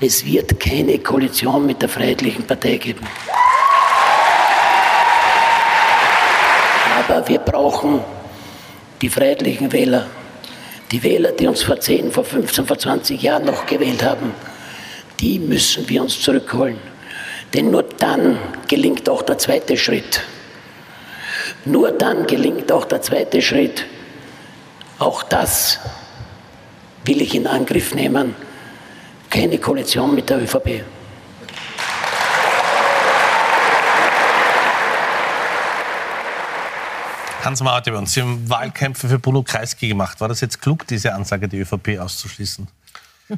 es 0.00 0.24
wird 0.24 0.60
keine 0.60 0.98
Koalition 0.98 1.66
mit 1.66 1.82
der 1.82 1.88
Freiheitlichen 1.88 2.46
Partei 2.46 2.76
geben. 2.76 3.04
Wir 7.26 7.38
brauchen 7.38 8.00
die 9.00 9.08
freiheitlichen 9.08 9.72
Wähler, 9.72 10.06
die 10.90 11.02
Wähler, 11.02 11.32
die 11.32 11.46
uns 11.46 11.62
vor 11.62 11.78
10, 11.78 12.12
vor 12.12 12.24
15, 12.24 12.66
vor 12.66 12.78
20 12.78 13.22
Jahren 13.22 13.44
noch 13.44 13.66
gewählt 13.66 14.02
haben, 14.02 14.32
die 15.20 15.38
müssen 15.38 15.88
wir 15.88 16.02
uns 16.02 16.20
zurückholen. 16.20 16.78
Denn 17.54 17.70
nur 17.70 17.82
dann 17.82 18.38
gelingt 18.68 19.08
auch 19.08 19.22
der 19.22 19.38
zweite 19.38 19.76
Schritt. 19.76 20.22
Nur 21.64 21.92
dann 21.92 22.26
gelingt 22.26 22.70
auch 22.70 22.84
der 22.84 23.02
zweite 23.02 23.40
Schritt. 23.42 23.84
Auch 24.98 25.22
das 25.22 25.80
will 27.04 27.22
ich 27.22 27.34
in 27.34 27.46
Angriff 27.46 27.94
nehmen. 27.94 28.34
Keine 29.30 29.58
Koalition 29.58 30.14
mit 30.14 30.28
der 30.30 30.42
ÖVP. 30.42 30.82
Hans 37.48 37.62
Martin, 37.62 37.94
uns. 37.94 38.12
Sie 38.12 38.20
haben 38.20 38.46
Wahlkämpfe 38.50 39.08
für 39.08 39.18
Bruno 39.18 39.42
Kreisky 39.42 39.88
gemacht. 39.88 40.20
War 40.20 40.28
das 40.28 40.42
jetzt 40.42 40.60
klug, 40.60 40.86
diese 40.86 41.14
Ansage, 41.14 41.48
die 41.48 41.58
ÖVP 41.58 41.98
auszuschließen? 41.98 42.68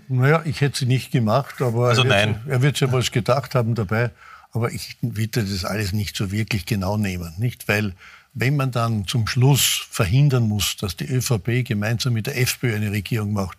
Naja, 0.09 0.43
ich 0.45 0.61
hätte 0.61 0.81
sie 0.81 0.87
nicht 0.87 1.13
gemacht, 1.13 1.63
aber 1.63 1.91
Also 1.91 2.03
er, 2.03 2.41
er 2.49 2.61
wird 2.61 2.81
ja 2.81 2.91
was 2.91 3.13
gedacht 3.13 3.55
haben 3.55 3.77
dabei. 3.77 4.11
Aber 4.51 4.73
ich 4.73 4.97
würde 5.01 5.45
das 5.45 5.65
alles 5.65 5.93
nicht 5.93 6.17
so 6.17 6.33
wirklich 6.33 6.67
genau 6.67 6.97
nehmen. 6.97 7.33
Nicht? 7.39 7.69
Weil 7.69 7.95
wenn 8.35 8.57
man 8.57 8.73
dann 8.73 9.07
zum 9.07 9.29
Schluss 9.29 9.87
verhindern 9.89 10.49
muss, 10.49 10.77
dass 10.77 10.97
die 10.97 11.07
ÖVP 11.07 11.65
gemeinsam 11.65 12.13
mit 12.13 12.27
der 12.27 12.37
FPÖ 12.37 12.75
eine 12.75 12.91
Regierung 12.91 13.33
macht, 13.33 13.59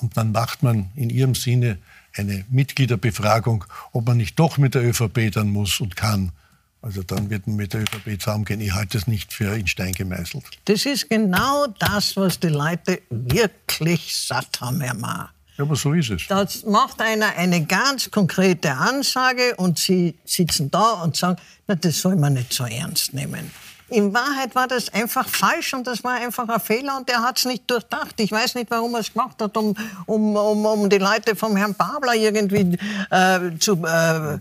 und 0.00 0.16
dann 0.16 0.32
macht 0.32 0.64
man 0.64 0.90
in 0.96 1.10
ihrem 1.10 1.36
Sinne 1.36 1.78
eine 2.16 2.44
Mitgliederbefragung, 2.50 3.66
ob 3.92 4.08
man 4.08 4.16
nicht 4.16 4.36
doch 4.36 4.58
mit 4.58 4.74
der 4.74 4.82
ÖVP 4.82 5.30
dann 5.32 5.50
muss 5.50 5.78
und 5.78 5.94
kann. 5.94 6.32
Also 6.82 7.02
dann 7.02 7.28
wird 7.28 7.46
man 7.46 7.56
mit 7.56 7.74
der 7.74 7.82
ÖVP 7.82 8.20
zusammengehen. 8.20 8.60
Ich 8.60 8.72
halte 8.72 8.98
das 8.98 9.06
nicht 9.06 9.32
für 9.32 9.54
in 9.54 9.66
Stein 9.66 9.92
gemeißelt. 9.92 10.44
Das 10.64 10.86
ist 10.86 11.10
genau 11.10 11.66
das, 11.78 12.16
was 12.16 12.40
die 12.40 12.48
Leute 12.48 13.02
wirklich 13.10 14.16
satt 14.16 14.60
haben, 14.60 14.80
Herr 14.80 14.94
Ma. 14.94 15.30
Ja, 15.58 15.64
aber 15.64 15.76
so 15.76 15.92
ist 15.92 16.08
es. 16.08 16.26
Da 16.26 16.46
macht 16.66 17.02
einer 17.02 17.36
eine 17.36 17.66
ganz 17.66 18.10
konkrete 18.10 18.72
Ansage 18.72 19.54
und 19.56 19.78
Sie 19.78 20.14
sitzen 20.24 20.70
da 20.70 21.02
und 21.02 21.16
sagen, 21.16 21.38
na, 21.66 21.74
das 21.74 22.00
soll 22.00 22.16
man 22.16 22.32
nicht 22.32 22.52
so 22.52 22.64
ernst 22.64 23.12
nehmen. 23.12 23.50
In 23.90 24.14
Wahrheit 24.14 24.54
war 24.54 24.68
das 24.68 24.92
einfach 24.94 25.28
falsch 25.28 25.74
und 25.74 25.86
das 25.86 26.04
war 26.04 26.14
einfach 26.14 26.48
ein 26.48 26.60
Fehler 26.60 26.96
und 26.96 27.08
der 27.08 27.22
hat 27.22 27.38
es 27.38 27.44
nicht 27.44 27.68
durchdacht. 27.70 28.14
Ich 28.18 28.30
weiß 28.30 28.54
nicht, 28.54 28.70
warum 28.70 28.94
er 28.94 29.00
es 29.00 29.12
gemacht 29.12 29.42
hat, 29.42 29.56
um, 29.56 29.74
um, 30.06 30.36
um, 30.36 30.64
um 30.64 30.88
die 30.88 30.98
Leute 30.98 31.34
vom 31.34 31.56
Herrn 31.56 31.74
Babler 31.74 32.14
irgendwie 32.14 32.78
äh, 33.10 33.58
zu... 33.58 33.72
Äh. 33.84 34.38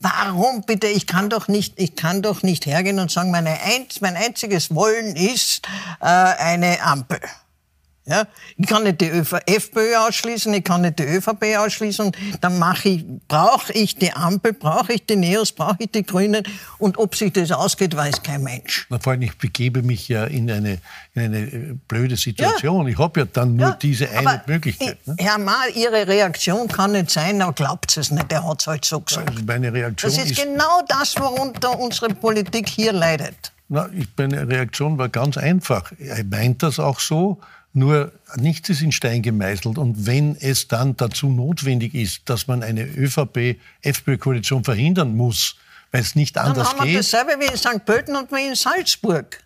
Warum 0.00 0.62
bitte? 0.66 0.86
Ich 0.86 1.06
kann 1.06 1.30
doch 1.30 1.48
nicht, 1.48 1.74
ich 1.80 1.96
kann 1.96 2.22
doch 2.22 2.42
nicht 2.42 2.66
hergehen 2.66 2.98
und 2.98 3.10
sagen, 3.10 3.30
meine 3.30 3.50
ein, 3.50 3.86
mein 4.00 4.16
einziges 4.16 4.74
Wollen 4.74 5.16
ist 5.16 5.62
äh, 6.00 6.04
eine 6.06 6.82
Ampel. 6.82 7.20
Ja, 8.06 8.26
ich 8.58 8.66
kann 8.66 8.82
nicht 8.82 9.00
die 9.00 9.08
ÖV 9.08 9.38
FPÖ 9.46 9.96
ausschließen, 9.96 10.52
ich 10.52 10.62
kann 10.62 10.82
nicht 10.82 10.98
die 10.98 11.04
ÖVP 11.04 11.56
ausschließen. 11.56 12.12
Dann 12.42 12.58
mache 12.58 12.90
ich, 12.90 13.04
brauche 13.28 13.72
ich 13.72 13.96
die 13.96 14.12
Ampel, 14.12 14.52
brauche 14.52 14.92
ich 14.92 15.06
die 15.06 15.16
Neos, 15.16 15.52
brauche 15.52 15.76
ich 15.78 15.90
die 15.90 16.02
Grünen. 16.04 16.42
Und 16.76 16.98
ob 16.98 17.14
sich 17.16 17.32
das 17.32 17.50
ausgeht, 17.50 17.96
weiß 17.96 18.22
kein 18.22 18.42
Mensch. 18.42 18.86
Na, 18.90 18.98
vor 18.98 19.12
allem, 19.12 19.22
ich 19.22 19.38
begebe 19.38 19.80
mich 19.82 20.06
ja 20.08 20.24
in 20.24 20.50
eine, 20.50 20.80
in 21.14 21.22
eine 21.22 21.38
äh, 21.38 21.74
blöde 21.88 22.16
Situation. 22.16 22.86
Ich 22.88 22.98
habe 22.98 23.20
ja 23.20 23.26
dann 23.32 23.56
nur 23.56 23.68
Ja, 23.68 23.78
diese 23.80 24.10
eine 24.10 24.42
Möglichkeit. 24.46 24.98
Ne? 25.06 25.16
Herr 25.18 25.38
Mahl, 25.38 25.70
Ihre 25.74 26.06
Reaktion 26.06 26.68
kann 26.68 26.92
nicht 26.92 27.08
sein, 27.10 27.40
aber 27.40 27.54
glaubt 27.54 27.96
es 27.96 28.10
nicht, 28.10 28.30
der 28.30 28.46
hat 28.46 28.60
es 28.60 28.66
halt 28.66 28.84
so 28.84 29.00
gesagt. 29.00 29.30
Also 29.30 29.42
meine 29.46 29.72
Reaktion 29.72 30.12
Das 30.12 30.22
ist 30.22 30.32
ist, 30.32 30.42
genau 30.42 30.82
das, 30.88 31.18
worunter 31.18 31.78
unsere 31.78 32.10
Politik 32.14 32.68
hier 32.68 32.92
leidet. 32.92 33.50
na, 33.68 33.88
ich, 33.96 34.08
meine 34.18 34.46
Reaktion 34.46 34.98
war 34.98 35.08
ganz 35.08 35.38
einfach. 35.38 35.90
Er 35.98 36.22
meint 36.24 36.62
das 36.62 36.78
auch 36.78 37.00
so, 37.00 37.40
nur 37.74 38.12
nichts 38.36 38.68
ist 38.68 38.82
in 38.82 38.92
Stein 38.92 39.20
gemeißelt. 39.20 39.78
Und 39.78 40.06
wenn 40.06 40.36
es 40.36 40.68
dann 40.68 40.96
dazu 40.96 41.28
notwendig 41.28 41.94
ist, 41.94 42.22
dass 42.26 42.46
man 42.46 42.62
eine 42.62 42.84
ÖVP-FPÖ-Koalition 42.84 44.64
verhindern 44.64 45.16
muss, 45.16 45.56
weil 45.90 46.00
es 46.00 46.14
nicht 46.14 46.36
Dann 46.36 46.46
anders 46.46 46.70
haben 46.70 46.78
wir 46.78 46.86
geht, 46.86 46.98
dasselbe 46.98 47.32
wie 47.40 47.46
in 47.46 47.56
St. 47.56 47.84
Pölten 47.84 48.16
und 48.16 48.30
wie 48.30 48.46
in 48.46 48.54
Salzburg. 48.54 49.40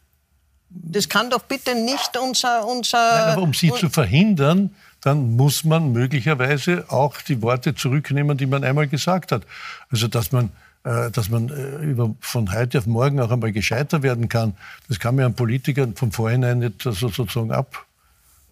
Das 0.70 1.08
kann 1.08 1.30
doch 1.30 1.42
bitte 1.42 1.74
nicht 1.74 2.16
unser... 2.22 2.66
unser 2.66 2.98
Nein, 2.98 3.32
aber 3.32 3.42
um 3.42 3.54
sie 3.54 3.72
zu 3.72 3.88
verhindern, 3.88 4.74
dann 5.00 5.36
muss 5.36 5.64
man 5.64 5.92
möglicherweise 5.92 6.84
auch 6.88 7.22
die 7.22 7.40
Worte 7.40 7.74
zurücknehmen, 7.74 8.36
die 8.36 8.46
man 8.46 8.62
einmal 8.62 8.88
gesagt 8.88 9.32
hat. 9.32 9.44
Also 9.90 10.06
dass 10.06 10.32
man, 10.32 10.50
äh, 10.84 11.10
dass 11.10 11.30
man 11.30 11.48
äh, 11.48 11.84
über, 11.84 12.14
von 12.20 12.52
heute 12.52 12.78
auf 12.78 12.86
morgen 12.86 13.20
auch 13.20 13.30
einmal 13.30 13.52
gescheiter 13.52 14.02
werden 14.02 14.28
kann, 14.28 14.54
das 14.88 14.98
kann 14.98 15.16
man 15.16 15.24
einem 15.24 15.34
Politiker 15.34 15.88
vom 15.94 16.12
Vorhinein 16.12 16.58
nicht 16.58 16.82
so, 16.82 16.92
sozusagen 16.92 17.52
ab, 17.52 17.86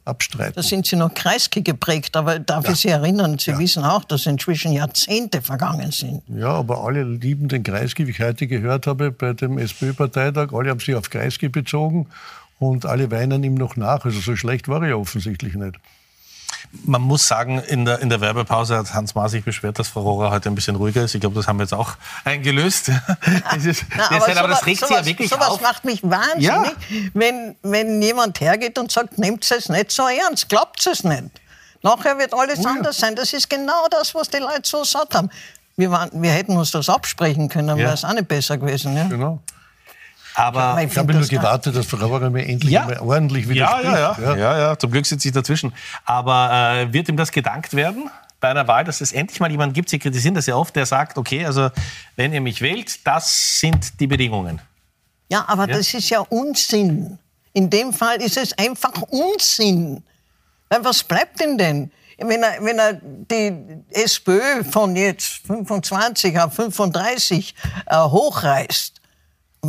abstreiten. 0.07 0.55
Da 0.55 0.63
sind 0.63 0.87
Sie 0.87 0.97
noch 0.97 1.13
Kreisky 1.13 1.63
geprägt, 1.63 2.17
aber 2.17 2.39
darf 2.39 2.69
ich 2.69 2.77
Sie 2.77 2.89
erinnern, 2.89 3.39
Sie 3.39 3.57
wissen 3.59 3.85
auch, 3.85 4.05
dass 4.05 4.27
inzwischen 4.27 4.73
Jahrzehnte 4.73 5.43
vergangen 5.43 5.91
sind. 5.91 6.23
Ja, 6.29 6.49
aber 6.49 6.85
alle 6.85 7.03
lieben 7.03 7.49
den 7.49 7.63
Kreisky, 7.63 8.07
wie 8.07 8.13
ich 8.13 8.21
heute 8.21 8.47
gehört 8.47 8.87
habe 8.87 9.11
bei 9.11 9.33
dem 9.33 9.59
SPÖ-Parteitag. 9.59 10.53
Alle 10.53 10.71
haben 10.71 10.81
sich 10.81 10.95
auf 10.95 11.11
Kreisky 11.11 11.49
bezogen 11.49 12.07
und 12.59 12.87
alle 12.87 13.11
weinen 13.11 13.43
ihm 13.45 13.55
noch 13.55 13.77
nach. 13.77 14.05
Also 14.05 14.21
so 14.21 14.37
schlecht 14.37 14.69
war 14.69 14.83
er 14.83 14.89
ja 14.89 14.97
offensichtlich 14.97 15.55
nicht. 15.55 15.77
Man 16.85 17.01
muss 17.01 17.27
sagen, 17.27 17.59
in 17.61 17.85
der, 17.87 18.01
in 18.01 18.11
der 18.11 18.21
Werbepause 18.21 18.77
hat 18.77 18.93
Hans 18.93 19.15
Maas 19.15 19.31
sich 19.31 19.45
beschwert, 19.45 19.79
dass 19.79 19.89
Frau 19.89 20.03
Rohrer 20.03 20.31
heute 20.31 20.49
ein 20.51 20.55
bisschen 20.55 20.77
ruhiger 20.77 21.03
ist. 21.05 21.15
Ich 21.15 21.21
glaube, 21.21 21.35
das 21.37 21.47
haben 21.49 21.59
wir 21.59 21.63
jetzt 21.65 21.73
auch 21.73 21.93
eingelöst. 22.25 22.91
das 23.51 23.65
ist, 23.65 23.85
Na, 23.97 24.09
das 24.19 24.29
ist- 24.29 24.37
aber 24.37 24.49
das 24.49 24.59
sowas- 24.59 24.67
regt 24.67 24.79
sie 24.79 24.85
ja 24.85 24.89
sowas- 24.99 25.07
wirklich 25.07 25.31
sowas 25.31 25.49
auf. 25.49 25.61
macht 25.63 25.85
mich 25.85 26.03
wahnsinnig, 26.03 26.43
Ja. 26.43 26.73
wenn, 27.15 27.57
wenn 27.63 28.03
jemand 28.03 28.41
hergeht 28.41 28.79
und 28.79 28.93
sagt, 28.93 29.17
nehmt 29.19 29.51
es 29.51 29.69
nicht 29.69 29.91
so 29.91 30.07
ernst, 30.07 30.49
glaubt 30.49 30.87
es 30.87 31.03
nicht. 31.05 31.25
Nachher 31.83 32.19
wird 32.19 32.35
alles 32.35 32.59
Oh 32.65 32.69
anders 32.69 32.99
sein. 32.99 33.15
Das 33.17 33.33
ist 33.33 33.49
genau 33.49 33.87
das, 33.91 34.15
was 34.15 34.29
die 34.29 34.39
Leute 34.39 34.63
so 34.65 34.83
satt 34.85 35.15
haben. 35.15 35.31
Wir, 35.77 35.91
waren, 35.91 36.11
wir 36.21 36.31
hätten 36.31 36.57
uns 36.57 36.71
das 36.73 36.89
absprechen 36.89 37.49
können, 37.49 37.69
dann 37.69 37.79
Ja. 37.79 37.85
wäre 37.85 37.95
es 37.95 38.05
auch 38.05 38.13
nicht 38.13 38.29
besser 38.29 38.59
gewesen. 38.59 38.97
Ja? 38.97 39.05
Genau. 39.09 39.41
Aber 40.39 40.83
Ich 40.83 40.97
habe 40.99 41.15
nur 41.15 41.27
gewartet, 41.27 41.75
dass 41.77 41.87
Frau 41.87 42.07
Rohrer 42.07 42.29
mir 42.31 42.47
endlich 42.47 42.71
Ja. 42.73 42.83
einmal 42.83 42.99
ordentlich 43.01 43.45
ja, 43.47 43.51
widerspricht. 43.51 43.85
ja, 43.95 44.17
ja, 44.19 44.37
ja, 44.37 44.59
ja. 44.59 44.79
Zum 44.79 44.91
Glück 44.91 45.07
sitze 45.07 45.29
ich 45.29 45.35
dazwischen. 45.35 45.73
Aber 46.05 46.51
äh, 46.53 46.93
wird 46.93 47.09
ihm 47.09 47.17
das 47.17 47.33
gedankt 47.33 47.75
werden 47.75 48.11
bei 48.39 48.51
einer 48.51 48.69
Wahl, 48.69 48.85
dass 48.85 49.01
es 49.01 49.13
endlich 49.13 49.41
mal 49.41 49.51
jemanden 49.51 49.73
gibt, 49.73 49.89
Sie 49.89 49.99
kritisieren 49.99 50.35
das 50.35 50.45
ja 50.45 50.57
oft, 50.57 50.77
der 50.77 50.85
sagt, 50.85 51.17
okay, 51.17 51.47
also 51.47 51.71
wenn 52.17 52.35
ihr 52.35 52.43
mich 52.43 52.61
wählt, 52.61 53.07
das 53.07 53.61
sind 53.61 53.99
die 53.99 54.07
Bedingungen. 54.07 54.61
Ja, 55.31 55.45
aber 55.49 55.67
Ja. 55.69 55.79
das 55.79 55.95
ist 55.95 56.11
ja 56.11 56.21
Unsinn. 56.21 57.19
In 57.55 57.71
dem 57.71 57.95
Fall 57.95 58.21
ist 58.21 58.37
es 58.37 58.57
einfach 58.59 58.93
Unsinn. 59.09 60.03
Weil 60.69 60.85
was 60.85 61.03
bleibt 61.03 61.41
denn 61.41 61.57
denn? 61.57 61.91
Wenn 62.19 62.43
er, 62.43 62.63
wenn 62.63 62.79
er 62.79 62.93
die 62.95 63.53
SPÖ 63.91 64.65
von 64.65 64.95
jetzt 64.97 65.41
25 65.47 66.39
auf 66.39 66.53
35 66.55 67.55
äh, 67.87 67.97
hochreißt, 67.97 69.01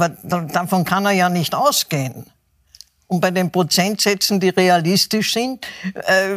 aber 0.02 0.16
da- 0.24 0.42
davon 0.42 0.84
kann 0.86 1.06
er 1.06 1.12
ja 1.12 1.30
nicht 1.30 1.54
ausgehen. 1.56 2.26
Und 3.08 3.22
bei 3.22 3.32
den 3.32 3.52
Prozentsätzen, 3.52 4.40
die 4.40 4.50
realistisch 4.50 5.34
sind, 5.34 5.66
äh, 5.94 6.36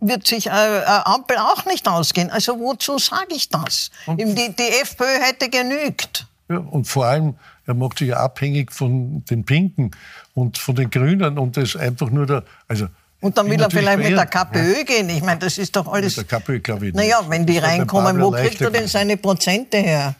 wird 0.00 0.26
sich 0.26 0.46
äh, 0.46 0.50
eine 0.50 1.06
Ampel 1.06 1.36
auch 1.38 1.64
nicht 1.64 1.88
ausgehen. 1.88 2.30
Also 2.30 2.58
wozu 2.60 2.98
sage 2.98 3.34
ich 3.34 3.48
das? 3.48 3.90
Die, 4.06 4.24
die 4.24 4.68
FPÖ 4.82 5.04
hätte 5.20 5.48
genügt. 5.48 6.26
Ja, 6.48 6.58
und 6.58 6.86
vor 6.86 7.06
allem, 7.06 7.36
er 7.66 7.74
macht 7.74 7.98
sich 7.98 8.08
ja 8.08 8.18
abhängig 8.18 8.70
von 8.72 9.24
den 9.30 9.44
Pinken 9.44 9.90
und 10.34 10.58
von 10.58 10.74
den 10.76 10.90
Grünen 10.90 11.38
und 11.38 11.56
das 11.56 11.74
einfach 11.74 12.10
nur 12.10 12.26
der. 12.26 12.44
Also, 12.68 12.86
Und 13.20 13.38
dann 13.38 13.46
ich 13.46 13.52
will 13.52 13.62
er 13.62 13.70
vielleicht 13.70 13.98
mit 13.98 14.10
der. 14.10 14.26
KPÖ 14.26 14.84
gehen. 14.84 15.08
Ich 15.08 15.22
meine, 15.22 15.40
das 15.40 15.56
ist 15.58 15.74
doch 15.74 15.90
alles. 15.90 16.16
Mit 16.18 16.30
der 16.30 16.38
KPÖ 16.38 16.60
glaube 16.60 16.88
ich 16.88 16.94
nicht. 16.94 17.02
Naja, 17.02 17.20
wenn 17.28 17.46
die 17.46 17.58
beim 17.58 17.64
reinkommen, 17.70 18.20
wo 18.20 18.30
kriegt 18.30 18.60
er 18.60 18.70
denn 18.70 18.86
seine 18.86 19.16
Prozente 19.16 19.78
her? 19.78 20.14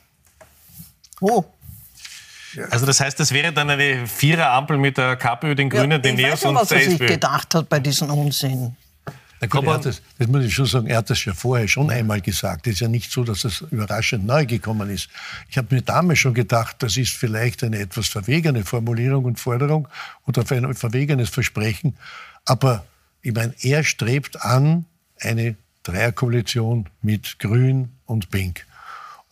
Wo? 1.20 1.44
Also 2.70 2.86
das 2.86 3.00
heißt, 3.00 3.18
das 3.18 3.32
wäre 3.32 3.52
dann 3.52 3.70
eine 3.70 4.06
Vierer-Ampel 4.06 4.78
mit 4.78 4.96
der 4.98 5.16
KPÖ, 5.16 5.54
den 5.54 5.70
Grünen, 5.70 6.00
den 6.00 6.18
ich 6.18 6.24
Neos 6.24 6.32
weiß 6.32 6.40
schon, 6.40 6.50
und 6.50 6.62
was 6.62 6.68
der 6.68 6.78
er 6.78 6.84
sich 6.84 6.92
SPÖ. 6.94 7.06
gedacht 7.06 7.54
hat 7.54 7.68
bei 7.68 7.80
diesem 7.80 8.10
Unsinn. 8.10 8.76
Na 9.40 9.46
gut, 9.46 9.64
er 9.64 9.74
hat 9.74 9.84
das, 9.84 10.00
das 10.18 10.28
muss 10.28 10.44
ich 10.44 10.54
schon 10.54 10.66
sagen, 10.66 10.86
er 10.86 10.98
hat 10.98 11.10
das 11.10 11.24
ja 11.24 11.34
vorher 11.34 11.68
schon 11.68 11.90
einmal 11.90 12.20
gesagt. 12.20 12.66
Es 12.66 12.74
ist 12.74 12.80
ja 12.80 12.88
nicht 12.88 13.10
so, 13.10 13.24
dass 13.24 13.44
es 13.44 13.62
überraschend 13.70 14.24
neu 14.24 14.46
gekommen 14.46 14.88
ist. 14.90 15.08
Ich 15.48 15.58
habe 15.58 15.74
mir 15.74 15.82
damals 15.82 16.20
schon 16.20 16.34
gedacht, 16.34 16.76
das 16.78 16.96
ist 16.96 17.12
vielleicht 17.12 17.62
eine 17.62 17.78
etwas 17.78 18.08
verwegene 18.08 18.64
Formulierung 18.64 19.24
und 19.24 19.38
Forderung 19.38 19.88
oder 20.26 20.44
ein 20.50 20.74
verwegenes 20.74 21.30
Versprechen. 21.30 21.96
Aber 22.44 22.84
ich 23.22 23.34
meine, 23.34 23.54
er 23.60 23.84
strebt 23.84 24.42
an 24.42 24.86
eine 25.20 25.56
Dreierkoalition 25.82 26.88
mit 27.02 27.38
Grün 27.38 27.90
und 28.06 28.30
Pink. 28.30 28.66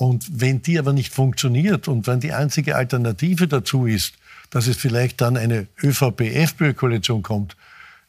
Und 0.03 0.41
wenn 0.41 0.63
die 0.63 0.81
aber 0.81 0.93
nicht 0.93 1.15
funktioniert 1.15 1.87
und 1.87 2.09
wenn 2.09 2.19
die 2.19 2.33
einzige 2.33 2.75
Alternative 2.75 3.47
dazu 3.47 3.87
ist, 3.87 4.15
dass 4.51 4.67
es 4.67 4.77
vielleicht 4.77 5.21
dann 5.21 5.37
eine 5.37 5.69
ÖVP-FPÖ-Koalition 5.81 7.23
kommt, 7.23 7.57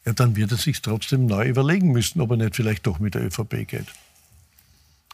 ja, 0.04 0.12
dann 0.12 0.34
wird 0.34 0.50
er 0.50 0.56
sich 0.56 0.82
trotzdem 0.82 1.26
neu 1.26 1.46
überlegen 1.46 1.92
müssen, 1.92 2.20
ob 2.20 2.32
er 2.32 2.36
nicht 2.36 2.56
vielleicht 2.56 2.84
doch 2.88 2.98
mit 2.98 3.14
der 3.14 3.22
ÖVP 3.22 3.68
geht. 3.68 3.86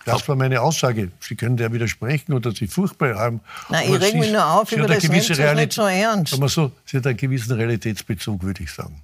Das 0.06 0.26
war 0.26 0.36
meine 0.36 0.62
Aussage. 0.62 1.10
Sie 1.20 1.36
können 1.36 1.58
der 1.58 1.70
widersprechen 1.70 2.32
oder 2.32 2.52
sie 2.52 2.66
furchtbar 2.66 3.14
haben. 3.14 3.40
Na, 3.68 3.82
ich 3.82 3.90
aber 3.90 4.00
reg 4.00 4.14
mich 4.14 4.32
nur 4.32 4.46
auf 4.46 4.72
über 4.72 4.86
das, 4.86 5.04
es 5.04 5.10
nicht 5.10 5.74
so 5.74 5.82
ernst. 5.82 6.30
Sagen 6.30 6.42
wir 6.42 6.48
so, 6.48 6.72
sie 6.86 6.96
hat 6.96 7.06
einen 7.06 7.18
gewissen 7.18 7.52
Realitätsbezug, 7.52 8.42
würde 8.42 8.62
ich 8.62 8.72
sagen. 8.72 9.02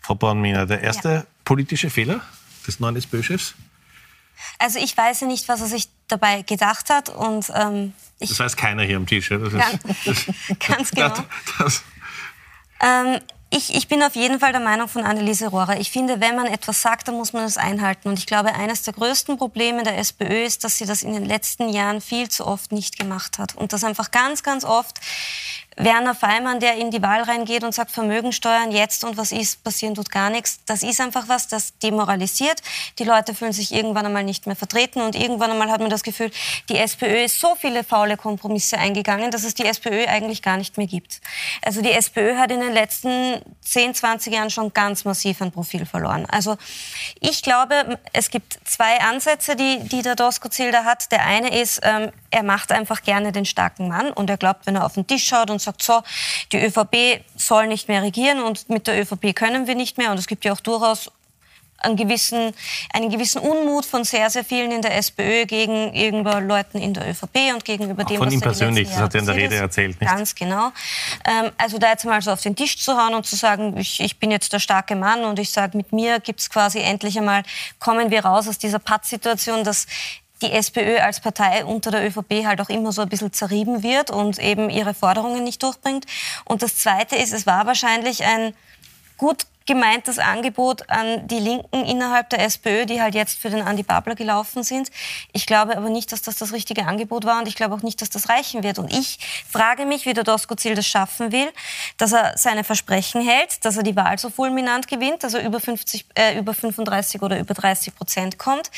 Frau 0.00 0.16
Bornminer, 0.16 0.66
der 0.66 0.80
erste 0.80 1.28
politische 1.44 1.90
Fehler 1.90 2.22
des 2.66 2.80
neuen 2.80 2.96
SPÖ-Chefs? 2.96 3.54
Also 4.58 4.80
ich 4.80 4.96
weiß 4.96 5.20
ja 5.20 5.26
nicht, 5.28 5.48
was 5.48 5.60
er 5.60 5.68
sich 5.68 5.88
dabei 6.12 6.42
gedacht 6.42 6.90
hat 6.90 7.08
und 7.08 7.50
ähm, 7.54 7.92
Das 8.20 8.38
weiß 8.38 8.56
keiner 8.56 8.82
hier 8.84 8.96
am 8.98 9.06
Tisch. 9.06 9.30
ja. 9.30 9.38
Das 9.38 9.52
ist, 9.52 9.56
Ganz- 9.56 10.58
ganz 10.68 10.90
genau. 10.92 11.08
Das, 11.08 11.24
das, 11.58 11.82
Ähm, 12.80 13.20
ich, 13.54 13.74
ich 13.74 13.86
bin 13.86 14.02
auf 14.02 14.16
jeden 14.16 14.40
Fall 14.40 14.52
der 14.52 14.62
Meinung 14.62 14.88
von 14.88 15.04
Anneliese 15.04 15.48
Rohrer. 15.48 15.78
Ich 15.78 15.90
finde, 15.90 16.20
wenn 16.22 16.34
man 16.36 16.46
etwas 16.46 16.80
sagt, 16.80 17.06
dann 17.08 17.16
muss 17.16 17.34
man 17.34 17.44
es 17.44 17.58
einhalten. 17.58 18.08
Und 18.08 18.18
ich 18.18 18.24
glaube, 18.26 18.54
eines 18.54 18.82
der 18.82 18.94
größten 18.94 19.36
Probleme 19.36 19.82
der 19.82 19.98
SPÖ 19.98 20.44
ist, 20.44 20.64
dass 20.64 20.78
sie 20.78 20.86
das 20.86 21.02
in 21.02 21.12
den 21.12 21.26
letzten 21.26 21.68
Jahren 21.68 22.00
viel 22.00 22.30
zu 22.30 22.46
oft 22.46 22.72
nicht 22.72 22.98
gemacht 22.98 23.38
hat. 23.38 23.54
Und 23.54 23.74
dass 23.74 23.84
einfach 23.84 24.10
ganz, 24.10 24.42
ganz 24.42 24.64
oft 24.64 24.98
Werner 25.76 26.14
Feimann, 26.14 26.60
der 26.60 26.76
in 26.76 26.90
die 26.90 27.02
Wahl 27.02 27.22
reingeht 27.22 27.64
und 27.64 27.74
sagt, 27.74 27.90
Vermögensteuern 27.90 28.72
jetzt 28.72 29.04
und 29.04 29.16
was 29.16 29.32
ist, 29.32 29.64
passieren 29.64 29.94
tut 29.94 30.10
gar 30.10 30.30
nichts. 30.30 30.60
Das 30.66 30.82
ist 30.82 31.00
einfach 31.00 31.28
was, 31.28 31.48
das 31.48 31.78
demoralisiert. 31.78 32.60
Die 32.98 33.04
Leute 33.04 33.34
fühlen 33.34 33.52
sich 33.52 33.72
irgendwann 33.72 34.06
einmal 34.06 34.24
nicht 34.24 34.46
mehr 34.46 34.56
vertreten 34.56 35.00
und 35.00 35.14
irgendwann 35.14 35.50
einmal 35.50 35.70
hat 35.70 35.80
man 35.80 35.90
das 35.90 36.02
Gefühl, 36.02 36.30
die 36.68 36.76
SPÖ 36.76 37.24
ist 37.24 37.40
so 37.40 37.54
viele 37.54 37.84
faule 37.84 38.16
Kompromisse 38.16 38.78
eingegangen, 38.78 39.30
dass 39.30 39.44
es 39.44 39.54
die 39.54 39.64
SPÖ 39.64 40.06
eigentlich 40.06 40.42
gar 40.42 40.56
nicht 40.56 40.76
mehr 40.76 40.86
gibt. 40.86 41.20
Also 41.62 41.80
die 41.80 41.92
SPÖ 41.92 42.36
hat 42.36 42.50
in 42.50 42.60
den 42.60 42.72
letzten 42.72 43.40
10, 43.62 43.94
20 43.94 44.32
Jahren 44.34 44.50
schon 44.50 44.72
ganz 44.72 45.04
massiv 45.04 45.40
an 45.40 45.52
Profil 45.52 45.86
verloren. 45.86 46.26
Also 46.30 46.56
ich 47.20 47.42
glaube, 47.42 47.98
es 48.12 48.30
gibt 48.30 48.58
zwei 48.64 49.00
Ansätze, 49.00 49.56
die, 49.56 49.80
die 49.80 50.02
der 50.02 50.16
Doskozil 50.16 50.72
da 50.72 50.84
hat. 50.84 51.10
Der 51.12 51.24
eine 51.24 51.58
ist, 51.58 51.80
ähm, 51.82 52.10
er 52.30 52.42
macht 52.42 52.72
einfach 52.72 53.02
gerne 53.02 53.32
den 53.32 53.44
starken 53.44 53.88
Mann 53.88 54.10
und 54.12 54.28
er 54.28 54.36
glaubt, 54.36 54.66
wenn 54.66 54.76
er 54.76 54.84
auf 54.84 54.94
den 54.94 55.06
Tisch 55.06 55.26
schaut 55.26 55.50
und 55.50 55.61
sagt, 55.62 55.82
so, 55.82 56.02
die 56.52 56.58
ÖVP 56.58 57.24
soll 57.36 57.66
nicht 57.66 57.88
mehr 57.88 58.02
regieren 58.02 58.42
und 58.42 58.68
mit 58.68 58.86
der 58.86 59.00
ÖVP 59.00 59.34
können 59.34 59.66
wir 59.66 59.74
nicht 59.74 59.98
mehr. 59.98 60.10
Und 60.10 60.18
es 60.18 60.26
gibt 60.26 60.44
ja 60.44 60.52
auch 60.52 60.60
durchaus 60.60 61.10
einen 61.84 61.96
gewissen, 61.96 62.52
einen 62.92 63.10
gewissen 63.10 63.40
Unmut 63.40 63.84
von 63.84 64.04
sehr, 64.04 64.30
sehr 64.30 64.44
vielen 64.44 64.72
in 64.72 64.82
der 64.82 64.96
SPÖ 64.96 65.46
gegenüber 65.46 66.40
Leuten 66.40 66.78
in 66.78 66.94
der 66.94 67.08
ÖVP 67.08 67.52
und 67.52 67.64
gegenüber 67.64 68.02
Auch 68.02 68.08
dem, 68.08 68.18
von 68.18 68.26
was 68.26 68.34
ihm 68.34 68.40
persönlich, 68.40 68.88
das 68.88 68.98
hat 68.98 69.14
er 69.14 69.20
in 69.20 69.26
der 69.26 69.34
Rede 69.34 69.56
erzählt, 69.56 70.00
nicht? 70.00 70.10
Ganz 70.10 70.34
genau. 70.34 70.72
Ähm, 71.26 71.50
also 71.58 71.78
da 71.78 71.90
jetzt 71.90 72.04
mal 72.04 72.20
so 72.22 72.30
auf 72.30 72.40
den 72.40 72.56
Tisch 72.56 72.78
zu 72.78 72.96
hauen 72.96 73.14
und 73.14 73.26
zu 73.26 73.36
sagen, 73.36 73.76
ich, 73.76 74.00
ich 74.00 74.18
bin 74.18 74.30
jetzt 74.30 74.52
der 74.52 74.60
starke 74.60 74.96
Mann 74.96 75.24
und 75.24 75.38
ich 75.38 75.50
sage, 75.50 75.76
mit 75.76 75.92
mir 75.92 76.20
gibt's 76.20 76.50
quasi 76.50 76.78
endlich 76.78 77.18
einmal, 77.18 77.42
kommen 77.78 78.10
wir 78.10 78.24
raus 78.24 78.48
aus 78.48 78.58
dieser 78.58 78.78
Pattsituation, 78.78 79.64
dass 79.64 79.86
die 80.42 80.52
SPÖ 80.52 80.98
als 80.98 81.20
Partei 81.20 81.64
unter 81.64 81.90
der 81.90 82.06
ÖVP 82.06 82.44
halt 82.44 82.60
auch 82.60 82.68
immer 82.68 82.92
so 82.92 83.02
ein 83.02 83.08
bisschen 83.08 83.32
zerrieben 83.32 83.82
wird 83.82 84.10
und 84.10 84.38
eben 84.38 84.70
ihre 84.70 84.94
Forderungen 84.94 85.44
nicht 85.44 85.62
durchbringt. 85.62 86.06
Und 86.44 86.62
das 86.62 86.76
Zweite 86.76 87.16
ist, 87.16 87.32
es 87.32 87.46
war 87.46 87.66
wahrscheinlich 87.66 88.24
ein 88.24 88.54
gut 89.16 89.46
gemeintes 89.66 90.18
Angebot 90.18 90.88
an 90.90 91.26
die 91.28 91.38
Linken 91.38 91.84
innerhalb 91.84 92.30
der 92.30 92.40
SPÖ, 92.44 92.86
die 92.86 93.00
halt 93.00 93.14
jetzt 93.14 93.38
für 93.38 93.50
den 93.50 93.62
Andi 93.62 93.82
Babler 93.82 94.14
gelaufen 94.14 94.62
sind. 94.62 94.90
Ich 95.32 95.46
glaube 95.46 95.76
aber 95.76 95.88
nicht, 95.90 96.12
dass 96.12 96.22
das 96.22 96.36
das 96.36 96.52
richtige 96.52 96.86
Angebot 96.86 97.24
war 97.24 97.38
und 97.38 97.48
ich 97.48 97.54
glaube 97.56 97.74
auch 97.74 97.82
nicht, 97.82 98.00
dass 98.02 98.10
das 98.10 98.28
reichen 98.28 98.62
wird. 98.62 98.78
Und 98.78 98.92
ich 98.92 99.18
frage 99.50 99.86
mich, 99.86 100.06
wie 100.06 100.14
der 100.14 100.24
Doskozil 100.24 100.74
das 100.74 100.86
schaffen 100.86 101.32
will, 101.32 101.50
dass 101.98 102.12
er 102.12 102.36
seine 102.36 102.64
Versprechen 102.64 103.20
hält, 103.26 103.64
dass 103.64 103.76
er 103.76 103.82
die 103.82 103.96
Wahl 103.96 104.18
so 104.18 104.30
fulminant 104.30 104.88
gewinnt, 104.88 105.22
dass 105.24 105.34
er 105.34 105.44
über, 105.44 105.60
50, 105.60 106.06
äh, 106.14 106.38
über 106.38 106.54
35 106.54 107.22
oder 107.22 107.38
über 107.38 107.54
30 107.54 107.94
Prozent 107.94 108.38
kommt, 108.38 108.70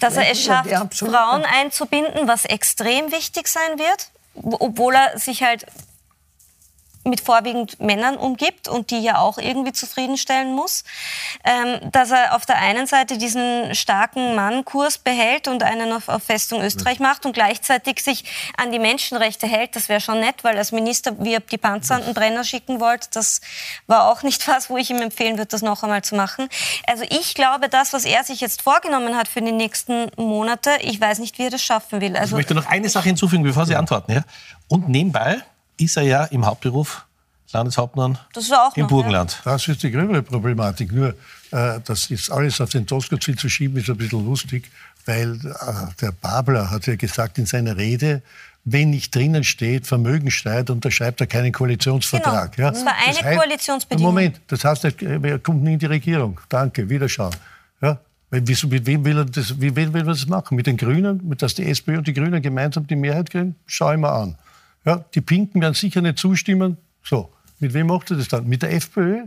dass 0.00 0.16
er 0.16 0.30
es 0.30 0.42
schafft. 0.44 0.70
Frauen 1.10 1.44
einzubinden, 1.44 2.28
was 2.28 2.44
extrem 2.44 3.10
wichtig 3.12 3.48
sein 3.48 3.78
wird, 3.78 4.10
wo- 4.34 4.56
obwohl 4.60 4.94
er 4.94 5.18
sich 5.18 5.42
halt 5.42 5.66
mit 7.06 7.20
vorwiegend 7.20 7.80
Männern 7.80 8.16
umgibt 8.16 8.68
und 8.68 8.90
die 8.90 8.98
ja 8.98 9.18
auch 9.18 9.38
irgendwie 9.38 9.72
zufriedenstellen 9.72 10.54
muss, 10.54 10.84
ähm, 11.44 11.90
dass 11.92 12.10
er 12.10 12.34
auf 12.34 12.46
der 12.46 12.58
einen 12.58 12.86
Seite 12.86 13.18
diesen 13.18 13.74
starken 13.74 14.34
Mann-Kurs 14.34 14.98
behält 14.98 15.48
und 15.48 15.62
einen 15.62 15.92
auf, 15.92 16.08
auf 16.08 16.22
Festung 16.22 16.62
Österreich 16.62 17.00
macht 17.00 17.24
und 17.26 17.32
gleichzeitig 17.32 18.02
sich 18.02 18.24
an 18.56 18.72
die 18.72 18.78
Menschenrechte 18.78 19.46
hält. 19.46 19.76
Das 19.76 19.88
wäre 19.88 20.00
schon 20.00 20.20
nett, 20.20 20.42
weil 20.42 20.56
als 20.56 20.72
Minister, 20.72 21.12
wie 21.18 21.32
ihr 21.32 21.40
die 21.40 21.58
Panzer 21.58 21.96
an 21.96 22.04
den 22.04 22.14
Brenner 22.14 22.44
schicken 22.44 22.80
wollt, 22.80 23.14
das 23.14 23.40
war 23.86 24.10
auch 24.10 24.22
nicht 24.22 24.46
was, 24.48 24.68
wo 24.70 24.76
ich 24.76 24.90
ihm 24.90 25.00
empfehlen 25.00 25.38
würde, 25.38 25.48
das 25.48 25.62
noch 25.62 25.82
einmal 25.82 26.02
zu 26.02 26.16
machen. 26.16 26.48
Also 26.86 27.04
ich 27.08 27.34
glaube, 27.34 27.68
das, 27.68 27.92
was 27.92 28.04
er 28.04 28.24
sich 28.24 28.40
jetzt 28.40 28.62
vorgenommen 28.62 29.16
hat 29.16 29.28
für 29.28 29.40
die 29.40 29.52
nächsten 29.52 30.10
Monate, 30.16 30.70
ich 30.80 31.00
weiß 31.00 31.18
nicht, 31.20 31.38
wie 31.38 31.44
er 31.44 31.50
das 31.50 31.62
schaffen 31.62 32.00
will. 32.00 32.12
ich 32.12 32.20
Also 32.20 32.36
möchte 32.36 32.54
noch 32.54 32.66
eine 32.66 32.88
Sache 32.88 33.08
hinzufügen, 33.08 33.44
bevor 33.44 33.66
Sie 33.66 33.76
antworten. 33.76 34.12
Ja? 34.12 34.24
Und 34.68 34.88
nebenbei 34.88 35.42
ist 35.78 35.96
er 35.96 36.02
ja 36.02 36.24
im 36.24 36.46
Hauptberuf 36.46 37.06
Landeshauptmann 37.52 38.18
das 38.32 38.44
ist 38.44 38.52
auch 38.52 38.76
im 38.76 38.82
noch, 38.82 38.88
Burgenland. 38.88 39.40
Das 39.44 39.66
ist 39.68 39.82
die 39.82 39.90
gröbere 39.90 40.22
Problematik. 40.22 40.92
Nur, 40.92 41.14
äh, 41.52 41.80
das 41.84 42.10
ist 42.10 42.30
alles 42.30 42.60
auf 42.60 42.70
den 42.70 42.86
Tosco-Ziel 42.86 43.36
zu 43.36 43.48
schieben, 43.48 43.78
ist 43.78 43.88
ein 43.88 43.96
bisschen 43.96 44.24
lustig, 44.24 44.70
weil 45.04 45.34
äh, 45.34 45.94
der 46.00 46.12
Babler 46.12 46.70
hat 46.70 46.86
ja 46.86 46.96
gesagt 46.96 47.38
in 47.38 47.46
seiner 47.46 47.76
Rede, 47.76 48.22
wenn 48.64 48.90
nicht 48.90 49.14
drinnen 49.14 49.44
steht 49.44 49.86
Vermögensteuer, 49.86 50.68
unterschreibt 50.68 51.20
er 51.20 51.28
keinen 51.28 51.52
Koalitionsvertrag. 51.52 52.56
Genau. 52.56 52.68
Ja? 52.68 52.72
Das 52.72 52.84
war 52.84 52.94
eine 52.94 53.14
das 53.14 53.22
heißt, 53.22 53.38
Koalitionsbedingung. 53.38 54.12
Moment, 54.12 54.40
das 54.48 54.64
heißt, 54.64 54.84
er 54.84 55.38
kommt 55.38 55.62
nie 55.62 55.74
in 55.74 55.78
die 55.78 55.86
Regierung. 55.86 56.40
Danke, 56.48 56.88
Wiederschauen. 56.88 57.34
Ja? 57.80 57.98
Mit 58.30 58.48
wem 58.86 59.04
will 59.04 59.18
er 59.18 59.24
das, 59.24 59.60
wie 59.60 59.74
will, 59.76 59.92
will 59.92 60.02
er 60.02 60.06
das 60.06 60.26
machen? 60.26 60.56
Mit 60.56 60.66
den 60.66 60.76
Grünen? 60.76 61.20
Mit 61.28 61.42
dass 61.42 61.54
die 61.54 61.64
SPÖ 61.64 61.98
und 61.98 62.08
die 62.08 62.12
Grünen 62.12 62.42
gemeinsam 62.42 62.88
die 62.88 62.96
Mehrheit 62.96 63.30
kriegen? 63.30 63.54
Schau 63.66 63.92
ich 63.92 63.98
mal 63.98 64.20
an. 64.20 64.36
Ja, 64.86 65.04
die 65.14 65.20
Pinken 65.20 65.60
werden 65.60 65.74
sicher 65.74 66.00
nicht 66.00 66.18
zustimmen. 66.18 66.76
So, 67.02 67.32
mit 67.58 67.74
wem 67.74 67.88
macht 67.88 68.10
er 68.10 68.16
das 68.16 68.28
dann? 68.28 68.46
Mit 68.46 68.62
der 68.62 68.72
FPÖ? 68.72 69.24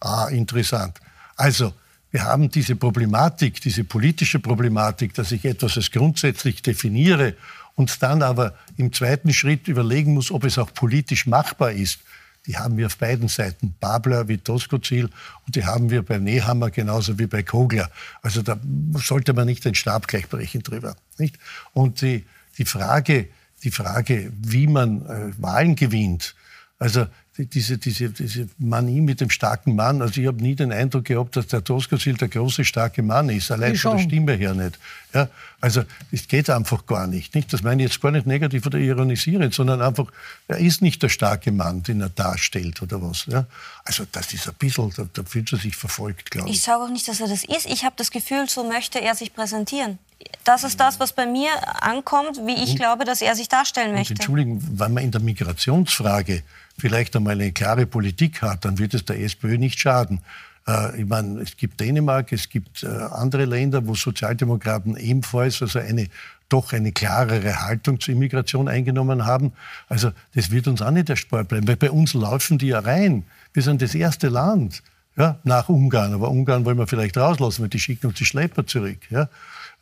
Ah, 0.00 0.28
interessant. 0.28 0.98
Also, 1.36 1.74
wir 2.10 2.24
haben 2.24 2.50
diese 2.50 2.76
Problematik, 2.76 3.60
diese 3.60 3.84
politische 3.84 4.38
Problematik, 4.38 5.14
dass 5.14 5.32
ich 5.32 5.44
etwas 5.44 5.76
als 5.76 5.90
grundsätzlich 5.90 6.62
definiere 6.62 7.36
und 7.74 8.02
dann 8.02 8.22
aber 8.22 8.54
im 8.76 8.92
zweiten 8.92 9.32
Schritt 9.32 9.68
überlegen 9.68 10.14
muss, 10.14 10.30
ob 10.30 10.44
es 10.44 10.58
auch 10.58 10.74
politisch 10.74 11.26
machbar 11.26 11.72
ist. 11.72 12.00
Die 12.46 12.56
haben 12.56 12.76
wir 12.76 12.86
auf 12.86 12.98
beiden 12.98 13.28
Seiten, 13.28 13.74
Babler 13.80 14.28
wie 14.28 14.36
Doskozil 14.36 15.08
und 15.46 15.54
die 15.54 15.64
haben 15.64 15.90
wir 15.90 16.02
bei 16.02 16.18
Nehammer 16.18 16.70
genauso 16.70 17.18
wie 17.18 17.26
bei 17.26 17.42
Kogler. 17.42 17.90
Also 18.20 18.42
da 18.42 18.58
sollte 18.94 19.32
man 19.32 19.46
nicht 19.46 19.64
den 19.64 19.74
Stab 19.74 20.08
gleich 20.08 20.28
brechen 20.28 20.62
drüber. 20.62 20.96
Nicht? 21.18 21.38
Und 21.72 22.02
die, 22.02 22.24
die, 22.58 22.64
Frage, 22.64 23.28
die 23.62 23.70
Frage, 23.70 24.32
wie 24.40 24.66
man 24.66 25.06
äh, 25.06 25.32
Wahlen 25.38 25.76
gewinnt, 25.76 26.34
also 26.78 27.06
diese, 27.38 27.78
diese, 27.78 28.10
diese 28.10 28.48
Manie 28.58 29.00
mit 29.00 29.20
dem 29.20 29.30
starken 29.30 29.74
Mann. 29.74 30.02
Also 30.02 30.20
ich 30.20 30.26
habe 30.26 30.42
nie 30.42 30.54
den 30.54 30.70
Eindruck 30.70 31.06
gehabt, 31.06 31.36
dass 31.36 31.46
der 31.46 31.62
Doskozil 31.62 32.14
der 32.14 32.28
große, 32.28 32.64
starke 32.64 33.02
Mann 33.02 33.30
ist. 33.30 33.50
Allein 33.50 33.74
von 33.76 33.96
der 33.96 34.02
Stimme 34.02 34.32
her 34.34 34.52
nicht. 34.52 34.78
Ja, 35.14 35.28
also 35.60 35.82
es 36.10 36.28
geht 36.28 36.50
einfach 36.50 36.84
gar 36.86 37.06
nicht, 37.06 37.34
nicht. 37.34 37.52
Das 37.52 37.62
meine 37.62 37.82
ich 37.82 37.90
jetzt 37.90 38.02
gar 38.02 38.10
nicht 38.10 38.26
negativ 38.26 38.66
oder 38.66 38.78
ironisierend, 38.78 39.54
sondern 39.54 39.80
einfach, 39.80 40.12
er 40.48 40.58
ist 40.58 40.82
nicht 40.82 41.02
der 41.02 41.08
starke 41.08 41.52
Mann, 41.52 41.82
den 41.82 42.02
er 42.02 42.10
darstellt 42.10 42.82
oder 42.82 43.00
was. 43.00 43.26
Ja? 43.26 43.46
Also 43.84 44.04
das 44.12 44.32
ist 44.34 44.48
ein 44.48 44.54
bisschen, 44.58 44.92
da, 44.94 45.06
da 45.10 45.22
fühlt 45.22 45.52
er 45.52 45.58
sich 45.58 45.76
verfolgt, 45.76 46.30
glaube 46.30 46.50
ich. 46.50 46.56
Ich 46.56 46.62
sage 46.62 46.82
auch 46.82 46.90
nicht, 46.90 47.08
dass 47.08 47.20
er 47.20 47.28
das 47.28 47.44
ist. 47.44 47.66
Ich 47.66 47.84
habe 47.84 47.94
das 47.96 48.10
Gefühl, 48.10 48.46
so 48.48 48.68
möchte 48.68 49.00
er 49.00 49.14
sich 49.14 49.32
präsentieren. 49.32 49.98
Das 50.44 50.64
ist 50.64 50.80
das, 50.80 51.00
was 51.00 51.12
bei 51.12 51.26
mir 51.26 51.50
ankommt, 51.82 52.40
wie 52.44 52.62
ich 52.62 52.76
glaube, 52.76 53.04
dass 53.04 53.22
er 53.22 53.34
sich 53.34 53.48
darstellen 53.48 53.92
möchte. 53.92 54.14
Und 54.14 54.20
entschuldigen, 54.20 54.78
wenn 54.78 54.92
man 54.92 55.04
in 55.04 55.10
der 55.10 55.20
Migrationsfrage 55.20 56.42
vielleicht 56.78 57.14
einmal 57.16 57.34
eine 57.34 57.52
klare 57.52 57.86
Politik 57.86 58.42
hat, 58.42 58.64
dann 58.64 58.78
wird 58.78 58.94
es 58.94 59.04
der 59.04 59.20
SPÖ 59.20 59.58
nicht 59.58 59.78
schaden. 59.78 60.20
Äh, 60.66 61.02
ich 61.02 61.06
meine, 61.06 61.40
es 61.40 61.56
gibt 61.56 61.80
Dänemark, 61.80 62.32
es 62.32 62.48
gibt 62.48 62.82
äh, 62.82 62.86
andere 62.86 63.44
Länder, 63.44 63.86
wo 63.86 63.94
Sozialdemokraten 63.94 64.96
ebenfalls 64.96 65.62
also 65.62 65.78
eine 65.78 66.08
doch 66.48 66.72
eine 66.74 66.92
klarere 66.92 67.62
Haltung 67.62 67.98
zur 67.98 68.12
Immigration 68.12 68.68
eingenommen 68.68 69.24
haben. 69.24 69.52
Also 69.88 70.12
das 70.34 70.50
wird 70.50 70.68
uns 70.68 70.82
auch 70.82 70.90
nicht 70.90 71.08
erspart 71.08 71.48
bleiben, 71.48 71.66
weil 71.66 71.76
bei 71.76 71.90
uns 71.90 72.12
laufen 72.12 72.58
die 72.58 72.68
ja 72.68 72.80
rein. 72.80 73.24
Wir 73.54 73.62
sind 73.62 73.80
das 73.80 73.94
erste 73.94 74.28
Land 74.28 74.82
ja, 75.16 75.38
nach 75.44 75.68
Ungarn, 75.68 76.12
aber 76.12 76.30
Ungarn 76.30 76.64
wollen 76.64 76.78
wir 76.78 76.86
vielleicht 76.86 77.16
rauslassen, 77.16 77.62
weil 77.62 77.68
die 77.68 77.78
schicken 77.78 78.08
uns 78.08 78.18
die 78.18 78.24
Schlepper 78.24 78.66
zurück, 78.66 78.98
ja, 79.10 79.28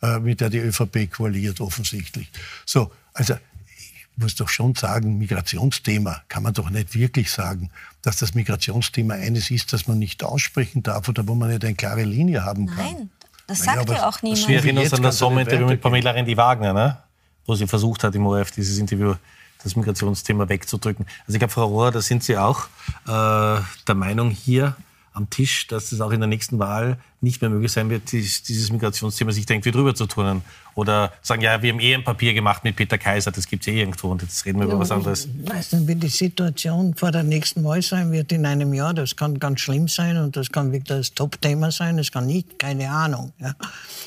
äh, 0.01 0.19
mit 0.19 0.41
der 0.41 0.49
die 0.49 0.59
ÖVP 0.59 1.11
koaliert 1.11 1.61
offensichtlich. 1.61 2.29
So, 2.65 2.91
also 3.13 3.35
ich 3.77 4.07
muss 4.17 4.35
doch 4.35 4.49
schon 4.49 4.75
sagen, 4.75 5.17
Migrationsthema 5.17 6.21
kann 6.27 6.43
man 6.43 6.53
doch 6.53 6.69
nicht 6.69 6.95
wirklich 6.95 7.31
sagen, 7.31 7.69
dass 8.01 8.17
das 8.17 8.33
Migrationsthema 8.33 9.15
eines 9.15 9.51
ist, 9.51 9.73
das 9.73 9.87
man 9.87 9.99
nicht 9.99 10.23
aussprechen 10.23 10.83
darf 10.83 11.07
oder 11.07 11.27
wo 11.27 11.35
man 11.35 11.49
nicht 11.49 11.63
eine 11.63 11.75
klare 11.75 12.03
Linie 12.03 12.43
haben 12.43 12.67
kann. 12.67 12.77
Nein, 12.77 13.09
das 13.47 13.59
sagt 13.59 13.89
ja, 13.89 14.07
auch 14.07 14.21
niemand. 14.21 14.47
Wir 14.47 14.57
erinnern 14.57 14.83
uns 14.83 14.93
an 14.93 15.03
das 15.03 15.17
Sommerinterview 15.17 15.67
mit. 15.67 15.81
Pamela 15.81 16.11
Rendi-Wagner, 16.11 16.73
ne? 16.73 16.97
wo 17.45 17.55
sie 17.55 17.67
versucht 17.67 18.03
hat, 18.03 18.15
im 18.15 18.25
ORF 18.25 18.51
dieses 18.51 18.77
Interview 18.77 19.15
das 19.63 19.75
Migrationsthema 19.75 20.47
wegzudrücken. 20.49 21.05
Also 21.21 21.33
ich 21.33 21.39
glaube, 21.39 21.53
Frau 21.53 21.65
Rohr, 21.65 21.91
da 21.91 22.01
sind 22.01 22.23
Sie 22.23 22.37
auch 22.37 22.65
äh, 23.07 23.61
der 23.87 23.95
Meinung 23.95 24.31
hier 24.31 24.75
am 25.13 25.29
Tisch, 25.29 25.67
dass 25.67 25.91
es 25.91 26.01
auch 26.01 26.11
in 26.11 26.19
der 26.21 26.27
nächsten 26.27 26.59
Wahl 26.59 26.97
nicht 27.23 27.41
mehr 27.41 27.51
möglich 27.51 27.71
sein 27.71 27.89
wird, 27.89 28.11
dies- 28.11 28.41
dieses 28.43 28.71
Migrationsthema 28.71 29.31
sich 29.31 29.47
irgendwie 29.47 29.71
drüber 29.71 29.93
zu 29.93 30.07
turnen. 30.07 30.41
Oder 30.73 31.11
sagen, 31.21 31.41
ja, 31.41 31.61
wir 31.61 31.73
haben 31.73 31.81
eh 31.81 31.93
ein 31.93 32.03
Papier 32.05 32.33
gemacht 32.33 32.63
mit 32.63 32.77
Peter 32.77 32.97
Kaiser, 32.97 33.29
das 33.31 33.45
gibt 33.45 33.63
es 33.63 33.67
eh 33.73 33.77
irgendwo 33.81 34.07
und 34.09 34.21
jetzt 34.21 34.45
reden 34.45 34.59
wir 34.59 34.67
über 34.67 34.79
was 34.79 34.89
anderes. 34.89 35.25
Ich 35.43 35.49
weiß 35.51 35.73
nicht, 35.73 35.87
wie 35.89 35.95
die 35.95 36.07
Situation 36.07 36.95
vor 36.95 37.11
der 37.11 37.23
nächsten 37.23 37.61
Wahl 37.65 37.81
sein 37.81 38.11
wird 38.13 38.31
in 38.31 38.45
einem 38.45 38.73
Jahr. 38.73 38.93
Das 38.93 39.15
kann 39.17 39.37
ganz 39.37 39.59
schlimm 39.59 39.89
sein 39.89 40.15
und 40.17 40.37
das 40.37 40.49
kann 40.49 40.67
wirklich 40.71 40.85
das 40.85 41.13
Top-Thema 41.13 41.71
sein. 41.71 41.97
Das 41.97 42.09
kann 42.11 42.25
nicht, 42.25 42.57
keine 42.57 42.89
Ahnung. 42.89 43.33
Ja. 43.39 43.53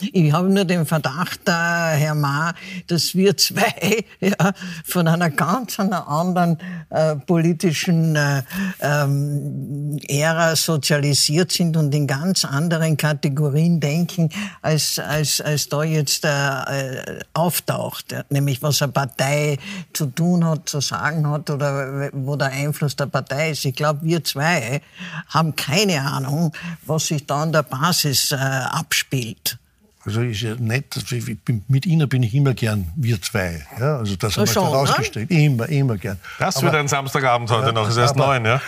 Ich 0.01 0.33
habe 0.33 0.49
nur 0.49 0.65
den 0.65 0.87
Verdacht, 0.87 1.41
äh, 1.47 1.53
Herr 1.53 2.15
Ma, 2.15 2.55
dass 2.87 3.15
wir 3.15 3.37
zwei 3.37 4.05
ja, 4.21 4.53
von 4.85 5.07
einer 5.07 5.29
ganz 5.31 5.79
anderen 5.79 6.57
äh, 6.89 7.15
politischen 7.17 8.17
äh, 8.17 8.43
ähm, 8.81 9.99
Ära 10.09 10.57
sozialisiert 10.95 11.51
sind 11.51 11.77
und 11.77 11.95
in 11.95 12.07
ganz 12.07 12.45
anderen 12.45 12.97
Kategorien 12.97 13.81
denken, 13.81 14.31
als, 14.63 14.99
als, 14.99 15.41
als 15.41 15.69
da 15.69 15.83
jetzt 15.83 16.25
äh, 16.25 16.29
äh, 16.29 17.21
auftaucht. 17.33 18.15
Nämlich 18.31 18.63
was 18.63 18.81
eine 18.83 18.93
Partei 18.93 19.59
zu 19.93 20.07
tun 20.07 20.45
hat, 20.45 20.69
zu 20.69 20.81
sagen 20.81 21.29
hat 21.29 21.51
oder 21.51 22.11
wo 22.13 22.37
der 22.37 22.49
Einfluss 22.49 22.97
der 22.97 23.07
Partei 23.07 23.51
ist. 23.51 23.65
Ich 23.65 23.75
glaube, 23.75 24.01
wir 24.03 24.23
zwei 24.23 24.81
haben 25.29 25.57
keine 25.57 26.01
Ahnung, 26.01 26.53
was 26.87 27.09
sich 27.09 27.27
da 27.27 27.43
an 27.43 27.53
der 27.53 27.63
Basis 27.63 28.31
äh, 28.33 28.37
abspielt. 28.37 29.59
Also 30.07 30.21
ist 30.21 30.43
ja 30.43 30.55
nett, 30.57 30.95
dass 30.97 31.11
ich 31.13 31.25
bin, 31.45 31.65
mit 31.69 31.87
Ihnen 31.87 32.07
bin 32.09 32.23
ich 32.23 32.35
immer 32.35 32.53
gern, 32.53 32.93
wir 32.95 33.21
zwei. 33.23 33.67
Ja, 33.81 33.97
also 33.99 34.17
das 34.17 34.37
haben 34.37 34.47
wir 34.47 34.53
schon, 34.53 34.65
ne? 34.65 34.71
herausgestellt. 34.71 35.31
Immer, 35.31 35.69
immer 35.71 35.97
gern. 35.97 36.19
Das 36.39 36.57
aber, 36.57 36.67
wird 36.67 36.75
ein 36.75 36.89
Samstagabend 36.89 37.51
heute 37.51 37.73
noch, 37.73 37.85
es 37.85 37.95
ist 37.95 37.97
erst 37.99 38.15
aber- 38.17 38.27
neun, 38.27 38.45
ja? 38.45 38.61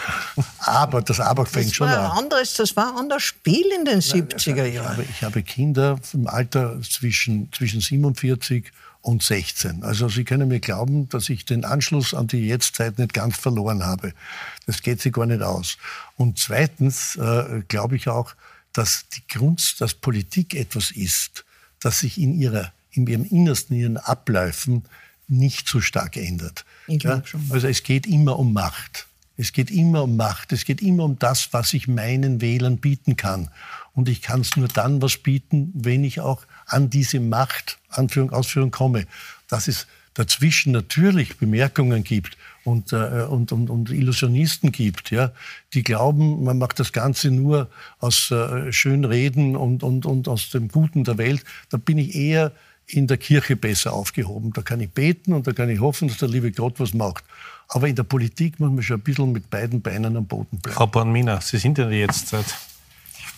aber 0.60 1.02
das 1.02 1.20
Aber 1.20 1.44
fängt 1.44 1.66
Das 1.68 1.74
schon 1.74 1.88
war 1.88 1.98
ein 1.98 2.10
an. 2.10 2.18
anderes, 2.24 2.54
das 2.54 2.74
war 2.76 2.92
ein 2.92 2.98
anderes 3.00 3.22
Spiel 3.22 3.66
in 3.78 3.84
den 3.84 4.00
70er 4.00 4.64
Ich 4.64 4.74
Jahren. 4.76 4.88
habe, 4.88 5.02
ich 5.02 5.22
habe 5.22 5.42
Kinder 5.42 5.98
im 6.14 6.26
Alter 6.26 6.80
zwischen, 6.82 7.52
zwischen 7.52 7.80
47 7.80 8.72
und 9.02 9.22
16. 9.22 9.84
Also 9.84 10.08
Sie 10.08 10.24
können 10.24 10.48
mir 10.48 10.58
glauben, 10.60 11.08
dass 11.10 11.28
ich 11.28 11.44
den 11.44 11.64
Anschluss 11.64 12.12
an 12.14 12.26
die 12.28 12.48
Jetztzeit 12.48 12.98
nicht 12.98 13.12
ganz 13.12 13.36
verloren 13.36 13.84
habe. 13.84 14.12
Das 14.66 14.82
geht 14.82 15.00
sich 15.00 15.12
gar 15.12 15.26
nicht 15.26 15.42
aus. 15.42 15.76
Und 16.16 16.38
zweitens 16.38 17.14
äh, 17.16 17.62
glaube 17.68 17.94
ich 17.96 18.08
auch, 18.08 18.32
dass 18.76 19.06
die 19.08 19.22
Grund, 19.28 19.80
dass 19.80 19.94
Politik 19.94 20.54
etwas 20.54 20.90
ist, 20.90 21.44
das 21.80 22.00
sich 22.00 22.20
in, 22.20 22.38
ihrer, 22.38 22.72
in 22.90 23.06
ihrem 23.06 23.24
Innersten, 23.24 23.74
in 23.76 23.82
ihren 23.82 23.96
Abläufen 23.96 24.84
nicht 25.28 25.66
so 25.66 25.80
stark 25.80 26.16
ändert. 26.16 26.64
Ich 26.86 27.02
schon. 27.02 27.24
Also 27.50 27.68
es 27.68 27.82
geht 27.82 28.06
immer 28.06 28.38
um 28.38 28.52
Macht. 28.52 29.06
Es 29.38 29.52
geht 29.52 29.70
immer 29.70 30.02
um 30.02 30.16
Macht. 30.16 30.52
Es 30.52 30.64
geht 30.64 30.82
immer 30.82 31.04
um 31.04 31.18
das, 31.18 31.52
was 31.52 31.72
ich 31.72 31.88
meinen 31.88 32.40
Wählern 32.40 32.78
bieten 32.78 33.16
kann. 33.16 33.50
Und 33.94 34.08
ich 34.08 34.20
kann 34.20 34.42
es 34.42 34.56
nur 34.56 34.68
dann 34.68 35.00
was 35.00 35.16
bieten, 35.16 35.72
wenn 35.74 36.04
ich 36.04 36.20
auch 36.20 36.42
an 36.66 36.90
diese 36.90 37.18
Macht, 37.18 37.78
Anführung, 37.88 38.30
Ausführung 38.30 38.70
komme. 38.70 39.06
Dass 39.48 39.68
es 39.68 39.86
dazwischen 40.14 40.72
natürlich 40.72 41.38
Bemerkungen 41.38 42.04
gibt 42.04 42.36
und, 42.66 42.92
äh, 42.92 43.26
und, 43.28 43.52
und, 43.52 43.70
und 43.70 43.90
Illusionisten 43.90 44.72
gibt, 44.72 45.10
ja, 45.10 45.32
die 45.72 45.82
glauben, 45.82 46.42
man 46.42 46.58
macht 46.58 46.80
das 46.80 46.92
Ganze 46.92 47.30
nur 47.30 47.70
aus 47.98 48.30
äh, 48.30 48.72
Schönreden 48.72 49.54
und, 49.54 49.82
und, 49.82 50.04
und 50.04 50.28
aus 50.28 50.50
dem 50.50 50.68
Guten 50.68 51.04
der 51.04 51.16
Welt. 51.16 51.44
Da 51.70 51.76
bin 51.76 51.96
ich 51.98 52.14
eher 52.14 52.52
in 52.88 53.06
der 53.06 53.18
Kirche 53.18 53.56
besser 53.56 53.92
aufgehoben. 53.92 54.52
Da 54.52 54.62
kann 54.62 54.80
ich 54.80 54.90
beten 54.90 55.32
und 55.32 55.46
da 55.46 55.52
kann 55.52 55.70
ich 55.70 55.80
hoffen, 55.80 56.08
dass 56.08 56.18
der 56.18 56.28
liebe 56.28 56.52
Gott 56.52 56.78
was 56.78 56.92
macht. 56.92 57.24
Aber 57.68 57.88
in 57.88 57.96
der 57.96 58.04
Politik 58.04 58.60
muss 58.60 58.70
man 58.70 58.82
schon 58.82 58.98
ein 58.98 59.02
bisschen 59.02 59.32
mit 59.32 59.50
beiden 59.50 59.80
Beinen 59.80 60.16
am 60.16 60.26
Boden 60.26 60.58
bleiben. 60.58 60.76
Frau 60.76 60.86
Bornmina, 60.86 61.40
Sie 61.40 61.58
sind 61.58 61.78
ja 61.78 61.88
jetzt 61.88 62.28
seit... 62.28 62.46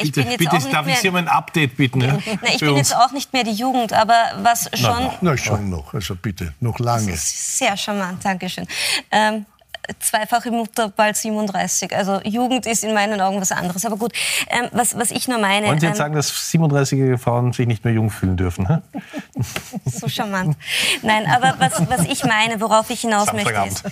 Ich 0.01 0.12
Bitte, 0.12 0.22
bitte 0.36 0.44
darf 0.70 0.86
ich 0.86 0.92
mehr- 0.92 0.96
Sie 0.96 1.09
um 1.09 1.16
ein 1.16 1.28
Update 1.28 1.76
bitten? 1.76 2.01
Ja? 2.01 2.18
Na, 2.42 2.49
ich 2.55 2.59
bin 2.61 2.68
uns. 2.70 2.78
jetzt 2.90 2.96
auch 2.96 3.11
nicht 3.12 3.32
mehr 3.32 3.44
die 3.44 3.53
Jugend, 3.53 3.92
aber 3.92 4.14
was 4.42 4.70
schon 4.74 5.11
Na 5.20 5.36
schon 5.36 5.68
noch, 5.70 5.92
also 5.94 6.14
bitte, 6.14 6.55
noch 6.61 6.78
lange. 6.78 7.14
sehr 7.16 7.76
charmant, 7.76 8.24
Dankeschön. 8.24 8.66
Ähm, 9.11 9.44
zweifache 10.01 10.51
Mutter, 10.51 10.89
bald 10.89 11.16
37. 11.16 11.95
Also 11.95 12.20
Jugend 12.24 12.66
ist 12.66 12.84
in 12.84 12.95
meinen 12.95 13.20
Augen 13.20 13.41
was 13.41 13.53
anderes. 13.53 13.84
Aber 13.84 13.97
gut, 13.97 14.12
ähm, 14.49 14.68
was, 14.72 14.97
was 14.97 15.11
ich 15.11 15.28
nur 15.28 15.39
meine... 15.39 15.68
Wollen 15.68 15.80
Sie 15.80 15.86
jetzt 15.86 15.97
ähm, 15.97 15.99
sagen, 15.99 16.14
dass 16.14 16.30
37-jährige 16.32 17.18
Frauen 17.18 17.53
sich 17.53 17.66
nicht 17.66 17.84
mehr 17.84 17.95
jung 17.95 18.11
fühlen 18.11 18.36
dürfen? 18.36 18.68
hä? 18.68 18.78
So 19.84 20.09
charmant. 20.09 20.57
Nein, 21.03 21.26
aber 21.26 21.55
was, 21.59 21.89
was 21.89 22.07
ich 22.07 22.24
meine, 22.24 22.61
worauf 22.61 22.91
ich 22.91 23.01
hinaus 23.01 23.32
möchte, 23.32 23.53
ist, 23.66 23.84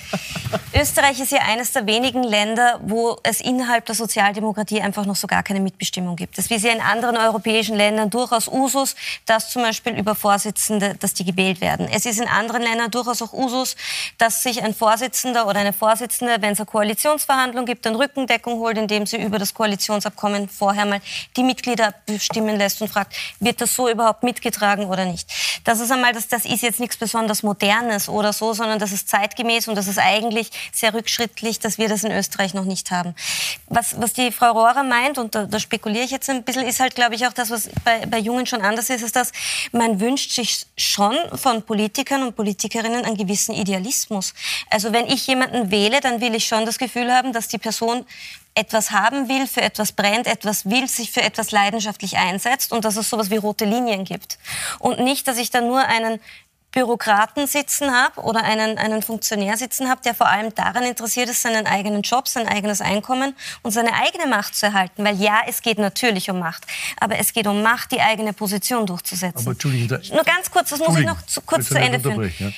Österreich 0.74 1.20
ist 1.20 1.32
ja 1.32 1.40
eines 1.40 1.72
der 1.72 1.86
wenigen 1.86 2.22
Länder, 2.22 2.80
wo 2.82 3.18
es 3.22 3.40
innerhalb 3.40 3.86
der 3.86 3.94
Sozialdemokratie 3.94 4.80
einfach 4.80 5.06
noch 5.06 5.16
so 5.16 5.26
gar 5.26 5.42
keine 5.42 5.60
Mitbestimmung 5.60 6.16
gibt. 6.16 6.38
Es 6.38 6.50
ist 6.50 6.64
ja 6.64 6.72
in 6.72 6.80
anderen 6.80 7.16
europäischen 7.16 7.76
Ländern 7.76 8.10
durchaus 8.10 8.48
Usus, 8.48 8.94
dass 9.24 9.50
zum 9.50 9.62
Beispiel 9.62 9.98
über 9.98 10.14
Vorsitzende, 10.14 10.94
dass 11.00 11.14
die 11.14 11.24
gewählt 11.24 11.60
werden. 11.60 11.88
Es 11.90 12.06
ist 12.06 12.20
in 12.20 12.28
anderen 12.28 12.62
Ländern 12.62 12.90
durchaus 12.90 13.22
auch 13.22 13.32
Usus, 13.32 13.76
dass 14.18 14.42
sich 14.42 14.62
ein 14.62 14.74
Vorsitzender 14.74 15.46
oder 15.46 15.60
eine 15.60 15.72
Vorsitzende, 15.72 15.85
wenn 15.86 16.52
es 16.52 16.60
eine 16.60 16.66
Koalitionsverhandlung 16.66 17.64
gibt, 17.64 17.86
dann 17.86 17.94
Rückendeckung 17.94 18.58
holt, 18.58 18.78
indem 18.78 19.06
sie 19.06 19.16
über 19.16 19.38
das 19.38 19.54
Koalitionsabkommen 19.54 20.48
vorher 20.48 20.86
mal 20.86 21.00
die 21.36 21.42
Mitglieder 21.42 21.94
bestimmen 22.06 22.56
lässt 22.56 22.82
und 22.82 22.88
fragt, 22.88 23.14
wird 23.40 23.60
das 23.60 23.74
so 23.74 23.88
überhaupt 23.88 24.22
mitgetragen 24.22 24.86
oder 24.86 25.04
nicht. 25.04 25.28
Das 25.64 25.80
ist 25.80 25.90
einmal, 25.90 26.12
das, 26.12 26.28
das 26.28 26.44
ist 26.44 26.62
jetzt 26.62 26.80
nichts 26.80 26.96
besonders 26.96 27.42
Modernes 27.42 28.08
oder 28.08 28.32
so, 28.32 28.52
sondern 28.52 28.78
das 28.78 28.92
ist 28.92 29.08
zeitgemäß 29.08 29.68
und 29.68 29.74
das 29.74 29.88
ist 29.88 29.98
eigentlich 29.98 30.50
sehr 30.72 30.94
rückschrittlich, 30.94 31.58
dass 31.60 31.78
wir 31.78 31.88
das 31.88 32.04
in 32.04 32.12
Österreich 32.12 32.54
noch 32.54 32.64
nicht 32.64 32.90
haben. 32.90 33.14
Was, 33.68 34.00
was 34.00 34.12
die 34.12 34.32
Frau 34.32 34.52
Rohrer 34.52 34.82
meint, 34.82 35.18
und 35.18 35.34
da, 35.34 35.44
da 35.44 35.58
spekuliere 35.58 36.04
ich 36.04 36.10
jetzt 36.10 36.28
ein 36.30 36.42
bisschen, 36.44 36.66
ist 36.66 36.80
halt, 36.80 36.94
glaube 36.94 37.14
ich, 37.14 37.26
auch 37.26 37.32
das, 37.32 37.50
was 37.50 37.68
bei, 37.84 38.06
bei 38.06 38.18
Jungen 38.18 38.46
schon 38.46 38.62
anders 38.62 38.90
ist, 38.90 39.02
ist, 39.02 39.16
dass 39.16 39.32
man 39.72 40.00
wünscht 40.00 40.32
sich 40.32 40.66
schon 40.76 41.16
von 41.34 41.62
Politikern 41.62 42.22
und 42.22 42.36
Politikerinnen 42.36 43.04
einen 43.04 43.16
gewissen 43.16 43.54
Idealismus. 43.54 44.34
Also 44.70 44.92
wenn 44.92 45.06
ich 45.06 45.26
jemanden 45.26 45.70
wähle, 45.76 46.00
dann 46.00 46.20
will 46.20 46.34
ich 46.34 46.46
schon 46.46 46.64
das 46.64 46.78
Gefühl 46.78 47.12
haben, 47.12 47.32
dass 47.32 47.48
die 47.48 47.58
Person 47.58 48.06
etwas 48.54 48.90
haben 48.90 49.28
will, 49.28 49.46
für 49.46 49.60
etwas 49.60 49.92
brennt, 49.92 50.26
etwas 50.26 50.64
will, 50.64 50.88
sich 50.88 51.10
für 51.10 51.22
etwas 51.22 51.50
leidenschaftlich 51.50 52.16
einsetzt 52.16 52.72
und 52.72 52.84
dass 52.86 52.96
es 52.96 53.10
sowas 53.10 53.30
wie 53.30 53.36
rote 53.36 53.66
Linien 53.66 54.04
gibt. 54.04 54.38
Und 54.78 54.98
nicht, 55.00 55.28
dass 55.28 55.36
ich 55.36 55.50
da 55.50 55.60
nur 55.60 55.80
einen 55.80 56.18
Bürokraten 56.72 57.46
sitzen 57.46 57.90
habe 57.90 58.20
oder 58.20 58.44
einen, 58.44 58.76
einen 58.76 59.02
Funktionär 59.02 59.56
sitzen 59.56 59.88
habe, 59.88 60.02
der 60.02 60.14
vor 60.14 60.28
allem 60.28 60.54
daran 60.54 60.84
interessiert 60.84 61.30
ist, 61.30 61.40
seinen 61.40 61.66
eigenen 61.66 62.02
Job, 62.02 62.28
sein 62.28 62.46
eigenes 62.46 62.82
Einkommen 62.82 63.34
und 63.62 63.70
seine 63.70 63.94
eigene 63.94 64.26
Macht 64.26 64.54
zu 64.54 64.66
erhalten. 64.66 65.04
Weil 65.04 65.16
ja, 65.20 65.40
es 65.46 65.62
geht 65.62 65.78
natürlich 65.78 66.28
um 66.30 66.38
Macht, 66.38 66.66
aber 67.00 67.18
es 67.18 67.32
geht 67.32 67.46
um 67.46 67.62
Macht, 67.62 67.92
die 67.92 68.00
eigene 68.00 68.34
Position 68.34 68.84
durchzusetzen. 68.84 69.40
Aber 69.40 69.52
Entschuldigung, 69.52 69.98
Nur 70.12 70.24
ganz 70.24 70.50
kurz, 70.50 70.70
das 70.70 70.78
muss 70.78 70.98
ich 70.98 71.06
noch 71.06 71.24
zu, 71.24 71.40
kurz 71.40 71.68
zu 71.68 71.78
Ende 71.78 71.98
führen. 71.98 72.32
Ja. 72.38 72.50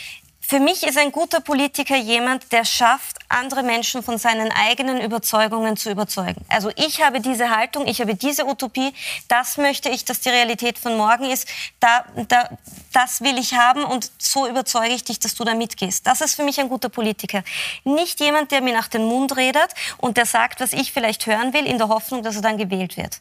Für 0.50 0.60
mich 0.60 0.82
ist 0.82 0.96
ein 0.96 1.12
guter 1.12 1.40
Politiker 1.40 1.94
jemand, 1.94 2.52
der 2.52 2.64
schafft, 2.64 3.18
andere 3.28 3.62
Menschen 3.62 4.02
von 4.02 4.16
seinen 4.16 4.50
eigenen 4.50 4.98
Überzeugungen 4.98 5.76
zu 5.76 5.90
überzeugen. 5.90 6.42
Also 6.48 6.70
ich 6.74 7.02
habe 7.02 7.20
diese 7.20 7.54
Haltung, 7.54 7.86
ich 7.86 8.00
habe 8.00 8.14
diese 8.14 8.46
Utopie, 8.46 8.94
das 9.28 9.58
möchte 9.58 9.90
ich, 9.90 10.06
dass 10.06 10.20
die 10.20 10.30
Realität 10.30 10.78
von 10.78 10.96
morgen 10.96 11.30
ist, 11.30 11.46
da, 11.80 12.06
da, 12.28 12.48
das 12.94 13.20
will 13.20 13.36
ich 13.36 13.52
haben 13.52 13.84
und 13.84 14.10
so 14.16 14.48
überzeuge 14.48 14.94
ich 14.94 15.04
dich, 15.04 15.20
dass 15.20 15.34
du 15.34 15.44
da 15.44 15.54
mitgehst. 15.54 16.06
Das 16.06 16.22
ist 16.22 16.34
für 16.34 16.44
mich 16.44 16.58
ein 16.58 16.70
guter 16.70 16.88
Politiker. 16.88 17.44
Nicht 17.84 18.18
jemand, 18.18 18.50
der 18.50 18.62
mir 18.62 18.72
nach 18.72 18.88
dem 18.88 19.04
Mund 19.04 19.36
redet 19.36 19.68
und 19.98 20.16
der 20.16 20.24
sagt, 20.24 20.60
was 20.60 20.72
ich 20.72 20.92
vielleicht 20.92 21.26
hören 21.26 21.52
will, 21.52 21.66
in 21.66 21.76
der 21.76 21.88
Hoffnung, 21.88 22.22
dass 22.22 22.36
er 22.36 22.42
dann 22.42 22.56
gewählt 22.56 22.96
wird. 22.96 23.20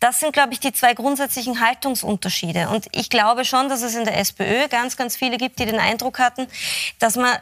Das 0.00 0.20
sind, 0.20 0.32
glaube 0.32 0.54
ich, 0.54 0.60
die 0.60 0.72
zwei 0.72 0.94
grundsätzlichen 0.94 1.60
Haltungsunterschiede. 1.60 2.70
Und 2.70 2.86
ich 2.92 3.10
glaube 3.10 3.44
schon, 3.44 3.68
dass 3.68 3.82
es 3.82 3.94
in 3.94 4.04
der 4.04 4.18
SPÖ 4.18 4.68
ganz, 4.68 4.96
ganz 4.96 5.16
viele 5.16 5.36
gibt, 5.36 5.58
die 5.58 5.66
den 5.66 5.78
Eindruck 5.78 6.18
hatten, 6.18 6.48
dass 6.98 7.16
man 7.16 7.38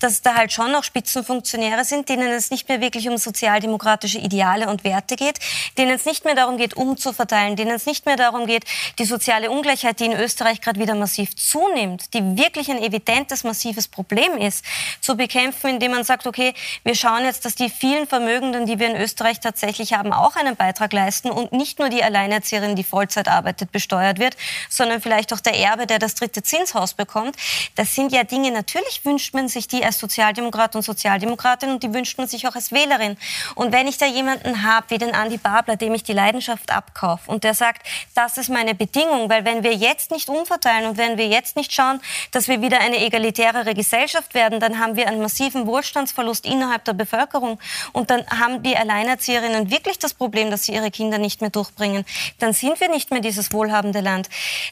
dass 0.00 0.22
da 0.22 0.34
halt 0.34 0.52
schon 0.52 0.72
noch 0.72 0.84
Spitzenfunktionäre 0.84 1.84
sind, 1.84 2.08
denen 2.08 2.30
es 2.30 2.50
nicht 2.50 2.68
mehr 2.68 2.80
wirklich 2.80 3.08
um 3.08 3.16
sozialdemokratische 3.16 4.18
Ideale 4.18 4.68
und 4.68 4.84
Werte 4.84 5.16
geht, 5.16 5.38
denen 5.78 5.92
es 5.92 6.04
nicht 6.04 6.24
mehr 6.24 6.34
darum 6.34 6.56
geht, 6.56 6.74
umzuverteilen, 6.74 7.56
denen 7.56 7.72
es 7.72 7.86
nicht 7.86 8.06
mehr 8.06 8.16
darum 8.16 8.46
geht, 8.46 8.64
die 8.98 9.04
soziale 9.04 9.50
Ungleichheit, 9.50 10.00
die 10.00 10.06
in 10.06 10.12
Österreich 10.12 10.60
gerade 10.60 10.80
wieder 10.80 10.94
massiv 10.94 11.36
zunimmt, 11.36 12.12
die 12.14 12.36
wirklich 12.36 12.70
ein 12.70 12.82
evidentes, 12.82 13.44
massives 13.44 13.88
Problem 13.88 14.36
ist, 14.36 14.64
zu 15.00 15.16
bekämpfen, 15.16 15.70
indem 15.70 15.92
man 15.92 16.04
sagt, 16.04 16.26
okay, 16.26 16.54
wir 16.82 16.94
schauen 16.94 17.24
jetzt, 17.24 17.44
dass 17.44 17.54
die 17.54 17.70
vielen 17.70 18.06
Vermögenden, 18.06 18.66
die 18.66 18.78
wir 18.78 18.88
in 18.88 18.96
Österreich 18.96 19.40
tatsächlich 19.40 19.92
haben, 19.92 20.12
auch 20.12 20.36
einen 20.36 20.56
Beitrag 20.56 20.92
leisten 20.92 21.30
und 21.30 21.52
nicht 21.52 21.78
nur 21.78 21.88
die 21.88 22.02
Alleinerzieherin, 22.02 22.76
die 22.76 22.84
Vollzeit 22.84 23.28
arbeitet, 23.28 23.72
besteuert 23.72 24.18
wird, 24.18 24.36
sondern 24.68 25.00
vielleicht 25.00 25.32
auch 25.32 25.40
der 25.40 25.58
Erbe, 25.58 25.86
der 25.86 25.98
das 25.98 26.14
dritte 26.14 26.42
Zinshaus 26.42 26.94
bekommt. 26.94 27.36
Das 27.74 27.94
sind 27.94 28.12
ja 28.12 28.24
Dinge, 28.24 28.50
natürlich 28.50 29.04
wünscht 29.04 29.34
man 29.34 29.48
sich 29.48 29.68
die 29.68 29.84
als 29.84 29.93
als 29.94 30.00
Sozialdemokrat 30.00 30.74
und 30.74 30.82
Sozialdemokratin 30.82 31.70
und 31.70 31.82
die 31.82 31.94
wünscht 31.94 32.18
man 32.18 32.26
sich 32.26 32.46
auch 32.48 32.54
als 32.54 32.72
Wählerin. 32.72 33.16
Und 33.54 33.72
wenn 33.72 33.86
ich 33.86 33.96
da 33.96 34.06
jemanden 34.06 34.62
habe, 34.62 34.86
wie 34.90 34.98
den 34.98 35.14
Andi 35.14 35.38
Babler, 35.38 35.76
dem 35.76 35.94
ich 35.94 36.02
die 36.02 36.12
Leidenschaft 36.12 36.70
abkaufe 36.70 37.30
und 37.30 37.44
der 37.44 37.54
sagt, 37.54 37.86
das 38.14 38.36
ist 38.36 38.48
meine 38.50 38.74
Bedingung, 38.74 39.30
weil 39.30 39.44
wenn 39.44 39.62
wir 39.62 39.72
jetzt 39.72 40.10
nicht 40.10 40.28
umverteilen 40.28 40.90
und 40.90 40.98
wenn 40.98 41.16
wir 41.16 41.28
jetzt 41.28 41.56
nicht 41.56 41.72
schauen, 41.72 42.00
dass 42.32 42.48
wir 42.48 42.60
wieder 42.60 42.80
eine 42.80 42.98
egalitärere 43.04 43.74
Gesellschaft 43.74 44.34
werden, 44.34 44.58
dann 44.60 44.78
haben 44.80 44.96
wir 44.96 45.06
einen 45.06 45.22
massiven 45.22 45.66
Wohlstandsverlust 45.66 46.44
innerhalb 46.44 46.84
der 46.84 46.94
Bevölkerung 46.94 47.58
und 47.92 48.10
dann 48.10 48.26
haben 48.28 48.62
die 48.62 48.76
Alleinerzieherinnen 48.76 49.70
wirklich 49.70 49.98
das 49.98 50.14
Problem, 50.14 50.50
dass 50.50 50.64
sie 50.64 50.74
ihre 50.74 50.90
Kinder 50.90 51.18
nicht 51.18 51.40
mehr 51.40 51.50
durchbringen. 51.50 52.04
Dann 52.38 52.52
sind 52.52 52.80
wir 52.80 52.88
nicht 52.88 53.10
mehr 53.10 53.20
dieses 53.20 53.52
wohlhabende 53.52 54.00
Land. 54.00 54.28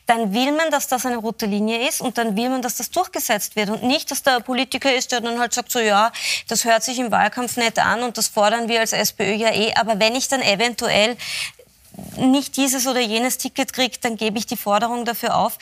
Dann 0.07 0.35
will 0.35 0.53
man, 0.53 0.71
dass 0.71 0.89
das 0.89 1.07
eine 1.07 1.17
rote 1.17 1.47
Linie 1.47 1.89
ist 1.89 2.01
und 2.01 2.19
dann 2.19 2.37
will 2.37 2.49
man, 2.49 2.63
dass 2.63 2.77
das 2.77 2.91
durchgesetzt 2.91 3.55
wird 3.57 3.71
und 3.71 3.85
nicht, 3.85 4.11
dass 4.11 4.23
der 4.23 4.41
Politiker 4.41 4.93
ist, 4.93 5.02
der 5.09 5.21
dann 5.21 5.39
halt 5.39 5.53
sagt, 5.53 5.73
so 5.73 5.79
ja, 5.79 6.13
das 6.49 6.65
hört 6.65 6.83
sich 6.83 6.99
im 6.99 7.11
Wahlkampf 7.11 7.57
nicht 7.57 7.79
an 7.79 8.03
und 8.03 8.19
das 8.19 8.29
fordern 8.29 8.69
wir 8.69 8.81
als 8.81 8.93
SPÖ 8.93 9.35
ja 9.35 9.53
eh. 9.53 9.75
Aber 9.75 9.99
wenn 9.99 10.15
ich 10.15 10.29
dann 10.29 10.43
eventuell 10.43 11.17
nicht 12.17 12.57
dieses 12.57 12.87
oder 12.87 13.01
jenes 13.01 13.39
Ticket 13.39 13.73
kriege, 13.73 13.97
dann 14.01 14.17
gebe 14.17 14.39
ich 14.39 14.47
die 14.47 14.57
Forderung 14.57 15.05
dafür 15.05 15.37
auf, 15.37 15.59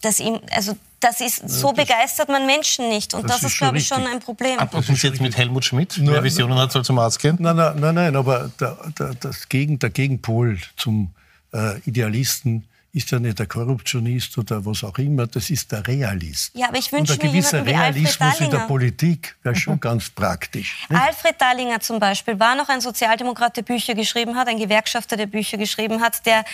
dass 0.00 0.20
ihm, 0.20 0.40
also 0.50 0.76
das 1.00 1.20
ist, 1.20 1.48
so 1.48 1.72
das, 1.72 1.86
begeistert 1.86 2.28
man 2.28 2.46
Menschen 2.46 2.88
nicht. 2.88 3.14
Und 3.14 3.24
das, 3.24 3.40
das 3.40 3.52
ist, 3.52 3.58
glaube 3.58 3.78
ich, 3.78 3.86
schon 3.86 4.04
ein 4.06 4.20
Problem. 4.20 4.58
Sie 4.82 4.94
jetzt 5.06 5.20
mit 5.20 5.36
Helmut 5.36 5.64
Schmidt, 5.64 5.98
Nur, 5.98 6.14
wer 6.14 6.24
Visionen 6.24 6.58
hat, 6.58 6.72
soll 6.72 6.84
zum 6.84 6.98
Arzt 6.98 7.20
gehen? 7.20 7.36
Nein, 7.38 7.56
nein, 7.56 7.74
nein, 7.78 7.94
nein 7.94 8.16
aber 8.16 8.50
der, 8.58 8.76
der, 8.98 9.14
das 9.14 9.48
Gegen, 9.48 9.78
der 9.78 9.90
Gegenpol 9.90 10.58
zum 10.76 11.10
äh, 11.52 11.78
Idealisten 11.80 12.64
ist 12.98 13.10
ja 13.12 13.18
nicht 13.18 13.38
der 13.38 13.46
Korruptionist 13.46 14.36
oder 14.38 14.64
was 14.66 14.82
auch 14.82 14.98
immer, 14.98 15.26
das 15.26 15.50
ist 15.50 15.70
der 15.70 15.86
Realist. 15.86 16.50
Ja, 16.54 16.68
aber 16.68 16.78
ich 16.78 16.90
wünsche 16.92 17.16
mir 17.16 17.22
ein 17.22 17.32
gewisser 17.32 17.64
Realismus 17.64 18.40
in 18.40 18.50
der 18.50 18.58
Politik 18.58 19.36
wäre 19.42 19.54
schon 19.54 19.78
ganz 19.88 20.10
praktisch. 20.10 20.86
Nicht? 20.88 21.00
Alfred 21.00 21.40
Dallinger 21.40 21.80
zum 21.80 22.00
Beispiel 22.00 22.38
war 22.38 22.56
noch 22.56 22.68
ein 22.68 22.80
Sozialdemokrat, 22.80 23.56
der 23.56 23.62
Bücher 23.62 23.94
geschrieben 23.94 24.36
hat, 24.36 24.48
ein 24.48 24.58
Gewerkschafter, 24.58 25.16
der 25.16 25.26
Bücher 25.26 25.56
geschrieben 25.56 26.00
hat, 26.00 26.26
der 26.26 26.44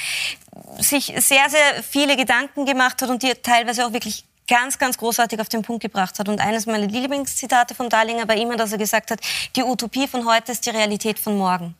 sich 0.79 1.07
sehr, 1.07 1.49
sehr 1.49 1.83
viele 1.83 2.17
Gedanken 2.17 2.67
gemacht 2.67 3.01
hat 3.01 3.09
und 3.09 3.23
die 3.23 3.33
teilweise 3.43 3.87
auch 3.87 3.93
wirklich 3.93 4.25
ganz, 4.47 4.79
ganz 4.79 4.99
großartig 4.99 5.41
auf 5.41 5.49
den 5.49 5.63
Punkt 5.63 5.83
gebracht 5.83 6.19
hat. 6.19 6.29
Und 6.29 6.41
eines 6.41 6.67
meiner 6.67 6.87
Lieblingszitate 6.87 7.75
von 7.75 7.89
Dallinger 7.89 8.29
war 8.29 8.37
immer, 8.37 8.57
dass 8.57 8.73
er 8.73 8.79
gesagt 8.79 9.11
hat, 9.11 9.21
die 9.57 9.63
Utopie 9.63 10.07
von 10.07 10.27
heute 10.27 10.53
ist 10.53 10.67
die 10.67 10.71
Realität 10.71 11.19
von 11.19 11.39
morgen. 11.39 11.75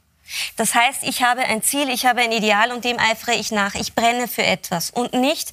Das 0.57 0.75
heißt, 0.75 1.03
ich 1.03 1.23
habe 1.23 1.43
ein 1.43 1.63
Ziel, 1.63 1.89
ich 1.91 2.07
habe 2.07 2.21
ein 2.21 2.33
Ideal 2.33 2.73
und 2.73 2.85
dem 2.85 2.99
eifere 2.99 3.35
ich 3.35 3.51
nach. 3.51 3.75
Ich 3.75 3.95
brenne 3.95 4.29
für 4.29 4.45
etwas 4.45 4.91
und 4.91 5.13
nicht, 5.13 5.53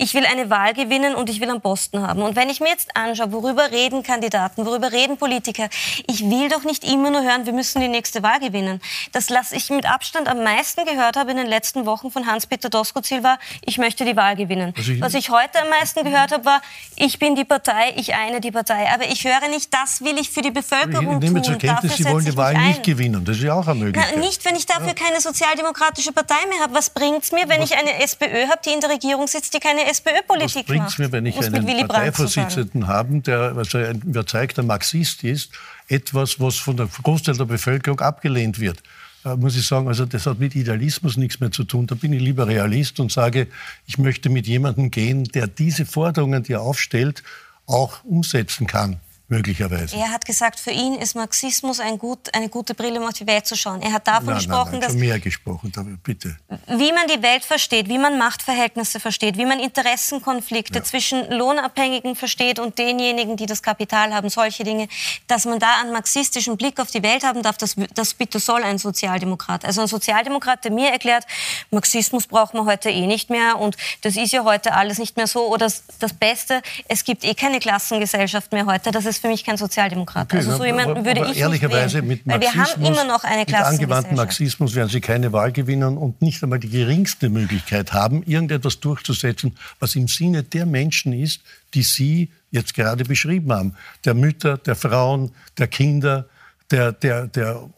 ich 0.00 0.14
will 0.14 0.24
eine 0.24 0.48
Wahl 0.48 0.72
gewinnen 0.72 1.14
und 1.14 1.28
ich 1.28 1.40
will 1.40 1.50
einen 1.50 1.60
Posten 1.60 2.00
haben. 2.00 2.22
Und 2.22 2.34
wenn 2.34 2.48
ich 2.48 2.60
mir 2.60 2.70
jetzt 2.70 2.96
anschaue, 2.96 3.32
worüber 3.32 3.70
reden 3.70 4.02
Kandidaten, 4.02 4.64
worüber 4.64 4.92
reden 4.92 5.18
Politiker, 5.18 5.68
ich 6.06 6.22
will 6.22 6.48
doch 6.48 6.64
nicht 6.64 6.84
immer 6.84 7.10
nur 7.10 7.22
hören, 7.22 7.44
wir 7.44 7.52
müssen 7.52 7.80
die 7.80 7.88
nächste 7.88 8.22
Wahl 8.22 8.40
gewinnen. 8.40 8.80
Das, 9.12 9.30
was 9.30 9.52
ich 9.52 9.68
mit 9.68 9.84
Abstand 9.86 10.26
am 10.26 10.42
meisten 10.42 10.86
gehört 10.86 11.16
habe 11.16 11.32
in 11.32 11.36
den 11.36 11.46
letzten 11.46 11.84
Wochen 11.84 12.10
von 12.10 12.26
Hans-Peter 12.26 12.70
Doskozil 12.70 13.22
war, 13.22 13.38
ich 13.64 13.76
möchte 13.76 14.04
die 14.06 14.16
Wahl 14.16 14.36
gewinnen. 14.36 14.72
Also 14.76 14.92
ich 14.92 15.00
was 15.00 15.14
ich 15.14 15.30
heute 15.30 15.60
am 15.60 15.68
meisten 15.68 16.04
gehört 16.04 16.32
habe, 16.32 16.44
war, 16.44 16.62
ich 16.96 17.18
bin 17.18 17.34
die 17.34 17.44
Partei, 17.44 17.92
ich 17.96 18.14
eine 18.14 18.40
die 18.40 18.50
Partei. 18.50 18.88
Aber 18.92 19.04
ich 19.04 19.24
höre 19.24 19.48
nicht, 19.50 19.72
das 19.74 20.02
will 20.02 20.18
ich 20.18 20.30
für 20.30 20.40
die 20.40 20.50
Bevölkerung 20.50 21.14
ich 21.14 21.20
nehme 21.20 21.42
tun. 21.42 21.52
Zur 21.52 21.58
Kenntnis, 21.58 21.96
Sie 21.96 22.04
wollen 22.06 22.24
die 22.24 22.36
Wahl 22.36 22.56
nicht 22.56 22.82
gewinnen. 22.82 23.24
Das 23.24 23.36
ist 23.36 23.42
ja 23.42 23.54
auch 23.54 23.66
eine 23.66 23.80
Möglichkeit. 23.80 24.14
Na, 24.16 24.20
nicht, 24.20 24.44
wenn 24.44 24.56
ich 24.56 24.66
dafür 24.66 24.88
ja. 24.88 24.94
keine 24.94 25.20
sozialdemokratische 25.20 26.12
Partei 26.12 26.46
mehr 26.48 26.60
habe. 26.60 26.74
Was 26.74 26.90
bringt 26.90 27.24
es 27.24 27.32
mir, 27.32 27.48
wenn 27.48 27.60
was? 27.60 27.70
ich 27.70 27.76
eine 27.76 28.02
SPÖ 28.02 28.46
habe, 28.48 28.60
die 28.64 28.70
in 28.70 28.80
der 28.80 28.90
Regierung 28.90 29.26
sitzt, 29.26 29.52
die 29.52 29.60
keine 29.60 29.89
SPÖ-Politik 29.90 30.68
macht. 30.68 30.78
Was 30.78 30.96
bringt 30.96 30.98
mir, 30.98 31.12
wenn 31.12 31.26
ich 31.26 31.38
einen 31.38 31.88
Parteivorsitzenden 31.88 32.86
habe, 32.86 33.20
der 33.20 33.56
also 33.56 33.78
ein 33.78 34.00
überzeugter 34.02 34.62
Marxist 34.62 35.24
ist, 35.24 35.52
etwas, 35.88 36.40
was 36.40 36.56
von 36.56 36.76
der 36.76 36.88
Großteil 37.02 37.36
der 37.36 37.44
Bevölkerung 37.44 38.00
abgelehnt 38.00 38.58
wird? 38.58 38.82
Äh, 39.24 39.36
muss 39.36 39.56
ich 39.56 39.66
sagen, 39.66 39.88
also 39.88 40.06
das 40.06 40.26
hat 40.26 40.38
mit 40.38 40.54
Idealismus 40.54 41.16
nichts 41.16 41.40
mehr 41.40 41.50
zu 41.50 41.64
tun. 41.64 41.86
Da 41.86 41.94
bin 41.94 42.12
ich 42.12 42.20
lieber 42.20 42.46
Realist 42.46 43.00
und 43.00 43.12
sage, 43.12 43.48
ich 43.86 43.98
möchte 43.98 44.30
mit 44.30 44.46
jemandem 44.46 44.90
gehen, 44.90 45.24
der 45.24 45.46
diese 45.46 45.84
Forderungen, 45.84 46.42
die 46.42 46.52
er 46.52 46.62
aufstellt, 46.62 47.22
auch 47.66 48.02
umsetzen 48.04 48.66
kann 48.66 49.00
möglicherweise. 49.30 49.96
Er 49.96 50.10
hat 50.10 50.24
gesagt, 50.24 50.58
für 50.60 50.72
ihn 50.72 50.94
ist 50.94 51.14
Marxismus 51.14 51.80
ein 51.80 51.98
gut, 51.98 52.34
eine 52.34 52.48
gute 52.48 52.74
Brille, 52.74 53.00
um 53.00 53.06
auf 53.06 53.14
die 53.14 53.26
Welt 53.26 53.46
zu 53.46 53.56
schauen. 53.56 53.80
Er 53.80 53.92
hat 53.92 54.06
davon 54.06 54.26
nein, 54.26 54.36
gesprochen, 54.36 54.72
nein, 54.72 54.80
nein, 54.80 54.88
dass... 54.88 54.94
mehr 54.94 55.20
gesprochen, 55.20 55.72
bitte. 56.02 56.36
Wie 56.66 56.92
man 56.92 57.06
die 57.06 57.22
Welt 57.22 57.44
versteht, 57.44 57.88
wie 57.88 57.98
man 57.98 58.18
Machtverhältnisse 58.18 58.98
versteht, 59.00 59.38
wie 59.38 59.46
man 59.46 59.60
Interessenkonflikte 59.60 60.80
ja. 60.80 60.84
zwischen 60.84 61.30
Lohnabhängigen 61.30 62.16
versteht 62.16 62.58
und 62.58 62.78
denjenigen, 62.78 63.36
die 63.36 63.46
das 63.46 63.62
Kapital 63.62 64.12
haben, 64.12 64.28
solche 64.28 64.64
Dinge, 64.64 64.88
dass 65.28 65.44
man 65.44 65.60
da 65.60 65.80
einen 65.80 65.92
marxistischen 65.92 66.56
Blick 66.56 66.80
auf 66.80 66.90
die 66.90 67.02
Welt 67.02 67.22
haben 67.22 67.42
darf, 67.42 67.56
das, 67.56 67.76
das 67.94 68.14
bitte 68.14 68.40
soll 68.40 68.64
ein 68.64 68.78
Sozialdemokrat. 68.78 69.64
Also 69.64 69.82
ein 69.82 69.86
Sozialdemokrat, 69.86 70.64
der 70.64 70.72
mir 70.72 70.90
erklärt, 70.90 71.24
Marxismus 71.70 72.26
braucht 72.26 72.54
man 72.54 72.66
heute 72.66 72.90
eh 72.90 73.06
nicht 73.06 73.30
mehr 73.30 73.58
und 73.58 73.76
das 74.02 74.16
ist 74.16 74.32
ja 74.32 74.44
heute 74.44 74.72
alles 74.72 74.98
nicht 74.98 75.16
mehr 75.16 75.28
so. 75.28 75.46
Oder 75.46 75.66
das, 75.66 75.84
das 76.00 76.12
Beste, 76.12 76.62
es 76.88 77.04
gibt 77.04 77.24
eh 77.24 77.34
keine 77.34 77.60
Klassengesellschaft 77.60 78.52
mehr 78.52 78.66
heute. 78.66 78.90
Das 78.90 79.06
ist 79.06 79.19
für 79.20 79.28
mich 79.28 79.44
kein 79.44 79.56
Sozialdemokrat. 79.56 80.26
Okay, 80.26 80.38
also 80.38 80.56
so 80.56 80.64
jemanden 80.64 81.04
würde 81.04 81.26
ich 81.30 81.38
ehrlicherweise 81.38 82.02
nicht 82.02 82.26
wählen, 82.26 82.26
mit 82.26 82.26
Marxismus, 82.26 82.66
wir 82.66 82.74
haben 82.74 82.84
immer 82.84 83.04
noch 83.04 83.24
eine 83.24 83.40
mit 83.40 83.54
angewandtem 83.54 84.16
Marxismus 84.16 84.74
werden 84.74 84.88
Sie 84.88 85.00
keine 85.00 85.32
Wahl 85.32 85.52
gewinnen 85.52 85.96
und 85.96 86.22
nicht 86.22 86.42
einmal 86.42 86.58
die 86.58 86.70
geringste 86.70 87.28
Möglichkeit 87.28 87.92
haben, 87.92 88.22
irgendetwas 88.22 88.80
durchzusetzen, 88.80 89.56
was 89.78 89.94
im 89.94 90.08
Sinne 90.08 90.42
der 90.42 90.66
Menschen 90.66 91.12
ist, 91.12 91.42
die 91.74 91.82
Sie 91.82 92.30
jetzt 92.50 92.74
gerade 92.74 93.04
beschrieben 93.04 93.52
haben. 93.52 93.74
Der 94.04 94.14
Mütter, 94.14 94.58
der 94.58 94.74
Frauen, 94.74 95.32
der 95.58 95.68
Kinder, 95.68 96.26
der, 96.70 96.92
der, 96.92 97.26
der 97.26 97.68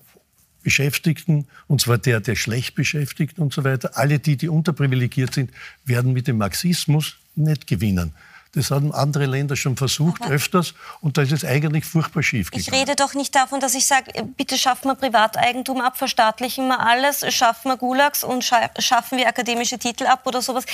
Beschäftigten, 0.63 1.47
und 1.67 1.81
zwar 1.81 1.99
der, 1.99 2.21
der 2.21 2.37
schlecht 2.37 2.75
Beschäftigten 2.75 3.43
und 3.43 3.53
so 3.53 3.65
weiter. 3.65 3.93
Alle 3.95 4.19
die, 4.19 4.37
die 4.37 4.49
unterprivilegiert 4.49 5.35
sind, 5.35 5.51
werden 5.85 6.13
mit 6.13 6.29
dem 6.29 6.39
Marxismus 6.39 7.17
nicht 7.35 7.67
gewinnen. 7.67 8.13
Das 8.55 8.71
haben 8.71 8.93
andere 8.93 9.25
Länder 9.25 9.57
schon 9.57 9.79
versucht, 9.79 10.23
Aber 10.23 10.35
öfters, 10.35 10.75
und 11.01 11.17
da 11.17 11.23
ist 11.23 11.33
es 11.33 11.43
eigentlich 11.43 11.87
furchtbar 11.87 12.23
schief 12.23 12.51
gegangen. 12.51 12.69
Ich 12.69 12.81
rede 12.81 12.97
doch 12.97 13.15
nicht 13.15 13.35
davon, 13.35 13.61
dass 13.61 13.75
ich 13.75 13.87
sage, 13.87 14.13
bitte 14.37 14.59
schaffen 14.59 14.89
wir 14.89 14.95
Privateigentum 14.95 15.81
ab, 15.81 15.97
verstaatlichen 15.97 16.69
wir 16.69 16.81
alles, 16.81 17.25
schaffen 17.35 17.71
wir 17.71 17.79
Gulags 17.79 18.23
und 18.23 18.45
schaffen 18.45 19.17
wir 19.17 19.27
akademische 19.27 19.79
Titel 19.79 20.05
ab 20.05 20.27
oder 20.27 20.43
sowas. 20.43 20.67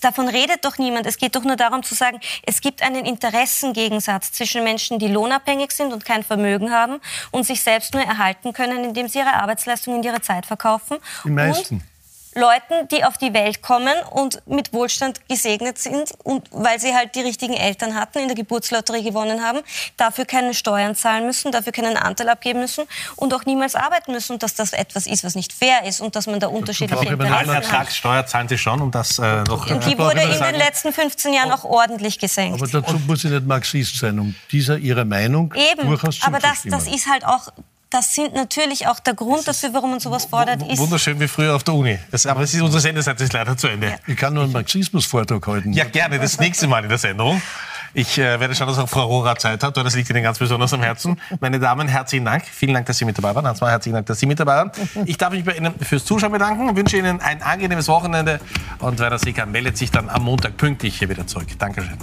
Davon 0.00 0.28
redet 0.28 0.64
doch 0.64 0.78
niemand. 0.78 1.06
Es 1.06 1.16
geht 1.16 1.34
doch 1.34 1.42
nur 1.42 1.56
darum 1.56 1.82
zu 1.82 1.96
sagen, 1.96 2.20
es 2.46 2.60
gibt 2.60 2.82
einen 2.82 3.04
Interessengegensatz 3.04 4.30
zwischen 4.30 4.62
Menschen, 4.62 5.00
die 5.00 5.08
lohnabhängig 5.08 5.72
sind 5.72 5.92
und 5.92 6.04
kein 6.04 6.22
Vermögen 6.22 6.70
haben 6.70 7.00
und 7.32 7.44
sich 7.44 7.60
selbst 7.62 7.94
nur 7.94 8.04
erhalten 8.04 8.52
können, 8.52 8.84
indem 8.84 9.08
sie 9.08 9.18
ihre 9.18 9.34
Arbeitsleistung 9.34 9.96
in 9.96 10.04
ihrer 10.04 10.22
Zeit 10.22 10.46
verkaufen. 10.46 10.98
Die 11.24 11.30
meisten. 11.30 11.74
Und 11.74 11.93
Leuten, 12.34 12.88
die 12.90 13.04
auf 13.04 13.18
die 13.18 13.32
Welt 13.32 13.62
kommen 13.62 13.94
und 14.10 14.42
mit 14.46 14.72
Wohlstand 14.72 15.28
gesegnet 15.28 15.78
sind 15.78 16.12
und 16.22 16.48
weil 16.50 16.80
sie 16.80 16.94
halt 16.94 17.14
die 17.14 17.20
richtigen 17.20 17.54
Eltern 17.54 17.94
hatten, 17.94 18.18
in 18.18 18.28
der 18.28 18.36
Geburtslotterie 18.36 19.02
gewonnen 19.02 19.42
haben, 19.42 19.60
dafür 19.96 20.24
keine 20.24 20.54
Steuern 20.54 20.94
zahlen 20.94 21.26
müssen, 21.26 21.52
dafür 21.52 21.72
keinen 21.72 21.96
Anteil 21.96 22.28
abgeben 22.28 22.60
müssen 22.60 22.84
und 23.16 23.32
auch 23.34 23.44
niemals 23.44 23.74
arbeiten 23.74 24.12
müssen 24.12 24.34
und 24.34 24.42
dass 24.42 24.54
das 24.54 24.72
etwas 24.72 25.06
ist, 25.06 25.24
was 25.24 25.34
nicht 25.34 25.52
fair 25.52 25.84
ist 25.84 26.00
und 26.00 26.16
dass 26.16 26.26
man 26.26 26.40
da 26.40 26.48
unterschiedliche 26.48 27.04
Interessen 27.04 27.48
hat. 27.48 27.64
Ertragssteuer 27.64 28.26
zahlen 28.26 28.48
Sie 28.48 28.58
schon, 28.58 28.80
um 28.80 28.90
das 28.90 29.18
äh, 29.18 29.42
noch... 29.44 29.70
Und 29.70 29.84
die 29.86 29.98
wurde 29.98 30.22
in 30.22 30.30
den 30.30 30.56
letzten 30.56 30.92
15 30.92 31.32
Jahren 31.32 31.52
auch 31.52 31.64
ordentlich 31.64 32.18
gesenkt. 32.18 32.60
Aber 32.60 32.70
dazu 32.70 32.98
muss 33.06 33.24
ich 33.24 33.30
nicht 33.30 33.46
Marxist 33.46 33.98
sein, 33.98 34.18
um 34.18 34.34
dieser 34.50 34.78
Ihrer 34.78 35.04
Meinung 35.04 35.54
Eben, 35.54 35.86
durchaus 35.88 36.20
aber 36.22 36.38
das, 36.38 36.62
das 36.64 36.86
ist 36.86 37.08
halt 37.08 37.24
auch 37.24 37.48
das 37.94 38.12
sind 38.12 38.34
natürlich 38.34 38.88
auch 38.88 38.98
der 38.98 39.14
Grund 39.14 39.46
dafür, 39.46 39.72
warum 39.72 39.90
man 39.90 40.00
sowas 40.00 40.24
fordert. 40.24 40.60
Ist 40.68 40.78
Wunderschön 40.80 41.20
wie 41.20 41.28
früher 41.28 41.54
auf 41.54 41.62
der 41.62 41.74
Uni. 41.74 41.96
Das, 42.10 42.26
aber 42.26 42.40
es 42.40 42.52
ist, 42.52 42.60
unsere 42.60 42.80
Sendezeit 42.80 43.20
ist 43.20 43.32
leider 43.32 43.56
zu 43.56 43.68
Ende. 43.68 43.86
Ja. 43.86 43.94
Ich 44.08 44.16
kann 44.16 44.34
nur 44.34 44.42
einen 44.42 44.52
Marxismusvortrag 44.52 45.46
halten. 45.46 45.72
Ja, 45.72 45.84
gerne. 45.84 46.18
Das 46.18 46.40
nächste 46.40 46.66
Mal 46.66 46.82
in 46.82 46.88
der 46.88 46.98
Sendung. 46.98 47.40
Ich 47.96 48.18
äh, 48.18 48.40
werde 48.40 48.52
schauen, 48.56 48.66
dass 48.66 48.78
auch 48.78 48.88
Frau 48.88 49.06
Rohrer 49.06 49.36
Zeit 49.36 49.62
hat, 49.62 49.76
weil 49.76 49.84
das 49.84 49.94
liegt 49.94 50.10
Ihnen 50.10 50.24
ganz 50.24 50.40
besonders 50.40 50.72
am 50.72 50.82
Herzen. 50.82 51.20
Meine 51.38 51.60
Damen, 51.60 51.86
herzlichen 51.86 52.24
Dank. 52.24 52.44
Vielen 52.44 52.74
Dank, 52.74 52.86
dass 52.86 52.98
Sie 52.98 53.04
mit 53.04 53.16
dabei 53.16 53.32
waren. 53.32 53.46
Hans-Mal, 53.46 53.70
herzlichen 53.70 53.94
Dank, 53.94 54.06
dass 54.06 54.18
Sie 54.18 54.26
mit 54.26 54.40
dabei 54.40 54.56
waren. 54.56 54.72
Ich 55.04 55.16
darf 55.16 55.32
mich 55.32 55.44
bei 55.44 55.52
Ihnen 55.52 55.78
fürs 55.78 56.04
Zuschauen 56.04 56.32
bedanken 56.32 56.68
und 56.68 56.76
wünsche 56.76 56.96
Ihnen 56.96 57.20
ein 57.20 57.42
angenehmes 57.42 57.86
Wochenende. 57.86 58.40
Und 58.80 58.98
wer 58.98 59.10
das 59.10 59.22
sehen 59.22 59.34
kann, 59.34 59.52
meldet 59.52 59.78
sich 59.78 59.92
dann 59.92 60.08
am 60.08 60.24
Montag 60.24 60.56
pünktlich 60.56 60.98
hier 60.98 61.08
wieder 61.08 61.28
zurück. 61.28 61.46
Dankeschön. 61.56 61.96